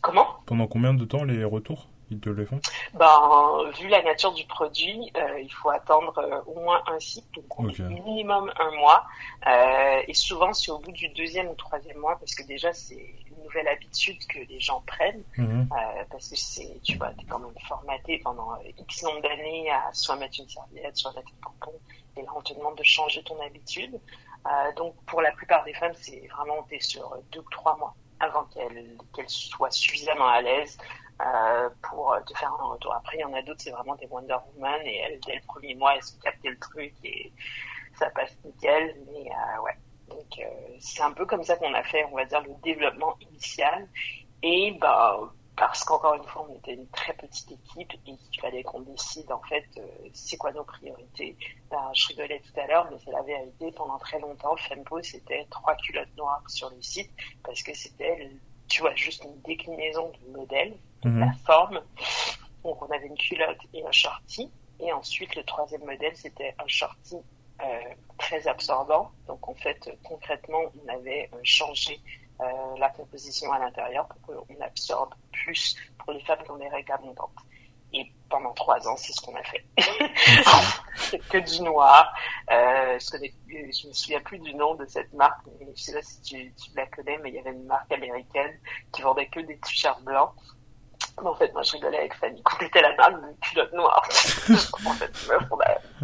Comment? 0.01 0.27
Pendant 0.45 0.67
combien 0.67 0.93
de 0.93 1.05
temps 1.05 1.23
les 1.23 1.43
retours 1.43 1.87
ils 2.09 2.19
te 2.19 2.29
les 2.29 2.45
font? 2.45 2.59
Ben, 2.93 3.71
Vu 3.77 3.87
la 3.89 4.01
nature 4.01 4.33
du 4.33 4.45
produit, 4.45 5.11
euh, 5.17 5.39
il 5.41 5.51
faut 5.51 5.69
attendre 5.69 6.17
euh, 6.19 6.41
au 6.45 6.59
moins 6.59 6.81
un 6.87 6.99
cycle, 6.99 7.41
donc 7.57 7.79
minimum 7.79 8.51
un 8.57 8.71
mois. 8.77 9.05
Euh, 9.45 10.01
et 10.07 10.13
souvent, 10.13 10.53
c'est 10.53 10.71
au 10.71 10.79
bout 10.79 10.91
du 10.91 11.09
deuxième 11.09 11.49
ou 11.49 11.55
troisième 11.55 11.97
mois, 11.97 12.17
parce 12.17 12.33
que 12.33 12.43
déjà, 12.43 12.71
c'est 12.71 13.15
une 13.29 13.43
nouvelle 13.43 13.67
habitude 13.67 14.25
que 14.27 14.39
les 14.39 14.59
gens 14.59 14.81
prennent. 14.87 15.23
Mhm. 15.37 15.67
Parce 16.09 16.29
que 16.29 16.35
c'est, 16.37 16.79
tu 16.83 16.97
vois, 16.97 17.09
t'es 17.09 17.25
quand 17.25 17.39
même 17.39 17.53
formaté 17.67 18.19
pendant 18.23 18.55
X 18.79 19.03
nombre 19.03 19.21
d'années 19.21 19.69
à 19.69 19.91
soit 19.91 20.15
mettre 20.15 20.39
une 20.39 20.47
serviette, 20.47 20.95
soit 20.95 21.13
mettre 21.13 21.29
un 21.41 21.49
tampon. 21.49 21.77
Et 22.15 22.21
là, 22.21 22.29
on 22.35 22.41
te 22.41 22.53
demande 22.53 22.77
de 22.77 22.83
changer 22.83 23.21
ton 23.23 23.39
habitude. 23.41 23.99
Donc, 24.77 24.95
pour 25.05 25.21
la 25.21 25.31
plupart 25.33 25.65
des 25.65 25.73
femmes, 25.73 25.93
c'est 25.95 26.25
vraiment, 26.31 26.63
t'es 26.69 26.79
sur 26.79 27.17
deux 27.31 27.41
ou 27.41 27.49
trois 27.51 27.75
mois 27.77 27.93
avant 28.19 28.45
qu'elles 28.45 28.97
qu'elles 29.13 29.29
soient 29.29 29.71
suffisamment 29.71 30.27
à 30.27 30.41
l'aise 30.41 30.77
euh, 31.21 31.69
pour 31.81 32.15
te 32.25 32.37
faire 32.37 32.53
un 32.59 32.65
retour. 32.65 32.93
Après, 32.93 33.17
il 33.17 33.21
y 33.21 33.25
en 33.25 33.33
a 33.33 33.41
d'autres, 33.41 33.61
c'est 33.61 33.71
vraiment 33.71 33.95
des 33.95 34.07
Wonder 34.07 34.37
Woman 34.55 34.81
et 34.85 34.97
elles, 34.97 35.19
dès 35.25 35.35
le 35.35 35.41
premier 35.47 35.75
mois, 35.75 35.95
elles 35.95 36.15
ont 36.15 36.19
capté 36.21 36.49
le 36.49 36.59
truc 36.59 36.93
et 37.03 37.31
ça 37.97 38.09
passe 38.11 38.37
nickel. 38.45 38.95
Mais 39.11 39.29
euh, 39.31 39.61
ouais, 39.63 39.77
donc 40.09 40.39
euh, 40.39 40.75
c'est 40.79 41.01
un 41.01 41.11
peu 41.11 41.25
comme 41.25 41.43
ça 41.43 41.55
qu'on 41.57 41.73
a 41.73 41.83
fait, 41.83 42.05
on 42.11 42.15
va 42.15 42.25
dire, 42.25 42.41
le 42.41 42.53
développement 42.63 43.17
initial. 43.21 43.87
Et 44.43 44.77
bah 44.79 45.19
parce 45.57 45.83
qu'encore 45.83 46.13
une 46.15 46.23
fois, 46.23 46.47
on 46.49 46.55
était 46.55 46.73
une 46.75 46.87
très 46.89 47.13
petite 47.13 47.51
équipe 47.51 47.91
et 47.93 47.99
il 48.05 48.39
fallait 48.39 48.63
qu'on 48.63 48.81
décide 48.81 49.31
en 49.31 49.41
fait 49.41 49.65
euh, 49.77 49.81
c'est 50.13 50.37
quoi 50.37 50.51
nos 50.53 50.63
priorités. 50.63 51.35
Ben, 51.69 51.91
je 51.93 52.07
rigolais 52.07 52.39
tout 52.41 52.59
à 52.59 52.67
l'heure, 52.67 52.87
mais 52.91 52.97
c'est 53.03 53.11
la 53.11 53.23
vérité. 53.23 53.71
Pendant 53.71 53.97
très 53.97 54.19
longtemps, 54.19 54.55
Fempo 54.57 55.01
c'était 55.01 55.45
trois 55.49 55.75
culottes 55.75 56.15
noires 56.15 56.43
sur 56.47 56.69
le 56.69 56.81
site 56.81 57.11
parce 57.43 57.61
que 57.63 57.73
c'était, 57.73 58.29
tu 58.69 58.81
vois, 58.81 58.95
juste 58.95 59.23
une 59.25 59.41
déclinaison 59.41 60.09
du 60.11 60.31
modèle 60.31 60.77
Mhm. 61.03 61.19
la 61.19 61.31
forme. 61.45 61.81
Donc 62.63 62.81
on 62.81 62.87
avait 62.91 63.07
une 63.07 63.17
culotte 63.17 63.59
et 63.73 63.85
un 63.85 63.91
shorty. 63.91 64.51
Et 64.79 64.91
ensuite, 64.93 65.35
le 65.35 65.43
troisième 65.43 65.83
modèle, 65.85 66.15
c'était 66.15 66.53
un 66.59 66.67
shorty 66.67 67.15
euh, 67.61 67.65
très 68.17 68.47
absorbant. 68.47 69.11
Donc 69.27 69.47
en 69.47 69.55
fait, 69.55 69.89
concrètement, 70.03 70.61
on 70.83 70.87
avait 70.93 71.29
euh, 71.33 71.37
changé 71.43 71.99
la 72.39 72.89
composition 72.89 73.51
à 73.51 73.59
l'intérieur 73.59 74.07
pour 74.07 74.45
qu'on 74.45 74.61
absorbe 74.61 75.13
plus 75.31 75.75
pour 75.97 76.13
les 76.13 76.21
femmes 76.21 76.43
qui 76.43 76.51
ont 76.51 76.57
des 76.57 76.69
règles 76.69 76.91
abondantes. 76.91 77.31
Et 77.93 78.11
pendant 78.29 78.53
trois 78.53 78.85
ans, 78.87 78.97
c'est 78.97 79.13
ce 79.13 79.21
qu'on 79.21 79.35
a 79.35 79.43
fait. 79.43 79.65
c'est 80.95 81.19
que 81.29 81.37
du 81.37 81.61
noir. 81.61 82.13
Euh, 82.51 82.99
je, 82.99 83.09
connais, 83.09 83.33
je 83.47 83.87
me 83.87 83.93
souviens 83.93 84.19
plus 84.19 84.39
du 84.39 84.53
nom 84.55 84.75
de 84.75 84.85
cette 84.85 85.13
marque, 85.13 85.45
mais 85.59 85.67
je 85.75 85.81
sais 85.81 85.93
pas 85.93 86.01
si 86.01 86.21
tu, 86.21 86.53
tu 86.53 86.75
la 86.75 86.85
connais, 86.87 87.17
mais 87.19 87.29
il 87.29 87.35
y 87.35 87.39
avait 87.39 87.51
une 87.51 87.65
marque 87.65 87.91
américaine 87.91 88.59
qui 88.91 89.01
vendait 89.01 89.27
que 89.27 89.39
des 89.39 89.57
t-shirts 89.57 90.03
blancs. 90.03 90.31
Mais 91.21 91.29
en 91.29 91.35
fait, 91.35 91.51
moi, 91.53 91.63
je 91.63 91.71
rigolais 91.71 91.99
avec 91.99 92.13
Fanny. 92.15 92.43
Compléter 92.43 92.81
la 92.81 92.95
balle 92.95 93.21
de 93.21 93.47
culotte 93.47 93.73
noire. 93.73 94.03
en 94.85 94.93
fait, 94.93 95.11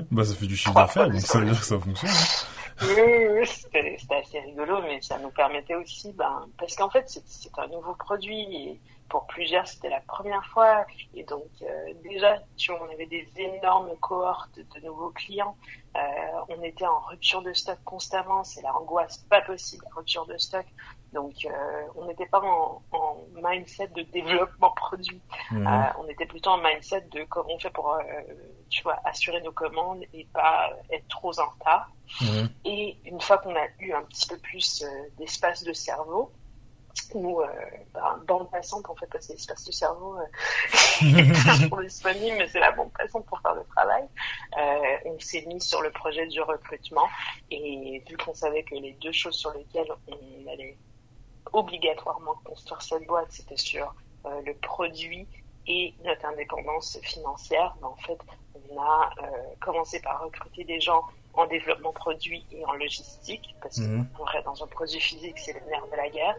Bah, 0.10 0.24
ça 0.24 0.36
fait 0.36 0.46
du 0.46 0.56
chiffre 0.56 0.74
d'affaires, 0.74 1.10
donc 1.10 1.22
ça 1.22 1.40
veut 1.40 1.46
dire 1.46 1.60
que 1.60 1.66
ça 1.66 1.80
fonctionne. 1.80 2.10
Hein. 2.10 2.48
Oui, 2.86 3.48
c'était 3.48 3.98
assez 4.10 4.40
rigolo, 4.40 4.82
mais 4.82 5.02
ça 5.02 5.18
nous 5.20 5.32
permettait 5.32 5.76
aussi, 5.76 6.12
ben, 6.14 6.48
parce 6.58 6.76
qu'en 6.76 6.90
fait, 6.90 7.06
c'est 7.08 7.60
un 7.60 7.68
nouveau 7.68 7.96
produit 7.96 8.42
et 8.42 8.82
pour 9.10 9.28
plusieurs, 9.28 9.68
c'était 9.68 9.90
la 9.90 10.02
première 10.02 10.46
fois. 10.48 10.86
Et 11.14 11.24
donc, 11.24 11.48
euh, 11.62 11.94
déjà, 12.04 12.40
tu 12.58 12.72
vois, 12.72 12.88
on 12.88 12.92
avait 12.92 13.06
des 13.06 13.28
énormes 13.38 13.96
cohortes 14.00 14.58
de 14.58 14.86
nouveaux 14.86 15.12
clients. 15.12 15.56
Euh, 15.96 16.00
on 16.50 16.64
était 16.64 16.86
en 16.86 17.00
rupture 17.00 17.42
de 17.42 17.54
stock 17.54 17.78
constamment. 17.86 18.44
C'est 18.44 18.62
la 18.62 18.76
angoisse 18.76 19.20
pas 19.30 19.42
possible, 19.42 19.86
rupture 19.96 20.26
de 20.26 20.38
stock. 20.38 20.66
Donc, 21.14 21.46
euh, 21.46 21.52
on 21.96 22.06
n'était 22.08 22.26
pas 22.26 22.42
en, 22.42 22.82
en, 22.92 23.18
mindset 23.36 23.88
de 23.90 24.02
développement 24.04 24.72
produit. 24.72 25.22
Mhm. 25.52 25.68
Euh, 25.68 25.84
on 26.00 26.08
était 26.08 26.26
plutôt 26.26 26.52
en 26.52 26.58
mindset 26.58 27.02
de 27.12 27.24
comment 27.24 27.54
on 27.54 27.60
fait 27.60 27.70
pour, 27.70 27.94
euh, 27.94 28.02
tu 28.70 28.84
vois, 28.84 29.00
assurer 29.06 29.42
nos 29.42 29.52
commandes 29.52 30.04
et 30.14 30.26
pas 30.34 30.72
être 30.92 31.08
trop 31.08 31.38
en 31.40 31.50
retard. 31.50 31.92
Mhm. 32.22 32.50
Et 32.66 32.98
une 33.06 33.22
fois 33.22 33.38
qu'on 33.38 33.56
a 33.56 33.68
eu 33.80 33.94
un 33.94 34.04
petit 34.04 34.28
peu 34.28 34.38
plus 34.38 34.86
d'espace 35.18 35.64
de 35.64 35.74
cerveau, 35.74 36.32
nous, 37.16 37.42
euh, 37.42 37.48
bah, 37.94 38.20
bande 38.28 38.50
passante, 38.50 38.90
en 38.90 38.96
fait, 38.96 39.08
parce 39.08 39.28
que 39.28 39.34
l'espace 39.34 39.64
du 39.66 39.72
cerveau 39.72 40.18
euh, 40.18 40.22
disponible, 41.84 42.38
mais 42.38 42.48
c'est 42.48 42.60
la 42.60 42.72
bande 42.72 42.92
passante 42.94 43.26
pour 43.26 43.40
faire 43.42 43.56
le 43.56 43.64
travail. 43.66 44.04
Euh, 44.58 44.98
on 45.06 45.20
s'est 45.20 45.46
mis 45.48 45.62
sur 45.62 45.82
le 45.82 45.92
projet 45.92 46.28
du 46.28 46.42
recrutement 46.42 47.08
et 47.52 48.04
vu 48.08 48.18
qu'on 48.18 48.34
savait 48.34 48.64
que 48.64 48.76
les 48.76 48.94
deux 48.94 49.12
choses 49.12 49.36
sur 49.36 49.52
lesquelles 49.54 49.92
on 50.08 50.52
allait 50.52 50.78
obligatoirement 51.54 52.36
construire 52.44 52.82
cette 52.82 53.06
boîte, 53.08 53.28
c'était 53.30 53.58
sur 53.58 53.94
euh, 54.26 54.42
le 54.46 54.54
produit 54.56 55.28
et 55.68 55.94
notre 56.04 56.26
indépendance 56.26 57.00
financière. 57.02 57.76
Mais 57.80 57.88
en 57.88 57.96
fait, 57.96 58.20
on 58.70 58.82
a 58.82 59.10
euh, 59.22 59.26
commencé 59.62 60.02
par 60.02 60.24
recruter 60.24 60.64
des 60.64 60.82
gens 60.82 61.04
en 61.36 61.48
développement 61.48 61.94
produit 61.94 62.46
et 62.52 62.64
en 62.66 62.74
logistique, 62.74 63.56
parce 63.62 63.78
mmh. 63.78 64.06
qu'on 64.16 64.24
reste 64.24 64.46
dans 64.46 64.64
un 64.64 64.68
produit 64.68 65.00
physique, 65.00 65.40
c'est 65.40 65.54
le 65.54 65.62
nerf 65.68 65.86
de 65.92 65.96
la 65.96 66.10
guerre. 66.10 66.36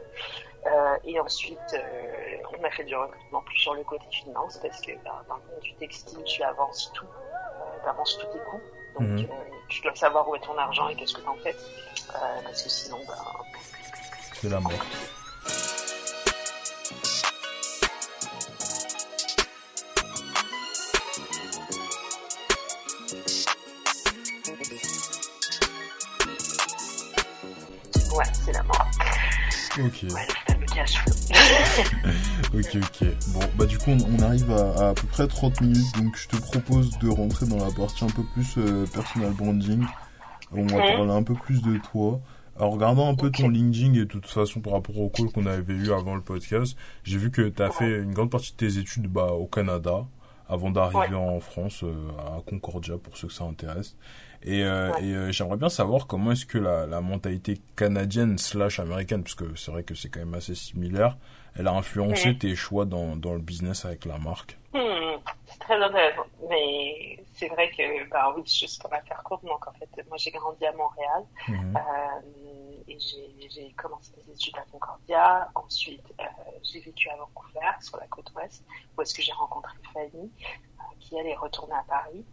Euh, 0.67 0.97
et 1.05 1.19
ensuite, 1.19 1.59
euh, 1.75 2.37
on 2.59 2.63
a 2.63 2.71
fait 2.71 2.85
du 2.85 2.95
recrutement 2.95 3.41
plus 3.43 3.59
sur 3.59 3.75
le 3.75 3.83
côté 3.83 4.05
finance, 4.11 4.59
parce 4.59 4.81
que 4.81 4.93
bah, 5.05 5.25
dans 5.29 5.37
le 5.37 5.43
monde 5.43 5.61
du 5.63 5.75
textile, 5.75 6.23
tu 6.25 6.43
avances 6.43 6.93
tout, 6.95 7.07
euh, 7.07 7.83
tu 7.83 7.89
avances 7.89 8.19
tous 8.19 8.27
tes 8.27 8.45
coûts. 8.45 8.61
Donc, 8.99 9.09
mmh. 9.09 9.19
euh, 9.19 9.55
tu 9.69 9.83
dois 9.83 9.95
savoir 9.97 10.29
où 10.29 10.37
est 10.37 10.41
ton 10.41 10.57
argent 10.57 10.89
et 10.89 10.95
qu'est-ce 10.95 11.15
que 11.15 11.23
tu 11.23 11.29
en 11.29 11.37
fais, 11.37 11.57
euh, 11.57 12.43
parce 12.45 12.63
que 12.63 12.69
sinon, 12.69 13.01
bah, 13.09 13.17
c'est 14.45 14.51
la 14.51 14.61
mort. 14.61 14.73
Ok. 29.79 30.05
ok, 32.55 32.77
ok. 32.77 33.05
Bon, 33.29 33.41
bah 33.57 33.67
du 33.67 33.79
coup, 33.79 33.91
on, 33.91 34.23
arrive 34.23 34.53
à, 34.53 34.91
à, 34.91 34.95
peu 34.95 35.07
près 35.07 35.27
30 35.27 35.63
minutes, 35.63 35.97
donc 35.97 36.15
je 36.17 36.29
te 36.29 36.37
propose 36.37 36.99
de 36.99 37.09
rentrer 37.09 37.47
dans 37.47 37.57
la 37.57 37.73
partie 37.73 38.05
un 38.05 38.09
peu 38.09 38.23
plus 38.35 38.59
euh, 38.59 38.85
personal 38.93 39.33
branding. 39.33 39.87
On 40.53 40.67
va 40.67 40.79
parler 40.79 41.13
un 41.13 41.23
peu 41.23 41.35
plus 41.35 41.63
de 41.63 41.79
toi. 41.79 42.21
Alors, 42.57 42.73
regardant 42.73 43.11
un 43.11 43.15
peu 43.15 43.31
ton 43.31 43.49
LinkedIn 43.49 43.95
et 43.95 43.99
de 43.99 44.05
toute 44.05 44.27
façon 44.27 44.61
par 44.61 44.75
rapport 44.75 44.99
au 44.99 45.09
call 45.09 45.31
qu'on 45.33 45.47
avait 45.47 45.75
eu 45.75 45.93
avant 45.93 46.15
le 46.15 46.21
podcast, 46.21 46.77
j'ai 47.03 47.19
vu 47.19 47.31
que 47.31 47.49
tu 47.49 47.63
as 47.63 47.71
fait 47.71 48.03
une 48.03 48.13
grande 48.13 48.31
partie 48.31 48.53
de 48.53 48.57
tes 48.57 48.79
études 48.79 49.09
bah, 49.09 49.33
au 49.33 49.47
Canada 49.47 50.07
avant 50.49 50.71
d'arriver 50.71 51.15
en 51.15 51.41
France 51.41 51.83
euh, 51.83 51.95
à 52.19 52.43
Concordia 52.49 52.97
pour 52.99 53.17
ceux 53.17 53.29
que 53.29 53.35
ça 53.35 53.45
intéresse. 53.45 53.97
Et, 54.43 54.63
euh, 54.63 54.93
et 55.01 55.15
euh, 55.15 55.33
j'aimerais 55.33 55.57
bien 55.57 55.71
savoir 55.71 56.07
comment 56.07 56.33
est-ce 56.33 56.45
que 56.45 56.59
la, 56.59 56.87
la 56.87 57.01
mentalité 57.01 57.59
canadienne 57.77 58.37
slash 58.37 58.79
américaine, 58.79 59.23
parce 59.23 59.35
que 59.35 59.57
c'est 59.57 59.71
vrai 59.71 59.85
que 59.85 59.95
c'est 59.95 60.11
quand 60.11 60.21
même 60.21 60.35
assez 60.35 60.55
similaire, 60.55 61.17
elle 61.57 61.67
a 61.67 61.73
influencé 61.73 62.37
tes 62.37 62.55
choix 62.55 62.85
dans, 62.85 63.17
dans 63.17 63.33
le 63.33 63.41
business 63.41 63.85
avec 63.85 64.05
la 64.05 64.19
marque? 64.19 64.59
Hmm, 64.75 65.17
c'est 65.47 65.59
très 65.61 65.83
intéressant. 65.83 66.27
Mais 66.51 67.19
c'est 67.33 67.49
vrai 67.49 67.71
que, 67.71 68.11
bah 68.11 68.35
oui, 68.37 68.43
juste 68.45 68.83
pour 68.83 68.91
la 68.91 69.01
faire 69.03 69.23
courte, 69.23 69.45
donc 69.45 69.67
en 69.67 69.73
fait, 69.73 69.89
moi 70.09 70.19
j'ai 70.19 70.31
grandi 70.31 70.67
à 70.67 70.73
Montréal. 70.73 71.23
Mhm. 71.49 71.77
Euh, 71.77 72.21
et 72.89 72.99
j'ai 72.99 73.73
commencé 73.77 74.13
mes 74.17 74.33
études 74.33 74.57
à 74.57 74.65
Concordia. 74.71 75.51
Ensuite, 75.55 76.13
euh, 76.21 76.25
j'ai 76.63 76.81
vécu 76.81 77.09
à 77.09 77.17
Vancouver, 77.17 77.71
sur 77.81 77.97
la 77.99 78.07
côte 78.07 78.31
ouest, 78.35 78.65
où 78.97 79.03
est-ce 79.03 79.15
que 79.15 79.23
j'ai 79.23 79.33
rencontré 79.33 79.73
Fanny, 79.93 80.31
euh, 80.79 80.83
qui 81.01 81.17
elle 81.17 81.27
est 81.27 81.37
retournée 81.37 81.75
à 81.75 81.85
Paris. 81.89 82.25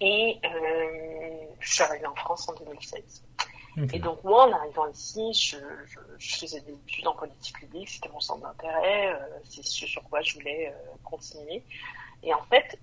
Et 0.00 0.40
euh, 0.44 1.46
je 1.60 1.74
suis 1.74 1.82
arrivée 1.82 2.06
en 2.06 2.14
France 2.14 2.48
en 2.48 2.54
2016. 2.54 3.24
Et 3.94 3.98
donc 3.98 4.22
moi, 4.22 4.48
en 4.48 4.52
arrivant 4.52 4.86
ici, 4.88 5.32
je, 5.32 5.56
je, 5.86 5.98
je, 6.18 6.36
faisais 6.36 6.60
des 6.60 6.72
études 6.72 7.06
en 7.06 7.14
politique 7.14 7.58
publique, 7.58 7.88
c'était 7.88 8.10
mon 8.10 8.20
centre 8.20 8.42
d'intérêt, 8.42 9.18
c'est 9.44 9.64
ce 9.64 9.86
sur 9.86 10.02
quoi 10.10 10.20
je 10.20 10.34
voulais 10.34 10.74
continuer. 11.02 11.64
Et 12.22 12.34
en 12.34 12.42
fait, 12.42 12.78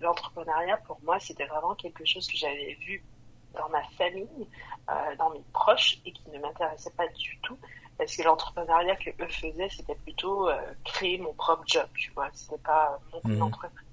l'entrepreneuriat 0.00 0.78
pour 0.78 0.98
moi, 1.04 1.20
c'était 1.20 1.46
vraiment 1.46 1.76
quelque 1.76 2.04
chose 2.04 2.26
que 2.26 2.36
j'avais 2.36 2.74
vu 2.80 3.04
dans 3.56 3.68
ma 3.68 3.82
famille, 3.98 4.48
euh, 4.90 5.16
dans 5.16 5.30
mes 5.30 5.42
proches, 5.52 5.98
et 6.04 6.12
qui 6.12 6.30
ne 6.30 6.38
m'intéressait 6.38 6.90
pas 6.90 7.08
du 7.08 7.38
tout, 7.42 7.58
parce 7.98 8.14
que 8.14 8.22
l'entrepreneuriat 8.22 8.96
que 8.96 9.10
eux 9.10 9.28
faisaient, 9.28 9.68
c'était 9.70 9.94
plutôt 9.94 10.48
euh, 10.48 10.60
créer 10.84 11.18
mon 11.18 11.32
propre 11.34 11.64
job, 11.66 11.88
tu 11.94 12.10
vois. 12.12 12.28
C'était 12.34 12.58
pas 12.58 12.98
monter 13.12 13.28
une 13.28 13.42
entreprise. 13.42 13.86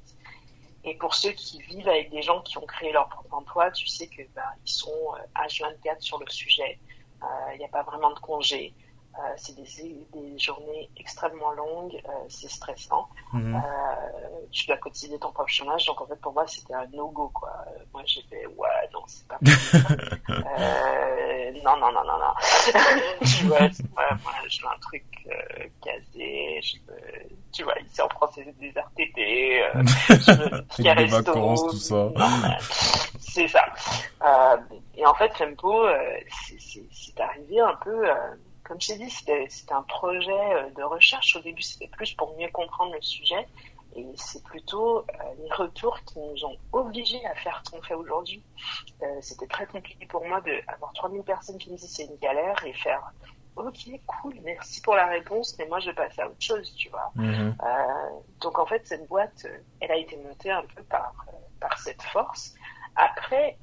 Et 0.86 0.96
pour 0.96 1.16
ceux 1.16 1.32
qui 1.32 1.62
vivent 1.62 1.88
avec 1.88 2.12
des 2.12 2.22
gens 2.22 2.42
qui 2.42 2.58
ont 2.58 2.66
créé 2.66 2.92
leur 2.92 3.08
propre 3.08 3.34
emploi, 3.34 3.72
tu 3.72 3.88
sais 3.88 4.08
que 4.08 4.22
bah, 4.36 4.42
ils 4.66 4.72
sont 4.72 5.14
H24 5.36 6.02
sur 6.02 6.20
le 6.20 6.30
sujet. 6.30 6.78
Il 7.54 7.58
n'y 7.58 7.64
a 7.64 7.70
pas 7.70 7.84
vraiment 7.84 8.10
de 8.10 8.20
congé. 8.20 8.74
Euh, 9.20 9.22
c'est 9.38 9.56
des, 9.56 9.64
des, 10.12 10.40
journées 10.40 10.90
extrêmement 10.98 11.52
longues, 11.52 12.02
euh, 12.10 12.12
c'est 12.30 12.50
stressant. 12.50 13.08
Euh, 13.36 13.38
tu 14.52 14.66
dois 14.66 14.78
cotiser 14.78 15.20
ton 15.20 15.32
propre 15.32 15.52
chômage, 15.52 15.86
donc 15.86 16.02
en 16.02 16.08
fait 16.08 16.20
pour 16.20 16.34
moi 16.34 16.48
c'était 16.48 16.74
un 16.74 16.88
no-go 16.88 17.30
quoi. 17.32 17.54
moi 17.94 18.02
j'ai 18.08 18.24
fait 18.24 18.48
ouais 18.48 18.90
non 18.92 19.02
c'est 19.06 19.28
pas 19.28 19.38
possible. 19.38 20.20
non 21.64 21.78
non 21.78 21.92
non 21.92 22.04
non 22.04 22.18
non. 22.18 22.34
tu 23.38 23.46
vois, 23.46 23.60
moi 23.60 24.34
je 24.48 24.62
veux 24.64 24.68
un 24.68 24.80
truc 24.82 25.06
casé, 25.84 26.60
je 26.64 26.78
veux, 26.88 27.30
tu 27.52 27.64
vois 27.64 27.80
ici 27.82 28.02
en 28.02 28.10
France 28.10 28.32
c'est 28.34 28.58
des 28.58 28.70
RTT, 28.70 29.64
je 30.10 30.88
veux 30.88 30.96
des 30.96 31.06
vacances 31.06 31.68
tout 31.68 31.78
ça. 31.78 32.12
C'est 33.20 33.48
ça. 33.48 33.64
et 34.96 35.06
en 35.06 35.14
fait 35.14 35.32
Fempo 35.38 35.86
c'est 36.48 37.20
arrivé 37.20 37.60
un 37.60 37.76
peu 37.76 38.08
comme 38.64 38.80
je 38.80 38.88
t'ai 38.88 38.98
dit, 38.98 39.10
c'était 39.10 39.48
un 39.72 39.84
projet 39.84 40.32
euh, 40.32 40.70
de 40.72 40.84
recherche. 40.84 41.36
Au 41.36 41.42
début, 41.42 41.62
c'était 41.62 41.88
plus 41.88 42.14
pour 42.14 42.36
mieux 42.38 42.50
comprendre 42.50 42.94
le 42.94 43.02
sujet. 43.02 43.48
Et 43.96 44.08
c'est 44.16 44.44
plutôt 44.44 45.00
euh, 45.00 45.04
les 45.38 45.54
retours 45.54 46.00
qui 46.06 46.20
nous 46.20 46.46
ont 46.46 46.58
obligés 46.72 47.24
à 47.26 47.36
faire 47.36 47.62
ce 47.64 47.72
qu'on 47.72 47.82
fait 47.82 47.94
aujourd'hui. 47.94 48.42
Euh, 49.04 49.06
c'était 49.22 49.48
très 49.48 49.68
compliqué 49.68 50.06
pour 50.08 50.26
moi 50.26 50.42
d'avoir 50.42 50.94
3000 50.94 51.22
personnes 51.24 51.58
qui 51.60 51.70
me 51.70 51.78
disent 51.78 51.94
c'est 51.94 52.06
une 52.06 52.18
galère 52.18 52.64
et 52.66 52.74
faire 52.74 53.12
ok 53.56 53.88
cool 54.08 54.34
merci 54.42 54.82
pour 54.82 54.96
la 54.96 55.06
réponse 55.06 55.56
mais 55.60 55.68
moi 55.68 55.80
je 55.80 55.92
vais 55.92 55.94
passer 55.94 56.24
à 56.24 56.28
autre 56.28 56.42
chose 56.42 56.74
tu 56.74 56.90
vois. 56.90 57.12
Mm-hmm. 57.16 57.54
donc 58.42 58.58
en 58.58 58.66
fait 58.66 58.82
cette 58.88 59.08
boîte 59.08 59.46
elle 59.80 59.92
a 59.92 59.98
été 59.98 60.18
montée 60.18 60.50
un 60.50 60.64
peu 60.76 60.82
par 60.82 61.14
par 61.60 61.78
cette 61.78 62.02
force. 62.02 62.56
Après 62.96 63.60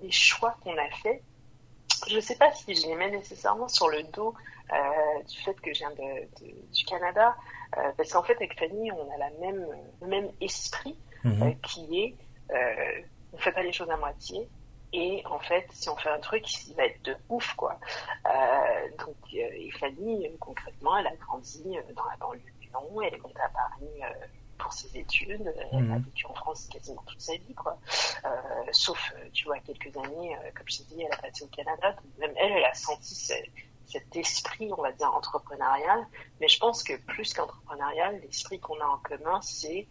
les 0.00 0.12
choix 0.12 0.54
qu'on 0.62 0.76
a 0.78 0.88
fait 1.02 1.24
je 2.08 2.16
ne 2.16 2.20
sais 2.20 2.36
pas 2.36 2.52
si 2.52 2.74
je 2.74 2.86
les 2.86 2.94
mets 2.94 3.10
nécessairement 3.10 3.68
sur 3.68 3.88
le 3.88 4.02
dos 4.04 4.34
euh, 4.72 5.22
du 5.24 5.38
fait 5.38 5.54
que 5.60 5.72
je 5.72 5.80
viens 5.80 5.90
de, 5.90 6.72
du 6.72 6.84
Canada, 6.84 7.36
euh, 7.76 7.92
parce 7.96 8.12
qu'en 8.12 8.22
fait 8.22 8.36
avec 8.36 8.58
Fanny, 8.58 8.90
on 8.92 9.10
a 9.12 9.16
la 9.18 9.30
même, 9.40 9.66
le 10.00 10.06
même 10.06 10.30
esprit 10.40 10.96
mhm. 11.24 11.42
euh, 11.42 11.50
qui 11.62 12.00
est 12.00 12.14
on 13.32 13.38
fait 13.38 13.52
pas 13.52 13.62
les 13.62 13.72
choses 13.72 13.90
à 13.90 13.96
moitié. 13.96 14.48
Et 14.92 15.22
en 15.24 15.38
fait, 15.38 15.66
si 15.70 15.88
on 15.88 15.94
fait 15.94 16.08
un 16.08 16.18
truc, 16.18 16.42
il 16.66 16.74
va 16.74 16.86
être 16.86 17.00
de 17.02 17.16
ouf, 17.28 17.54
quoi. 17.54 17.78
Donc, 18.98 19.14
et 19.32 19.70
Fanny, 19.78 20.28
concrètement, 20.40 20.98
elle 20.98 21.06
a 21.06 21.14
grandi 21.14 21.62
dans 21.94 22.04
la 22.06 22.16
banlieue 22.18 22.40
du 22.60 22.66
Lyon, 22.66 23.00
elle 23.02 23.14
est 23.14 23.18
montée 23.18 23.40
à 23.40 23.50
Paris 23.50 24.00
pour 24.62 24.72
ses 24.72 24.96
études. 24.96 25.52
Elle 25.72 25.78
a 25.78 25.80
mhm. 25.80 26.02
vécu 26.02 26.26
en 26.26 26.34
France 26.34 26.68
quasiment 26.72 27.02
toute 27.06 27.20
sa 27.20 27.34
vie, 27.34 27.54
quoi. 27.54 27.78
Euh, 28.24 28.28
sauf, 28.72 29.12
euh, 29.16 29.28
tu 29.32 29.44
vois, 29.46 29.58
quelques 29.60 29.96
années, 29.96 30.36
euh, 30.36 30.50
comme 30.54 30.66
je 30.68 30.78
t'ai 30.78 30.94
dit, 30.94 31.02
elle 31.02 31.12
a 31.12 31.16
passé 31.16 31.44
au 31.44 31.48
Canada. 31.48 31.96
même 32.18 32.32
elle, 32.36 32.52
elle 32.52 32.64
a 32.64 32.74
senti 32.74 33.14
cet 33.14 34.16
esprit, 34.16 34.70
on 34.76 34.82
va 34.82 34.92
dire, 34.92 35.12
entrepreneurial. 35.14 36.06
Mais 36.40 36.48
je 36.48 36.58
pense 36.58 36.82
que 36.82 36.96
plus 37.06 37.32
qu'entrepreneurial, 37.32 38.20
l'esprit 38.20 38.60
qu'on 38.60 38.80
a 38.80 38.84
en 38.84 38.98
commun, 38.98 39.40
c'est 39.42 39.86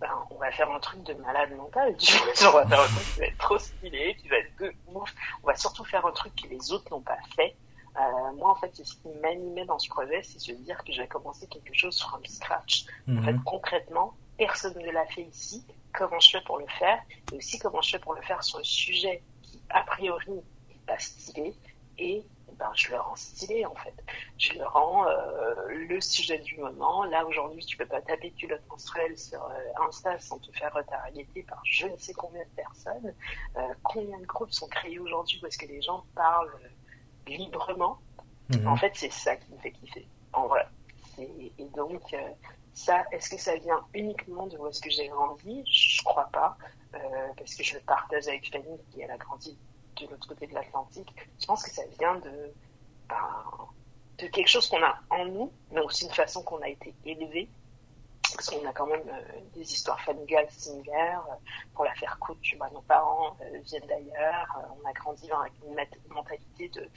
ben, 0.00 0.10
on 0.30 0.36
va 0.36 0.50
faire 0.50 0.70
un 0.70 0.80
truc 0.80 1.02
de 1.04 1.14
malade 1.14 1.56
mental. 1.56 1.96
Tu 1.96 2.12
vois, 2.12 2.26
on 2.50 2.52
va 2.52 2.66
faire 2.66 2.80
un 2.80 2.86
truc 2.86 3.14
qui 3.14 3.20
va 3.20 3.26
être 3.26 3.38
trop 3.38 3.58
stylé, 3.58 4.16
qui 4.16 4.28
va 4.28 4.36
être 4.36 4.56
de 4.58 4.74
ouf. 4.88 5.14
On 5.42 5.46
va 5.46 5.56
surtout 5.56 5.84
faire 5.84 6.04
un 6.04 6.12
truc 6.12 6.34
que 6.34 6.48
les 6.48 6.72
autres 6.72 6.90
n'ont 6.90 7.00
pas 7.00 7.18
fait. 7.34 7.56
Euh, 7.98 8.32
moi, 8.36 8.50
en 8.50 8.54
fait, 8.54 8.74
ce 8.74 8.94
qui 8.94 9.08
m'animait 9.22 9.64
dans 9.64 9.78
ce 9.78 9.88
projet, 9.88 10.22
c'est 10.22 10.38
se 10.38 10.52
dire 10.52 10.82
que 10.84 10.92
j'avais 10.92 11.08
commencé 11.08 11.46
quelque 11.46 11.74
chose 11.74 12.00
from 12.00 12.24
scratch. 12.26 12.84
En 13.08 13.22
fait, 13.22 13.32
mhm. 13.32 13.44
concrètement, 13.44 14.14
personne 14.36 14.78
ne 14.78 14.90
l'a 14.90 15.06
fait 15.06 15.22
ici. 15.22 15.64
Comment 15.92 16.20
je 16.20 16.30
fais 16.30 16.44
pour 16.44 16.58
le 16.58 16.66
faire? 16.78 17.00
Et 17.32 17.36
aussi, 17.36 17.58
comment 17.58 17.80
je 17.80 17.90
fais 17.90 17.98
pour 17.98 18.14
le 18.14 18.22
faire 18.22 18.42
sur 18.42 18.58
un 18.58 18.64
sujet 18.64 19.22
qui, 19.42 19.60
a 19.70 19.82
priori, 19.82 20.30
n'est 20.30 20.80
pas 20.86 20.98
stylé. 20.98 21.54
Et 21.98 22.22
ben, 22.58 22.70
je 22.74 22.90
le 22.90 22.98
rends 22.98 23.16
stylé, 23.16 23.66
en 23.66 23.74
fait. 23.74 23.94
Je 24.38 24.54
le 24.54 24.66
rends 24.66 25.06
euh, 25.08 25.54
le 25.68 26.00
sujet 26.00 26.38
du 26.38 26.56
moment. 26.56 27.04
Là, 27.04 27.26
aujourd'hui, 27.26 27.64
tu 27.64 27.76
peux 27.76 27.86
pas 27.86 28.00
taper 28.00 28.30
culotte 28.30 28.66
menstruelle 28.70 29.16
sur 29.18 29.42
euh, 29.44 29.86
Insta 29.86 30.18
sans 30.18 30.38
te 30.38 30.50
faire 30.52 30.72
retargeter 30.72 31.42
par 31.42 31.60
je 31.64 31.86
ne 31.86 31.96
sais 31.96 32.14
combien 32.14 32.42
de 32.42 32.50
personnes. 32.56 33.14
Euh, 33.56 33.60
combien 33.82 34.18
de 34.18 34.26
groupes 34.26 34.52
sont 34.52 34.68
créés 34.68 34.98
aujourd'hui 34.98 35.40
est-ce 35.46 35.58
que 35.58 35.66
les 35.66 35.82
gens 35.82 36.04
parlent 36.14 36.50
librement. 37.26 37.98
Mhm. 38.50 38.66
En 38.66 38.76
fait, 38.76 38.92
c'est 38.94 39.12
ça 39.12 39.36
qui 39.36 39.52
me 39.52 39.58
fait 39.58 39.72
kiffer, 39.72 40.06
en 40.32 40.46
vrai. 40.46 40.66
Et 41.18 41.64
donc, 41.74 42.02
euh, 42.12 42.18
ça, 42.74 43.04
est-ce 43.10 43.30
que 43.30 43.40
ça 43.40 43.56
vient 43.56 43.80
uniquement 43.94 44.46
de 44.46 44.58
où 44.58 44.66
est-ce 44.66 44.80
que 44.80 44.90
j'ai 44.90 45.08
grandi? 45.08 45.64
Je 45.66 46.02
crois 46.04 46.28
pas, 46.32 46.58
euh, 46.94 46.98
parce 47.36 47.54
que 47.54 47.62
je 47.62 47.74
le 47.74 47.80
partage 47.80 48.28
avec 48.28 48.52
Fanny, 48.52 48.78
qui 48.90 49.00
elle 49.00 49.10
a 49.10 49.16
grandi 49.16 49.58
de 49.98 50.06
l'autre 50.08 50.28
côté 50.28 50.46
de 50.46 50.54
l'Atlantique. 50.54 51.08
Je 51.40 51.46
pense 51.46 51.62
que 51.62 51.70
ça 51.70 51.82
vient 51.98 52.16
de, 52.16 52.52
ben, 53.08 53.16
de 54.18 54.26
quelque 54.26 54.48
chose 54.48 54.68
qu'on 54.68 54.82
a 54.82 54.98
en 55.08 55.24
nous, 55.24 55.52
mais 55.70 55.80
aussi 55.80 56.04
une 56.04 56.12
façon 56.12 56.42
qu'on 56.42 56.60
a 56.60 56.68
été 56.68 56.94
élevé. 57.06 57.48
Parce 58.34 58.50
qu'on 58.50 58.66
a 58.66 58.72
quand 58.72 58.86
même 58.86 59.08
euh, 59.08 59.40
des 59.54 59.72
histoires 59.72 60.00
familiales 60.00 60.50
similaires. 60.50 61.24
pour 61.74 61.84
la 61.84 61.94
faire 61.94 62.18
courte, 62.18 62.40
tu 62.40 62.56
vois, 62.56 62.68
nos 62.70 62.82
parents 62.82 63.36
viennent 63.64 63.86
d'ailleurs. 63.86 64.46
on 64.82 64.88
a 64.88 64.92
grandi 64.92 65.30
avec 65.30 65.52
une 65.64 66.14
mentalité 66.14 66.68
de 66.68 66.88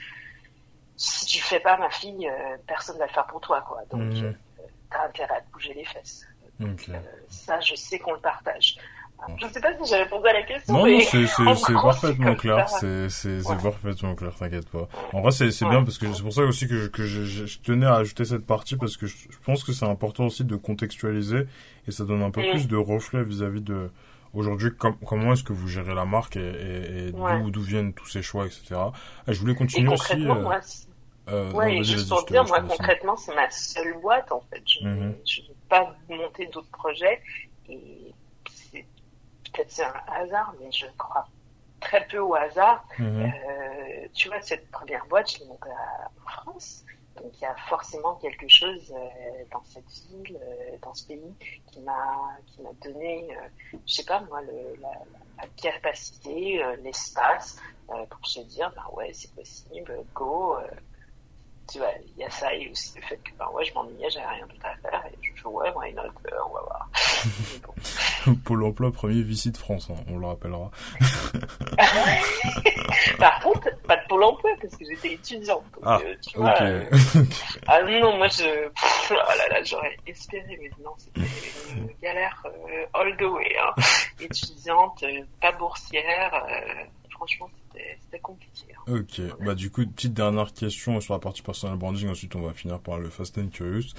si 0.99 1.25
tu 1.25 1.41
fais 1.41 1.61
pas 1.61 1.77
ma 1.77 1.89
fille, 1.89 2.27
euh, 2.27 2.57
personne 2.67 2.97
va 2.97 3.05
le 3.05 3.11
faire 3.11 3.25
pour 3.25 3.39
toi, 3.39 3.61
quoi. 3.61 3.82
Donc, 3.89 4.13
euh, 4.17 4.34
t'as 4.91 5.05
intérêt 5.05 5.38
à 5.38 5.41
te 5.41 5.49
bouger 5.51 5.73
les 5.73 5.86
fesses. 5.86 6.27
Euh, 6.59 6.75
ça, 7.30 7.61
je 7.61 7.73
sais 7.75 7.99
qu'on 7.99 8.11
le 8.11 8.19
partage. 8.19 8.77
Je 9.38 9.47
sais 9.47 9.59
pas 9.59 9.74
si 9.74 9.89
j'ai 9.89 9.97
répondu 9.97 10.28
à 10.28 10.34
la 10.34 10.43
question. 10.43 10.74
Non, 10.74 10.88
non, 10.88 11.55
c'est 11.55 11.74
parfaitement 11.74 12.36
clair. 12.36 12.70
C'est 12.70 13.41
parfaitement 13.61 14.15
clair, 14.15 14.36
t'inquiète 14.36 14.70
pas. 14.70 14.88
En 15.13 15.22
vrai, 15.22 15.32
c'est 15.32 15.65
bien 15.65 15.84
parce 15.84 15.97
que 15.97 16.11
c'est 16.13 16.22
pour 16.24 16.34
ça 16.34 16.43
aussi 16.43 16.67
que, 16.67 16.78
je, 16.78 16.88
que 16.88 17.03
je, 17.03 17.24
je, 17.24 17.59
tenais 17.59 17.86
à 17.86 17.95
ajouter 17.95 18.26
cette 18.26 18.45
partie 18.45 18.76
parce 18.76 18.97
que 18.97 19.07
je, 19.07 19.15
pense 19.45 19.63
que 19.63 19.72
c'est 19.72 19.86
important 19.86 20.26
aussi 20.26 20.43
de 20.43 20.55
contextualiser 20.55 21.45
et 21.88 21.91
ça 21.91 22.05
donne 22.05 22.22
un 22.22 22.32
peu 22.32 22.41
plus 22.41 22.67
de 22.67 22.78
reflet 22.78 23.24
vis-à-vis 23.24 23.61
de 23.61 23.91
aujourd'hui 24.34 24.70
comment 24.78 25.34
est-ce 25.34 25.43
que 25.43 25.53
vous 25.53 25.67
gérez 25.67 25.95
la 25.95 26.05
marque 26.05 26.38
et, 26.38 27.07
et, 27.07 27.11
d'où 27.11 27.61
viennent 27.61 27.93
tous 27.93 28.07
ces 28.07 28.22
choix, 28.22 28.45
etc. 28.45 28.76
Et 29.28 29.34
je 29.34 29.39
voulais 29.39 29.55
continuer 29.55 29.91
aussi. 29.91 30.28
Euh, 31.32 31.51
ouais, 31.51 31.84
juste 31.84 32.09
pour 32.09 32.26
dire, 32.26 32.43
moi 32.45 32.61
concrètement, 32.61 33.15
c'est 33.15 33.36
ma 33.36 33.49
seule 33.51 33.99
boîte 34.01 34.32
en 34.32 34.41
fait. 34.49 34.63
Je 34.65 34.88
mhm. 34.88 35.09
n'ai 35.09 35.55
pas 35.70 35.95
monté 36.09 36.47
d'autres 36.47 36.72
projets 36.72 37.22
et 37.70 38.13
peut-être 39.52 39.72
c'est 39.72 39.84
un 39.84 39.93
hasard, 40.08 40.54
mais 40.60 40.72
je 40.72 40.86
crois 40.97 41.28
très 41.80 42.06
peu 42.08 42.20
au 42.20 42.36
hasard. 42.36 42.84
Mhm. 42.97 43.24
Euh, 43.24 44.08
tu 44.14 44.28
vois, 44.28 44.41
cette 44.41 44.70
première 44.72 45.06
boîte, 45.06 45.32
je 45.32 45.39
l'ai 45.39 45.45
montée 45.45 45.70
en 45.70 46.30
France. 46.30 46.84
Donc 47.22 47.32
il 47.38 47.41
y 47.41 47.45
a 47.45 47.56
forcément 47.68 48.16
quelque 48.16 48.47
chose 48.47 48.93
euh, 48.95 49.43
dans 49.52 49.64
cette 49.66 49.89
ville, 50.10 50.38
euh, 50.41 50.78
dans 50.82 50.93
ce 50.93 51.06
pays, 51.08 51.34
qui 51.72 51.82
m'a 51.82 52.38
qui 52.47 52.62
m'a 52.62 52.72
donné, 52.82 53.28
euh, 53.32 53.78
je 53.86 53.93
sais 53.93 54.06
pas 54.06 54.22
moi, 54.22 54.41
le, 54.41 54.80
la, 54.82 54.91
la 55.38 55.47
capacité, 55.62 56.64
l'espace 56.82 57.58
pour 57.88 58.26
se 58.28 58.39
dire, 58.41 58.72
bah 58.76 58.86
ouais, 58.93 59.12
c'est 59.14 59.34
possible, 59.34 59.97
go 60.14 60.58
tu 61.72 61.80
vois, 61.80 61.91
il 62.15 62.22
y 62.22 62.24
a 62.24 62.30
ça 62.30 62.53
et 62.53 62.70
aussi 62.70 62.93
le 62.95 63.01
fait 63.03 63.17
que, 63.17 63.32
ben 63.38 63.47
ouais, 63.53 63.65
je 63.65 63.74
m'ennuyais, 63.74 64.09
j'avais 64.09 64.28
rien 64.28 64.47
d'autre 64.47 64.65
à 64.65 64.76
faire 64.89 65.03
et 65.05 65.17
je 65.22 65.30
fais, 65.41 65.47
ouais, 65.47 65.70
why 65.76 65.93
not, 65.93 66.03
euh, 66.03 66.38
on 66.47 66.53
va 66.53 66.61
voir. 66.61 66.89
Pôle 68.45 68.63
emploi, 68.63 68.91
premier 68.91 69.22
vici 69.22 69.51
de 69.51 69.57
France, 69.57 69.89
hein, 69.91 69.95
on 70.09 70.17
le 70.17 70.26
rappellera. 70.28 70.72
Par 73.20 73.39
contre, 73.41 73.70
pas 73.84 73.97
de 73.97 74.07
Pôle 74.07 74.24
emploi 74.24 74.51
parce 74.61 74.76
que 74.76 74.86
j'étais 74.86 75.13
étudiante. 75.13 75.63
ah, 75.84 75.99
euh, 76.03 76.15
tu 76.28 76.38
vois, 76.38 76.59
euh, 76.61 76.84
ah 77.67 77.84
non, 77.84 78.17
moi 78.17 78.28
je, 78.28 78.70
oh 79.11 79.13
là 79.13 79.47
là, 79.49 79.63
j'aurais 79.63 79.95
espéré, 80.07 80.57
mais 80.61 80.72
non, 80.84 80.93
c'était 80.97 81.22
une 81.76 81.91
galère 82.01 82.43
all 82.93 83.15
the 83.17 83.24
way, 83.24 83.55
hein. 83.61 83.74
étudiante, 84.20 85.03
pas 85.39 85.51
boursière, 85.51 86.45
franchement, 87.20 87.49
c'était 88.01 88.20
compliqué. 88.20 88.65
Hein. 88.88 88.93
Ok, 88.93 89.22
bah 89.45 89.55
du 89.55 89.70
coup, 89.70 89.86
petite 89.86 90.13
dernière 90.13 90.53
question 90.53 90.99
sur 91.01 91.13
la 91.13 91.20
partie 91.20 91.41
personal 91.41 91.78
branding, 91.78 92.09
ensuite 92.09 92.36
on 92.36 92.41
va 92.41 92.53
finir 92.53 92.80
par 92.80 92.97
le 92.97 93.09
Fast 93.09 93.38
and 93.38 93.49
Curious. 93.49 93.93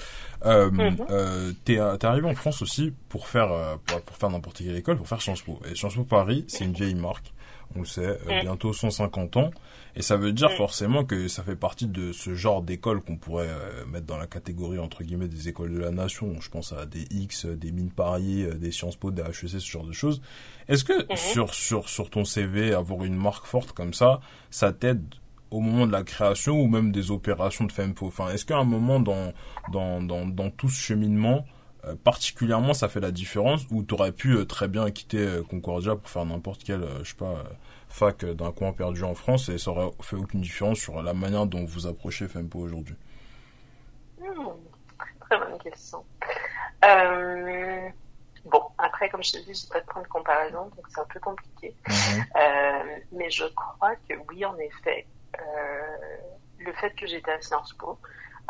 Euh, 0.46 0.70
mhm. 0.70 0.96
euh, 1.10 1.52
t'es, 1.64 1.78
arrivé 1.78 2.28
en 2.28 2.34
France 2.34 2.62
aussi 2.62 2.92
pour 3.08 3.28
faire, 3.28 3.52
euh, 3.52 3.76
pour, 3.84 4.00
pour 4.00 4.16
faire 4.16 4.30
n'importe 4.30 4.58
quelle 4.58 4.76
école, 4.76 4.96
pour 4.96 5.08
faire 5.08 5.20
Sciences 5.20 5.42
Po. 5.42 5.60
Et 5.70 5.74
Sciences 5.74 5.94
Po 5.94 6.04
Paris, 6.04 6.44
c'est 6.48 6.64
une 6.64 6.72
vieille 6.72 6.94
marque 6.94 7.32
on 7.76 7.80
le 7.80 7.86
sait, 7.86 8.18
mm. 8.26 8.40
bientôt 8.42 8.72
150 8.72 9.36
ans. 9.36 9.50
Et 9.96 10.02
ça 10.02 10.16
veut 10.16 10.32
dire 10.32 10.50
mm. 10.50 10.56
forcément 10.56 11.04
que 11.04 11.28
ça 11.28 11.42
fait 11.42 11.56
partie 11.56 11.86
de 11.86 12.12
ce 12.12 12.34
genre 12.34 12.62
d'école 12.62 13.02
qu'on 13.02 13.16
pourrait 13.16 13.48
euh, 13.48 13.84
mettre 13.86 14.06
dans 14.06 14.18
la 14.18 14.26
catégorie, 14.26 14.78
entre 14.78 15.02
guillemets, 15.02 15.28
des 15.28 15.48
écoles 15.48 15.72
de 15.72 15.78
la 15.78 15.90
nation. 15.90 16.40
Je 16.40 16.48
pense 16.48 16.72
à 16.72 16.86
des 16.86 17.06
X, 17.10 17.46
des 17.46 17.72
Mines 17.72 17.90
Paris, 17.90 18.44
euh, 18.44 18.54
des 18.54 18.70
Sciences 18.70 18.96
Po, 18.96 19.10
des 19.10 19.22
HEC, 19.22 19.48
ce 19.48 19.58
genre 19.58 19.86
de 19.86 19.92
choses. 19.92 20.20
Est-ce 20.68 20.84
que 20.84 20.92
mm-hmm. 20.92 21.16
sur, 21.16 21.54
sur, 21.54 21.88
sur 21.88 22.10
ton 22.10 22.24
CV, 22.24 22.74
avoir 22.74 23.04
une 23.04 23.16
marque 23.16 23.46
forte 23.46 23.72
comme 23.72 23.94
ça, 23.94 24.20
ça 24.50 24.72
t'aide 24.72 25.02
au 25.50 25.60
moment 25.60 25.86
de 25.86 25.92
la 25.92 26.02
création 26.02 26.60
ou 26.60 26.68
même 26.68 26.92
des 26.92 27.10
opérations 27.10 27.64
de 27.64 27.72
Fempo 27.72 28.06
Enfin, 28.06 28.30
est-ce 28.30 28.44
qu'à 28.44 28.58
un 28.58 28.64
moment 28.64 29.00
dans, 29.00 29.32
dans, 29.72 30.00
dans, 30.00 30.26
dans 30.26 30.50
tout 30.50 30.68
ce 30.68 30.80
cheminement, 30.80 31.44
euh, 31.86 31.94
particulièrement 32.02 32.74
ça 32.74 32.88
fait 32.88 33.00
la 33.00 33.10
différence 33.10 33.62
ou 33.70 33.82
t'aurais 33.82 34.12
pu 34.12 34.34
euh, 34.34 34.44
très 34.44 34.68
bien 34.68 34.90
quitter 34.90 35.18
euh, 35.18 35.42
Concordia 35.42 35.96
pour 35.96 36.10
faire 36.10 36.26
n'importe 36.26 36.62
quelle, 36.62 36.84
je 37.02 37.08
sais 37.08 37.16
pas, 37.16 37.42
fac 37.90 38.24
d'un 38.24 38.52
coin 38.52 38.72
perdu 38.72 39.04
en 39.04 39.14
France 39.14 39.48
et 39.48 39.58
ça 39.58 39.70
aurait 39.70 39.90
fait 40.00 40.16
aucune 40.16 40.40
différence 40.40 40.78
sur 40.78 41.02
la 41.02 41.12
manière 41.12 41.46
dont 41.46 41.64
vous 41.64 41.86
approchez 41.86 42.28
Fempo 42.28 42.60
aujourd'hui 42.60 42.96
hmm, 44.18 44.48
Très 45.20 45.38
bonne 45.38 45.58
question. 45.58 46.04
Bon, 48.46 48.62
après, 48.78 49.10
comme 49.10 49.22
je 49.22 49.32
te 49.32 49.38
dis, 49.38 49.54
je 49.54 49.68
pas 49.68 49.80
de 49.80 49.86
point 49.86 50.02
de 50.02 50.08
comparaison, 50.08 50.64
donc 50.64 50.86
c'est 50.88 51.00
un 51.00 51.04
peu 51.04 51.20
compliqué. 51.20 51.74
Mhm. 51.88 52.24
mais 53.12 53.30
je 53.30 53.44
crois 53.54 53.94
que 54.08 54.14
oui, 54.30 54.44
en 54.44 54.56
effet, 54.56 55.06
le 56.58 56.72
fait 56.74 56.90
que 56.94 57.06
j'étais 57.06 57.32
à 57.32 57.40
Sciences 57.40 57.72
Po, 57.74 57.98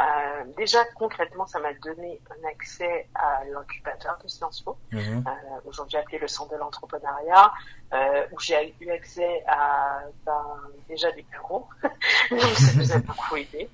euh, 0.01 0.45
déjà, 0.57 0.85
concrètement, 0.95 1.47
ça 1.47 1.59
m'a 1.59 1.75
donné 1.75 2.21
un 2.31 2.49
accès 2.49 3.07
à 3.15 3.45
l'incubateur 3.45 4.19
de 4.23 4.29
Sciences 4.29 4.63
Po, 4.63 4.79
mhm. 4.93 5.25
euh, 5.27 5.61
aujourd'hui 5.67 5.99
appelé 5.99 6.19
le 6.19 6.29
Centre 6.29 6.53
de 6.53 6.57
l'entrepreneuriat, 6.57 7.53
euh, 7.93 8.27
où 8.33 8.41
j'ai 8.41 8.75
eu 8.81 8.91
accès 8.91 9.45
à 9.47 10.01
ben, 10.25 10.61
déjà 10.89 11.11
des 11.13 11.23
bureaux, 11.23 11.69
donc 12.31 12.41
ça 12.41 12.73
nous 12.77 12.93
a 12.93 12.99
beaucoup 13.07 13.37
aidé. 13.37 13.69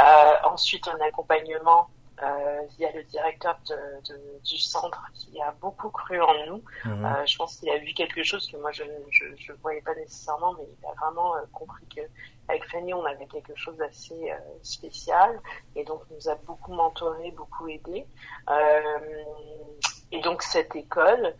Euh, 0.00 0.32
ensuite, 0.44 0.88
un 0.88 1.00
accompagnement 1.06 1.88
euh, 2.22 2.62
il 2.78 2.82
y 2.82 2.86
a 2.86 2.92
le 2.92 3.04
directeur 3.04 3.58
de, 3.68 3.74
de, 4.08 4.18
du 4.42 4.58
centre 4.58 5.02
qui 5.14 5.40
a 5.40 5.52
beaucoup 5.60 5.90
cru 5.90 6.20
en 6.20 6.46
nous. 6.46 6.62
Euh, 6.86 7.26
je 7.26 7.36
pense 7.36 7.56
qu'il 7.56 7.68
a 7.70 7.78
vu 7.78 7.92
quelque 7.92 8.22
chose 8.22 8.50
que 8.50 8.56
moi 8.56 8.72
je 8.72 8.84
ne 8.84 8.88
je, 9.10 9.24
je 9.36 9.52
voyais 9.60 9.82
pas 9.82 9.94
nécessairement, 9.94 10.54
mais 10.54 10.64
il 10.64 10.86
a 10.86 10.92
vraiment 10.94 11.36
euh, 11.36 11.40
compris 11.52 11.86
que 11.94 12.00
avec 12.48 12.64
Fanny 12.70 12.94
on 12.94 13.04
avait 13.04 13.26
quelque 13.26 13.54
chose 13.54 13.76
d'assez 13.76 14.30
euh, 14.30 14.36
spécial 14.62 15.38
et 15.74 15.84
donc 15.84 16.02
nous 16.10 16.28
a 16.28 16.36
beaucoup 16.36 16.72
mentoré, 16.72 17.32
beaucoup 17.32 17.68
aidé. 17.68 18.06
Euh, 18.48 19.24
et 20.10 20.20
donc 20.22 20.42
cette 20.42 20.74
école 20.74 21.34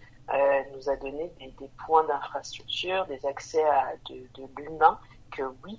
nous 0.75 0.91
a 0.91 0.97
donné 0.97 1.31
des, 1.39 1.53
des 1.53 1.71
points 1.87 2.03
d'infrastructure, 2.05 3.07
des 3.07 3.25
accès 3.25 3.63
à 3.63 3.95
de, 4.11 4.17
de 4.35 4.49
l'humain 4.61 4.99
que 5.31 5.43
oui 5.65 5.79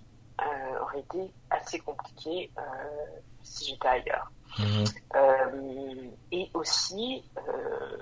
aurait 0.82 1.00
été 1.00 1.32
assez 1.50 1.80
compliqué 1.80 2.50
si 3.44 3.66
j'étais 3.66 3.88
ailleurs. 3.88 4.32
Euh, 5.16 6.10
et 6.32 6.50
aussi, 6.54 7.24
euh, 7.38 7.98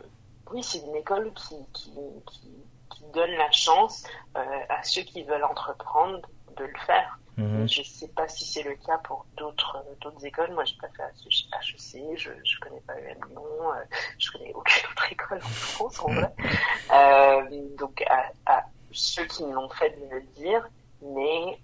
oui, 0.52 0.64
c'est 0.64 0.80
une 0.80 0.96
école 0.96 1.32
qui, 1.34 1.56
qui, 1.74 1.92
qui, 1.92 2.52
qui, 2.90 3.04
donne 3.14 3.32
la 3.32 3.52
chance 3.52 4.04
euh, 4.38 4.42
à 4.70 4.84
ceux 4.84 5.02
qui 5.02 5.24
veulent 5.24 5.44
entreprendre 5.44 6.22
de 6.58 6.64
le 6.66 6.80
faire. 6.86 7.20
Mhm. 7.38 7.68
Je 7.68 7.80
ne 7.80 7.86
sais 7.86 8.08
pas 8.10 8.28
si 8.30 8.46
c'est 8.46 8.64
le 8.64 8.76
cas 8.76 8.98
pour 9.00 9.26
d'autres 9.36 9.84
d'autres 10.02 10.26
écoles. 10.26 10.54
Moi, 10.54 10.64
j'ai 10.64 10.78
pas 10.78 10.88
fait 10.90 11.04
HEC, 11.04 12.18
je 12.18 12.32
je 12.44 12.60
connais 12.62 12.80
pas 12.82 12.94
le 12.96 13.08
Lyon, 13.28 13.74
je 14.18 14.32
connais 14.32 14.54
aucune 14.54 14.84
autre 14.92 15.12
école 15.12 15.38
en 15.40 15.48
France 15.48 16.00
en 16.00 16.14
vrai. 16.14 16.34
Donc 17.78 18.04
à, 18.08 18.32
à, 18.46 18.64
ceux 18.92 19.26
qui 19.26 19.44
l'ont 19.44 19.70
fait 19.70 19.90
de 19.90 20.06
me 20.06 20.20
le 20.20 20.26
dire, 20.38 20.66
mais 21.02 21.60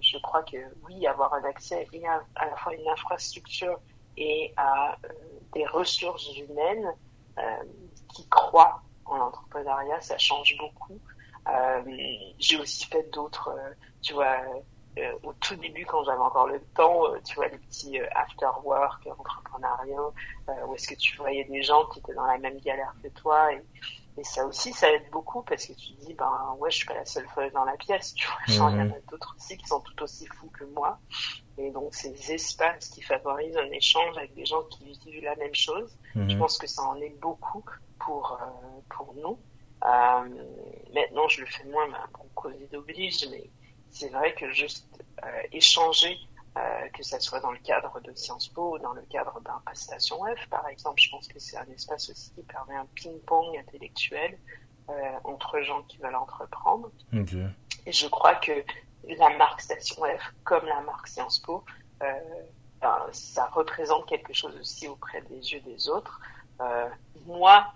je 0.00 0.16
crois 0.18 0.42
que 0.44 0.56
oui, 0.86 1.06
avoir 1.06 1.34
un 1.34 1.44
accès 1.44 1.86
à, 2.06 2.22
à 2.36 2.46
la 2.46 2.56
fois 2.56 2.74
une 2.74 2.88
infrastructure 2.88 3.78
et 4.16 4.52
à 4.56 4.92
euh, 4.92 5.08
des 5.54 5.66
ressources 5.66 6.36
humaines 6.36 6.92
euh, 7.38 7.42
qui 8.14 8.28
croient 8.28 8.82
en 9.04 9.16
l'entrepreneuriat, 9.16 10.00
ça 10.00 10.18
change 10.18 10.56
beaucoup. 10.58 10.98
Euh, 11.48 11.82
j'ai 12.38 12.58
aussi 12.58 12.86
fait 12.86 13.10
d'autres, 13.10 13.52
tu 14.00 14.14
vois, 14.14 14.36
au 15.22 15.32
tout 15.34 15.56
début 15.56 15.84
quand 15.86 16.04
j'avais 16.04 16.18
encore 16.18 16.46
le 16.46 16.60
temps, 16.74 17.02
tu 17.24 17.34
vois, 17.34 17.48
les 17.48 17.58
petits 17.58 17.98
after 18.14 18.46
work 18.62 19.06
entrepreneuriaux, 19.06 20.14
où 20.68 20.74
est-ce 20.74 20.88
que 20.88 20.94
tu 20.94 21.16
voyais 21.16 21.44
des 21.44 21.62
gens 21.62 21.84
qui 21.86 21.98
étaient 21.98 22.14
dans 22.14 22.26
la 22.26 22.38
même 22.38 22.60
galère 22.60 22.94
que 23.02 23.08
toi 23.08 23.52
et, 23.52 23.62
et 24.18 24.24
ça 24.24 24.44
aussi, 24.46 24.72
ça 24.72 24.92
aide 24.92 25.08
beaucoup 25.10 25.42
parce 25.42 25.66
que 25.66 25.72
tu 25.72 25.94
te 25.94 26.04
dis, 26.04 26.14
ben 26.14 26.56
ouais, 26.58 26.70
je 26.70 26.76
suis 26.76 26.86
pas 26.86 26.94
la 26.94 27.06
seule 27.06 27.26
folle 27.28 27.50
dans 27.52 27.64
la 27.64 27.76
pièce, 27.76 28.12
tu 28.14 28.26
vois, 28.26 28.36
il 28.48 28.54
y 28.54 28.60
en 28.60 28.90
a 28.90 29.00
d'autres 29.10 29.34
aussi 29.36 29.56
qui 29.56 29.66
sont 29.66 29.80
tout 29.80 30.02
aussi 30.02 30.26
fous 30.26 30.50
que 30.50 30.64
moi. 30.64 30.98
Et 31.58 31.70
donc, 31.70 31.94
ces 31.94 32.32
espaces 32.32 32.88
qui 32.90 33.02
favorisent 33.02 33.56
un 33.56 33.70
échange 33.70 34.16
avec 34.16 34.34
des 34.34 34.44
gens 34.44 34.62
qui 34.64 34.98
vivent 35.06 35.24
la 35.24 35.36
même 35.36 35.54
chose, 35.54 35.96
mhm. 36.14 36.28
je 36.28 36.36
pense 36.36 36.58
que 36.58 36.66
ça 36.66 36.82
en 36.82 36.96
est 36.96 37.16
beaucoup 37.20 37.64
pour, 37.98 38.38
euh, 38.40 38.80
pour 38.90 39.14
nous. 39.14 39.38
Euh, 39.84 40.28
maintenant, 40.94 41.28
je 41.28 41.40
le 41.40 41.46
fais 41.46 41.64
moins, 41.64 41.88
mais 41.88 41.96
bon, 42.12 42.28
Covid 42.34 42.76
oblige, 42.76 43.26
mais 43.30 43.50
c'est 43.90 44.08
vrai 44.08 44.34
que 44.34 44.50
juste 44.50 44.88
euh, 45.24 45.42
échanger, 45.52 46.16
euh, 46.58 46.88
que 46.92 47.02
ça 47.02 47.18
soit 47.18 47.40
dans 47.40 47.52
le 47.52 47.58
cadre 47.58 48.00
de 48.00 48.12
Sciences 48.14 48.48
Po 48.48 48.74
ou 48.74 48.78
dans 48.78 48.92
le 48.92 49.02
cadre 49.02 49.40
d'un 49.40 49.60
prestation 49.64 50.18
F, 50.36 50.48
par 50.48 50.66
exemple, 50.68 51.00
je 51.00 51.10
pense 51.10 51.26
que 51.26 51.38
c'est 51.38 51.56
un 51.56 51.66
espace 51.74 52.10
aussi 52.10 52.32
qui 52.34 52.42
permet 52.42 52.76
un 52.76 52.86
ping-pong 52.94 53.56
intellectuel 53.56 54.38
euh, 54.90 54.92
entre 55.24 55.60
gens 55.62 55.82
qui 55.84 55.96
veulent 55.98 56.14
entreprendre. 56.14 56.90
Okay. 57.14 57.46
Et 57.86 57.92
je 57.92 58.06
crois 58.08 58.34
que 58.34 58.52
la 59.08 59.30
marque 59.36 59.60
Station 59.60 60.02
F 60.04 60.34
comme 60.44 60.66
la 60.66 60.80
marque 60.82 61.08
Sciences 61.08 61.38
Po, 61.38 61.64
euh, 62.02 62.12
ben, 62.80 63.06
ça 63.12 63.46
représente 63.46 64.06
quelque 64.06 64.32
chose 64.32 64.56
aussi 64.60 64.88
auprès 64.88 65.22
des 65.22 65.52
yeux 65.52 65.60
des 65.60 65.88
autres. 65.88 66.20
Euh, 66.60 66.88
moi, 67.26 67.72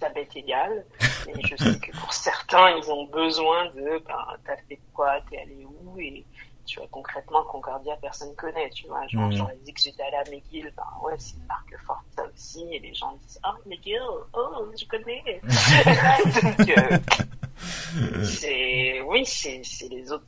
ça 0.00 0.08
m'est 0.10 0.34
égal, 0.34 0.84
mais 1.26 1.40
je 1.44 1.56
sais 1.56 1.78
que 1.78 1.96
pour 1.98 2.12
certains, 2.12 2.70
ils 2.76 2.90
ont 2.90 3.04
besoin 3.06 3.66
de, 3.72 4.02
ben, 4.06 4.36
t'as 4.44 4.56
fait 4.56 4.80
quoi, 4.94 5.20
t'es 5.30 5.38
allé 5.38 5.66
où, 5.66 5.98
et 5.98 6.24
tu 6.68 6.78
vois, 6.78 6.88
concrètement, 6.90 7.42
Concordia, 7.44 7.96
personne 7.96 8.34
connaît, 8.36 8.68
tu 8.70 8.86
vois. 8.86 9.06
Genre, 9.08 9.28
mmh. 9.28 9.32
j'aurais 9.32 9.56
dit 9.64 9.72
que 9.72 9.80
j'étais 9.80 10.02
allé 10.02 10.16
à 10.16 10.30
McGill, 10.30 10.70
ben 10.76 10.84
ouais, 11.02 11.14
c'est 11.16 11.36
une 11.36 11.46
marque 11.46 11.74
forte, 11.86 12.04
ça 12.14 12.24
aussi, 12.26 12.62
et 12.70 12.78
les 12.78 12.92
gens 12.92 13.18
disent, 13.22 13.40
oh, 13.46 13.56
McGill, 13.66 14.02
oh, 14.34 14.70
je 14.78 14.84
connais. 14.84 15.40
Donc, 16.42 16.68
euh, 16.68 18.22
c'est, 18.22 19.00
oui, 19.00 19.24
c'est, 19.24 19.62
c'est 19.64 19.88
les 19.88 20.12
autres 20.12 20.26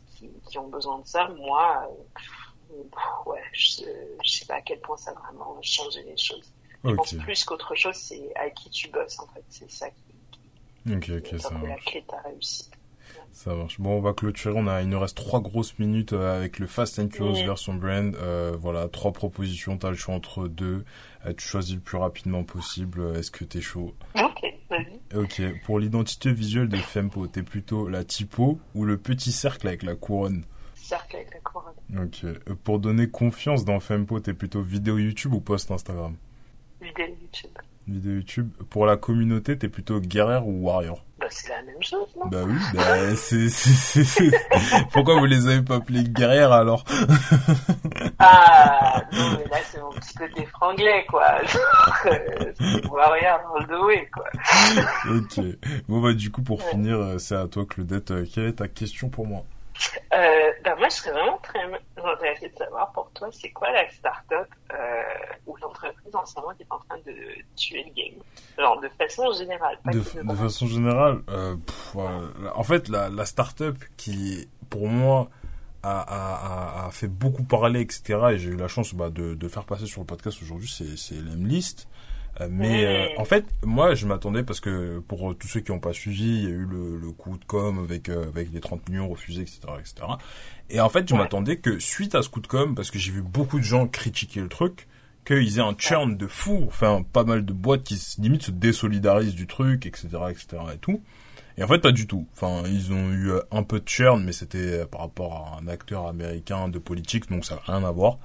qui, 0.48 0.58
ont 0.58 0.68
besoin 0.68 0.98
de 1.00 1.06
ça. 1.06 1.28
Moi, 1.28 1.90
euh, 2.72 2.82
ouais, 3.26 3.42
je, 3.52 3.82
je 4.24 4.30
sais 4.30 4.46
pas 4.46 4.54
à 4.54 4.60
quel 4.62 4.80
point 4.80 4.96
ça 4.96 5.10
a 5.10 5.14
vraiment 5.14 5.60
changé 5.60 6.02
les 6.04 6.16
choses. 6.16 6.50
Je 6.82 6.94
pense 6.94 7.12
plus 7.12 7.44
qu'autre 7.44 7.74
chose, 7.74 7.96
c'est 7.96 8.34
avec 8.34 8.54
qui 8.54 8.70
tu 8.70 8.88
bosses, 8.88 9.18
en 9.18 9.26
fait. 9.28 9.44
C'est 9.50 9.70
ça 9.70 9.90
qui, 9.90 10.00
qui 11.00 11.12
est 11.12 11.68
la 11.68 11.76
clé 11.76 12.00
de 12.00 12.06
ta 12.06 12.20
réussite. 12.22 12.72
Ça 13.32 13.54
marche. 13.54 13.80
Bon, 13.80 13.96
on 13.96 14.00
va 14.00 14.12
clôturer. 14.12 14.54
On 14.56 14.66
a, 14.66 14.82
il 14.82 14.88
nous 14.88 15.00
reste 15.00 15.16
trois 15.16 15.40
grosses 15.40 15.78
minutes 15.78 16.12
euh, 16.12 16.36
avec 16.36 16.58
le 16.58 16.66
Fast 16.66 16.98
and 16.98 17.08
Close 17.08 17.42
version 17.42 17.74
brand. 17.74 18.14
Euh, 18.16 18.54
voilà, 18.58 18.88
trois 18.88 19.12
propositions. 19.12 19.78
T'as 19.78 19.90
le 19.90 19.96
choix 19.96 20.14
entre 20.14 20.46
deux. 20.48 20.84
Euh, 21.24 21.32
tu 21.32 21.46
choisis 21.46 21.76
le 21.76 21.80
plus 21.80 21.96
rapidement 21.96 22.44
possible. 22.44 23.16
Est-ce 23.16 23.30
que 23.30 23.44
t'es 23.44 23.60
chaud? 23.60 23.94
Ok, 24.16 24.44
vas-y. 24.68 25.16
Ok. 25.16 25.42
Pour 25.64 25.78
l'identité 25.78 26.32
visuelle 26.32 26.68
de 26.68 26.76
Fempo, 26.76 27.26
t'es 27.28 27.42
plutôt 27.42 27.88
la 27.88 28.04
typo 28.04 28.58
ou 28.74 28.84
le 28.84 28.98
petit 28.98 29.32
cercle 29.32 29.68
avec 29.68 29.82
la 29.84 29.94
couronne? 29.94 30.44
Cercle 30.74 31.16
avec 31.16 31.32
la 31.32 31.40
couronne. 31.40 31.74
Ok. 31.98 32.54
Pour 32.64 32.78
donner 32.78 33.08
confiance 33.08 33.64
dans 33.64 33.80
Fempo, 33.80 34.20
t'es 34.20 34.34
plutôt 34.34 34.60
vidéo 34.60 34.98
YouTube 34.98 35.32
ou 35.32 35.40
post 35.40 35.70
Instagram? 35.70 36.16
Vidéo 36.80 37.06
YouTube. 37.06 37.50
Vidéo 37.86 38.12
YouTube. 38.14 38.50
Pour 38.68 38.86
la 38.86 38.96
communauté, 38.96 39.58
t'es 39.58 39.68
plutôt 39.68 40.00
guerrière 40.00 40.46
ou 40.46 40.66
warrior? 40.66 41.04
Bah 41.18 41.26
c'est 41.28 41.48
la 41.50 41.62
même 41.62 41.82
chose, 41.82 42.08
non? 42.16 42.28
Bah 42.28 42.42
oui, 42.46 42.54
bah 42.74 43.14
c'est, 43.16 43.48
Pourquoi 44.92 45.18
vous 45.18 45.26
les 45.26 45.46
avez 45.48 45.62
pas 45.62 45.76
appelés 45.76 46.04
guerrières 46.04 46.52
alors? 46.52 46.84
Ah 48.18 49.02
non 49.12 49.38
mais 49.38 49.44
là 49.50 49.56
c'est 49.64 49.80
mon 49.80 49.90
petit 49.90 50.14
côté 50.14 50.46
franglais 50.46 51.04
quoi. 51.08 51.26
warrior 52.90 53.40
dans 53.42 53.58
le 53.58 53.66
dos 53.66 54.06
quoi. 54.12 54.24
ok. 55.10 55.44
Bon 55.88 56.00
bah 56.00 56.12
du 56.12 56.30
coup 56.30 56.42
pour 56.42 56.62
finir, 56.62 56.98
euh, 56.98 57.18
c'est 57.18 57.36
à 57.36 57.46
toi 57.48 57.66
Claudette. 57.66 58.10
Euh, 58.10 58.26
quelle 58.32 58.46
est 58.46 58.52
ta 58.54 58.68
question 58.68 59.08
pour 59.08 59.26
moi? 59.26 59.44
Euh, 60.12 60.52
ben 60.64 60.76
moi, 60.76 60.88
je 60.88 60.96
serais 60.96 61.12
vraiment 61.12 61.38
très 61.38 61.60
intéressée 61.96 62.48
de 62.48 62.56
savoir 62.56 62.92
pour 62.92 63.10
toi, 63.12 63.28
c'est 63.32 63.50
quoi 63.50 63.70
la 63.70 63.88
start-up 63.90 64.48
euh, 64.72 65.02
ou 65.46 65.56
l'entreprise 65.70 66.14
en 66.14 66.26
ce 66.26 66.34
moment 66.38 66.54
qui 66.54 66.62
est 66.62 66.66
en 66.70 66.78
train 66.78 66.98
de 67.06 67.14
tuer 67.56 67.84
le 67.84 67.94
game 67.94 68.22
Genre, 68.58 68.80
de 68.80 68.88
façon 68.88 69.32
générale. 69.32 69.78
Pas 69.84 69.92
de, 69.92 69.98
de 69.98 70.34
façon 70.34 70.66
générale, 70.66 71.22
euh, 71.28 71.56
en 72.54 72.62
fait, 72.62 72.88
la, 72.88 73.08
la 73.08 73.24
start-up 73.24 73.76
qui, 73.96 74.48
pour 74.68 74.88
moi, 74.88 75.30
a, 75.82 76.00
a, 76.00 76.86
a, 76.86 76.90
fait 76.90 77.08
beaucoup 77.08 77.42
parler, 77.42 77.80
etc., 77.80 78.18
et 78.32 78.38
j'ai 78.38 78.50
eu 78.50 78.56
la 78.56 78.68
chance 78.68 78.94
bah, 78.94 79.10
de, 79.10 79.34
de 79.34 79.48
faire 79.48 79.64
passer 79.64 79.86
sur 79.86 80.00
le 80.00 80.06
podcast 80.06 80.38
aujourd'hui, 80.42 80.68
c'est 80.68 81.14
l'Emlist. 81.14 81.88
Euh, 82.40 82.48
mais 82.50 82.84
euh, 82.84 83.06
en 83.18 83.24
fait, 83.24 83.44
moi, 83.64 83.94
je 83.94 84.06
m'attendais 84.06 84.42
parce 84.42 84.60
que 84.60 85.00
pour 85.00 85.36
tous 85.36 85.48
ceux 85.48 85.60
qui 85.60 85.72
n'ont 85.72 85.80
pas 85.80 85.92
suivi, 85.92 86.38
il 86.38 86.44
y 86.44 86.46
a 86.46 86.50
eu 86.50 86.64
le, 86.64 86.96
le 86.96 87.10
coup 87.10 87.36
de 87.36 87.44
com 87.44 87.78
avec 87.78 88.08
euh, 88.08 88.28
avec 88.28 88.52
les 88.52 88.60
30 88.60 88.88
millions 88.88 89.08
refusés, 89.08 89.42
etc., 89.42 89.60
etc. 89.78 89.94
Et 90.70 90.80
en 90.80 90.88
fait, 90.88 91.08
je 91.08 91.14
m'attendais 91.14 91.56
que 91.56 91.78
suite 91.78 92.14
à 92.14 92.22
ce 92.22 92.28
coup 92.28 92.40
de 92.40 92.46
com, 92.46 92.74
parce 92.74 92.90
que 92.90 92.98
j'ai 92.98 93.10
vu 93.10 93.22
beaucoup 93.22 93.58
de 93.58 93.64
gens 93.64 93.88
critiquer 93.88 94.40
le 94.40 94.48
truc, 94.48 94.86
qu'ils 95.24 95.58
aient 95.58 95.62
un 95.62 95.74
churn 95.76 96.16
de 96.16 96.26
fou, 96.26 96.64
enfin 96.66 97.04
pas 97.12 97.24
mal 97.24 97.44
de 97.44 97.52
boîtes 97.52 97.84
qui 97.84 97.98
limite 98.18 98.42
se 98.42 98.50
désolidarisent 98.50 99.34
du 99.34 99.46
truc, 99.46 99.86
etc., 99.86 100.08
etc. 100.30 100.62
et 100.74 100.78
tout. 100.78 101.00
Et 101.58 101.64
en 101.64 101.68
fait, 101.68 101.78
pas 101.78 101.92
du 101.92 102.06
tout. 102.06 102.26
Enfin, 102.32 102.62
ils 102.66 102.92
ont 102.92 103.10
eu 103.10 103.32
un 103.50 103.62
peu 103.62 103.80
de 103.80 103.88
churn, 103.88 104.24
mais 104.24 104.32
c'était 104.32 104.86
par 104.86 105.02
rapport 105.02 105.54
à 105.54 105.60
un 105.62 105.68
acteur 105.68 106.06
américain 106.06 106.68
de 106.68 106.78
politique, 106.78 107.30
donc 107.30 107.44
ça 107.44 107.56
n'a 107.56 107.62
rien 107.66 107.86
à 107.86 107.90
voir. 107.90 108.18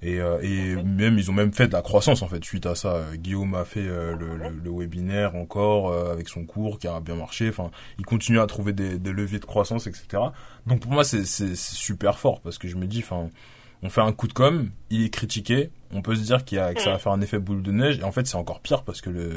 Et, 0.00 0.20
euh, 0.20 0.38
et 0.42 0.76
même 0.76 1.18
ils 1.18 1.28
ont 1.28 1.34
même 1.34 1.52
fait 1.52 1.66
de 1.66 1.72
la 1.72 1.82
croissance 1.82 2.22
en 2.22 2.28
fait 2.28 2.44
suite 2.44 2.66
à 2.66 2.76
ça. 2.76 3.04
Guillaume 3.16 3.54
a 3.54 3.64
fait 3.64 3.80
euh, 3.80 4.14
le, 4.16 4.36
le, 4.36 4.50
le, 4.50 4.70
webinaire 4.70 5.34
encore 5.34 5.90
euh, 5.90 6.12
avec 6.12 6.28
son 6.28 6.44
cours 6.44 6.78
qui 6.78 6.86
a 6.86 7.00
bien 7.00 7.16
marché. 7.16 7.48
Enfin, 7.48 7.70
il 7.98 8.06
continue 8.06 8.38
à 8.38 8.46
trouver 8.46 8.72
des, 8.72 8.98
des 8.98 9.12
leviers 9.12 9.40
de 9.40 9.44
croissance, 9.44 9.88
etc. 9.88 10.22
Donc 10.66 10.80
pour 10.80 10.92
moi 10.92 11.02
c'est 11.02 11.24
super 11.56 12.18
fort 12.18 12.40
parce 12.40 12.58
que 12.58 12.68
je 12.68 12.76
me 12.76 12.86
dis, 12.86 13.00
enfin, 13.00 13.28
on 13.82 13.90
fait 13.90 14.00
un 14.00 14.12
coup 14.12 14.26
de 14.26 14.32
com, 14.32 14.70
il 14.90 15.04
est 15.04 15.10
critiqué, 15.10 15.70
on 15.92 16.02
peut 16.02 16.14
se 16.14 16.22
dire 16.22 16.44
qu'il 16.44 16.58
a, 16.58 16.74
que 16.74 16.80
ça 16.80 16.90
va 16.90 16.98
faire 16.98 17.12
un 17.12 17.20
effet 17.20 17.38
boule 17.38 17.62
de 17.62 17.72
neige, 17.72 17.98
et 17.98 18.04
en 18.04 18.12
fait 18.12 18.26
c'est 18.26 18.36
encore 18.36 18.60
pire 18.60 18.82
parce 18.82 19.00
que 19.00 19.10
le, 19.10 19.30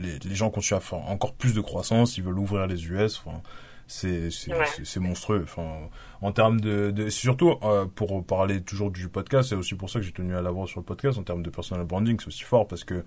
les, 0.00 0.18
les, 0.18 0.34
gens 0.34 0.50
continuent 0.50 0.78
à 0.78 0.80
faire 0.80 0.98
encore 0.98 1.34
plus 1.34 1.54
de 1.54 1.60
croissance, 1.60 2.18
ils 2.18 2.24
veulent 2.24 2.38
ouvrir 2.38 2.66
les 2.66 2.86
US, 2.88 3.22
enfin, 3.24 3.40
c'est 3.86 4.30
c'est 4.30 5.00
monstrueux. 5.00 5.42
Enfin, 5.44 5.88
en 6.20 6.32
termes 6.32 6.60
de, 6.60 6.90
de 6.90 7.08
surtout 7.08 7.54
euh, 7.62 7.86
pour 7.86 8.24
parler 8.24 8.62
toujours 8.62 8.90
du 8.90 9.08
podcast, 9.08 9.50
c'est 9.50 9.54
aussi 9.54 9.74
pour 9.74 9.90
ça 9.90 10.00
que 10.00 10.04
j'ai 10.04 10.12
tenu 10.12 10.34
à 10.34 10.42
l'avoir 10.42 10.68
sur 10.68 10.80
le 10.80 10.84
podcast 10.84 11.18
en 11.18 11.22
termes 11.22 11.42
de 11.42 11.50
personal 11.50 11.84
branding, 11.84 12.18
c'est 12.18 12.28
aussi 12.28 12.44
fort 12.44 12.66
parce 12.66 12.84
que 12.84 13.04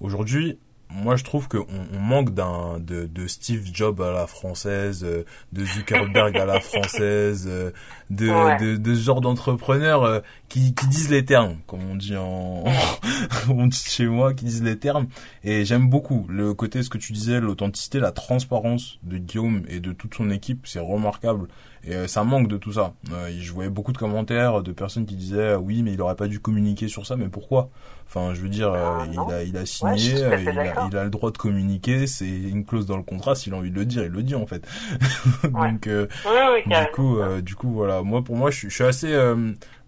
aujourd'hui 0.00 0.58
moi 0.94 1.16
je 1.16 1.24
trouve 1.24 1.48
qu'on 1.48 1.66
on 1.92 1.98
manque 1.98 2.32
d'un 2.32 2.78
de, 2.78 3.06
de, 3.06 3.26
Steve 3.26 3.68
Jobs 3.72 4.00
à 4.00 4.12
la 4.12 4.26
française, 4.26 5.04
euh, 5.04 5.24
de 5.52 5.64
Zuckerberg 5.64 6.36
à 6.36 6.46
la 6.46 6.60
française, 6.60 7.46
euh, 7.48 7.72
de, 8.10 8.28
de, 8.60 8.76
de, 8.76 8.94
ce 8.94 9.00
genre 9.00 9.20
d'entrepreneurs 9.20 10.04
euh, 10.04 10.20
qui, 10.48 10.74
qui 10.74 10.86
disent 10.86 11.10
les 11.10 11.24
termes, 11.24 11.56
comme 11.66 11.80
on 11.90 11.96
dit 11.96 12.16
en 12.16 12.64
on 13.48 13.66
dit 13.66 13.84
chez 13.84 14.06
moi, 14.06 14.34
qui 14.34 14.44
disent 14.44 14.62
les 14.62 14.78
termes. 14.78 15.08
Et 15.42 15.64
j'aime 15.64 15.88
beaucoup 15.88 16.26
le 16.28 16.54
côté 16.54 16.82
ce 16.82 16.90
que 16.90 16.98
tu 16.98 17.12
disais, 17.12 17.40
l'authenticité, 17.40 17.98
la 17.98 18.12
transparence 18.12 18.98
de 19.02 19.18
Guillaume 19.18 19.64
et 19.68 19.80
de 19.80 19.92
toute 19.92 20.14
son 20.14 20.30
équipe, 20.30 20.66
c'est 20.66 20.80
remarquable. 20.80 21.48
Et 21.86 22.08
ça 22.08 22.24
manque 22.24 22.48
de 22.48 22.56
tout 22.56 22.72
ça. 22.72 22.94
je 23.38 23.52
voyais 23.52 23.70
beaucoup 23.70 23.92
de 23.92 23.98
commentaires 23.98 24.62
de 24.62 24.72
personnes 24.72 25.04
qui 25.06 25.16
disaient 25.16 25.54
oui 25.54 25.82
mais 25.82 25.92
il 25.92 26.00
aurait 26.00 26.16
pas 26.16 26.28
dû 26.28 26.40
communiquer 26.40 26.88
sur 26.88 27.06
ça, 27.06 27.16
mais 27.16 27.28
pourquoi? 27.28 27.70
Enfin, 28.06 28.34
je 28.34 28.40
veux 28.40 28.48
dire, 28.48 28.72
euh, 28.72 28.98
ah, 29.00 29.06
il, 29.10 29.32
a, 29.32 29.42
il 29.42 29.56
a 29.56 29.66
signé, 29.66 30.22
euh, 30.22 30.38
il, 30.40 30.48
a, 30.48 30.86
il, 30.86 30.96
a, 30.96 31.04
le 31.04 31.10
droit 31.10 31.30
de 31.30 31.38
communiquer, 31.38 32.06
c'est 32.06 32.28
une 32.28 32.64
clause 32.64 32.86
dans 32.86 32.96
le 32.96 33.02
contrat, 33.02 33.34
s'il 33.34 33.54
a 33.54 33.56
envie 33.56 33.70
de 33.70 33.76
le 33.76 33.86
dire, 33.86 34.04
il 34.04 34.10
le 34.10 34.22
dit 34.22 34.34
en 34.34 34.46
fait. 34.46 34.66
Donc, 35.44 35.86
euh, 35.86 36.06
du 36.66 36.92
coup, 36.92 37.18
du 37.42 37.54
coup, 37.56 37.72
voilà, 37.72 38.02
moi 38.02 38.22
pour 38.22 38.36
moi, 38.36 38.50
je, 38.50 38.58
suis, 38.58 38.70
je 38.70 38.74
suis 38.74 38.84
assez 38.84 39.34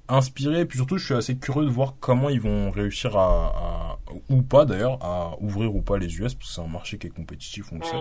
inspiré, 0.08 0.60
et 0.60 0.64
puis 0.64 0.78
surtout, 0.78 0.98
je 0.98 1.04
suis 1.04 1.14
assez 1.14 1.36
curieux 1.36 1.66
de 1.66 1.70
voir 1.70 1.94
comment 2.00 2.28
ils 2.28 2.40
vont 2.40 2.70
réussir 2.70 3.16
à, 3.16 3.52
à 3.54 3.98
ou 4.28 4.42
pas 4.42 4.64
d'ailleurs, 4.64 4.98
à 5.02 5.36
ouvrir 5.40 5.74
ou 5.74 5.82
pas 5.82 5.98
les 5.98 6.12
US, 6.18 6.34
parce 6.34 6.48
que 6.48 6.54
c'est 6.54 6.60
un 6.60 6.68
marché 6.68 6.98
qui 6.98 7.06
est 7.08 7.10
compétitif, 7.10 7.72
on 7.72 7.78
le 7.78 7.84
sait. 7.84 7.96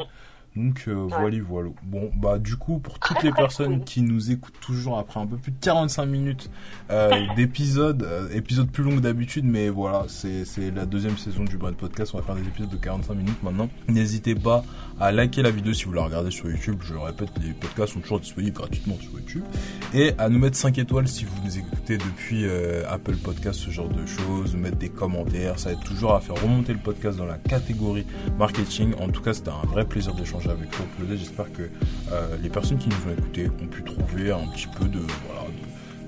Donc 0.56 0.86
euh, 0.88 0.94
voilà, 1.10 1.38
voilà. 1.46 1.70
Bon, 1.84 2.10
bah 2.16 2.40
du 2.40 2.56
coup, 2.56 2.80
pour 2.80 2.98
toutes 3.00 3.22
les 3.24 3.32
personnes 3.36 3.84
qui 3.84 4.02
nous 4.02 4.32
écoutent 4.32 4.60
toujours 4.62 4.98
après 4.98 5.20
un 5.20 5.28
peu 5.28 5.36
plus 5.36 5.52
de 5.52 5.58
45 5.60 6.06
minutes 6.06 6.50
euh, 6.92 7.12
d'épisode, 7.36 8.04
euh, 8.04 8.30
épisode 8.32 8.70
plus 8.70 8.84
long 8.84 8.96
que 8.96 9.02
d'habitude, 9.02 9.46
mais 9.46 9.70
voilà, 9.70 10.06
c'est 10.08 10.46
c'est 10.46 10.72
la 10.72 10.86
deuxième 10.86 11.18
saison 11.18 11.44
du 11.44 11.58
Brand 11.58 11.76
Podcast. 11.76 12.14
On 12.14 12.20
va 12.20 12.24
faire 12.24 12.36
des 12.36 12.48
épisodes 12.48 12.70
de 12.70 12.78
45 12.78 13.14
minutes 13.16 13.44
maintenant. 13.44 13.70
N'hésitez 13.90 14.36
pas 14.36 14.64
à 15.00 15.12
liker 15.12 15.42
la 15.42 15.52
vidéo 15.52 15.74
si 15.74 15.86
vous 15.86 15.94
la 15.94 16.04
regardez 16.04 16.32
sur 16.32 16.50
YouTube. 16.50 16.78
Je 16.82 16.94
le 16.94 17.00
répète, 17.00 17.30
les 17.44 17.52
podcasts 17.52 17.94
sont 17.94 18.00
toujours 18.00 18.22
disponibles 18.22 18.56
gratuitement 18.56 18.96
sur 19.02 19.12
YouTube 19.12 19.44
et 19.94 20.14
à 20.18 20.30
nous 20.30 20.40
mettre 20.40 20.56
5 20.56 20.78
étoiles 20.78 21.08
si 21.08 21.26
vous 21.26 21.36
nous 21.44 21.58
écoutez 21.58 21.98
depuis 21.98 22.46
euh, 22.46 22.84
Apple 22.90 23.18
Podcast, 23.18 23.60
ce 23.60 23.72
genre 23.72 23.90
de 23.90 24.06
choses, 24.06 24.56
mettre 24.56 24.78
des 24.78 24.90
commentaires. 24.90 25.60
Ça 25.60 25.72
aide 25.74 25.84
toujours 25.84 26.14
à 26.14 26.22
faire 26.22 26.42
remonter 26.42 26.72
le 26.72 26.80
podcast 26.80 27.18
dans 27.18 27.26
la 27.26 27.38
catégorie 27.38 28.06
marketing. 28.38 28.94
En 29.02 29.10
tout 29.10 29.22
cas, 29.22 29.34
c'était 29.34 29.50
un 29.50 29.68
vrai 29.68 29.86
plaisir 29.86 30.14
d'échanger 30.14 30.45
avec 30.50 30.70
Claude 30.72 31.18
J'espère 31.18 31.52
que 31.52 31.64
euh, 32.12 32.38
les 32.42 32.50
personnes 32.50 32.78
qui 32.78 32.90
nous 32.90 32.96
ont 33.08 33.14
écoutés 33.18 33.50
ont 33.50 33.68
pu 33.68 33.84
trouver 33.84 34.32
un 34.32 34.48
petit 34.48 34.68
peu 34.68 34.86
de, 34.86 35.00
voilà, 35.00 35.48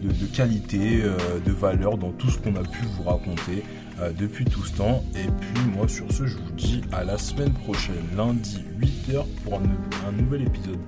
de, 0.01 0.25
qualité, 0.27 1.01
euh, 1.03 1.17
de 1.45 1.51
valeur 1.51 1.97
dans 1.97 2.11
tout 2.11 2.29
ce 2.29 2.37
qu'on 2.37 2.55
a 2.55 2.63
pu 2.63 2.85
vous 2.85 3.03
raconter 3.03 3.63
euh, 3.99 4.11
depuis 4.17 4.45
tout 4.45 4.63
ce 4.63 4.77
temps. 4.77 5.03
Et 5.15 5.27
puis 5.27 5.63
moi 5.75 5.87
sur 5.87 6.11
ce, 6.11 6.25
je 6.25 6.37
vous 6.37 6.51
dis 6.51 6.81
à 6.91 7.03
la 7.03 7.17
semaine 7.17 7.53
prochaine, 7.53 7.95
lundi 8.15 8.63
8h 8.79 9.25
pour 9.43 9.55
un 9.55 10.11
nouvel 10.11 10.43
épisode. 10.43 10.79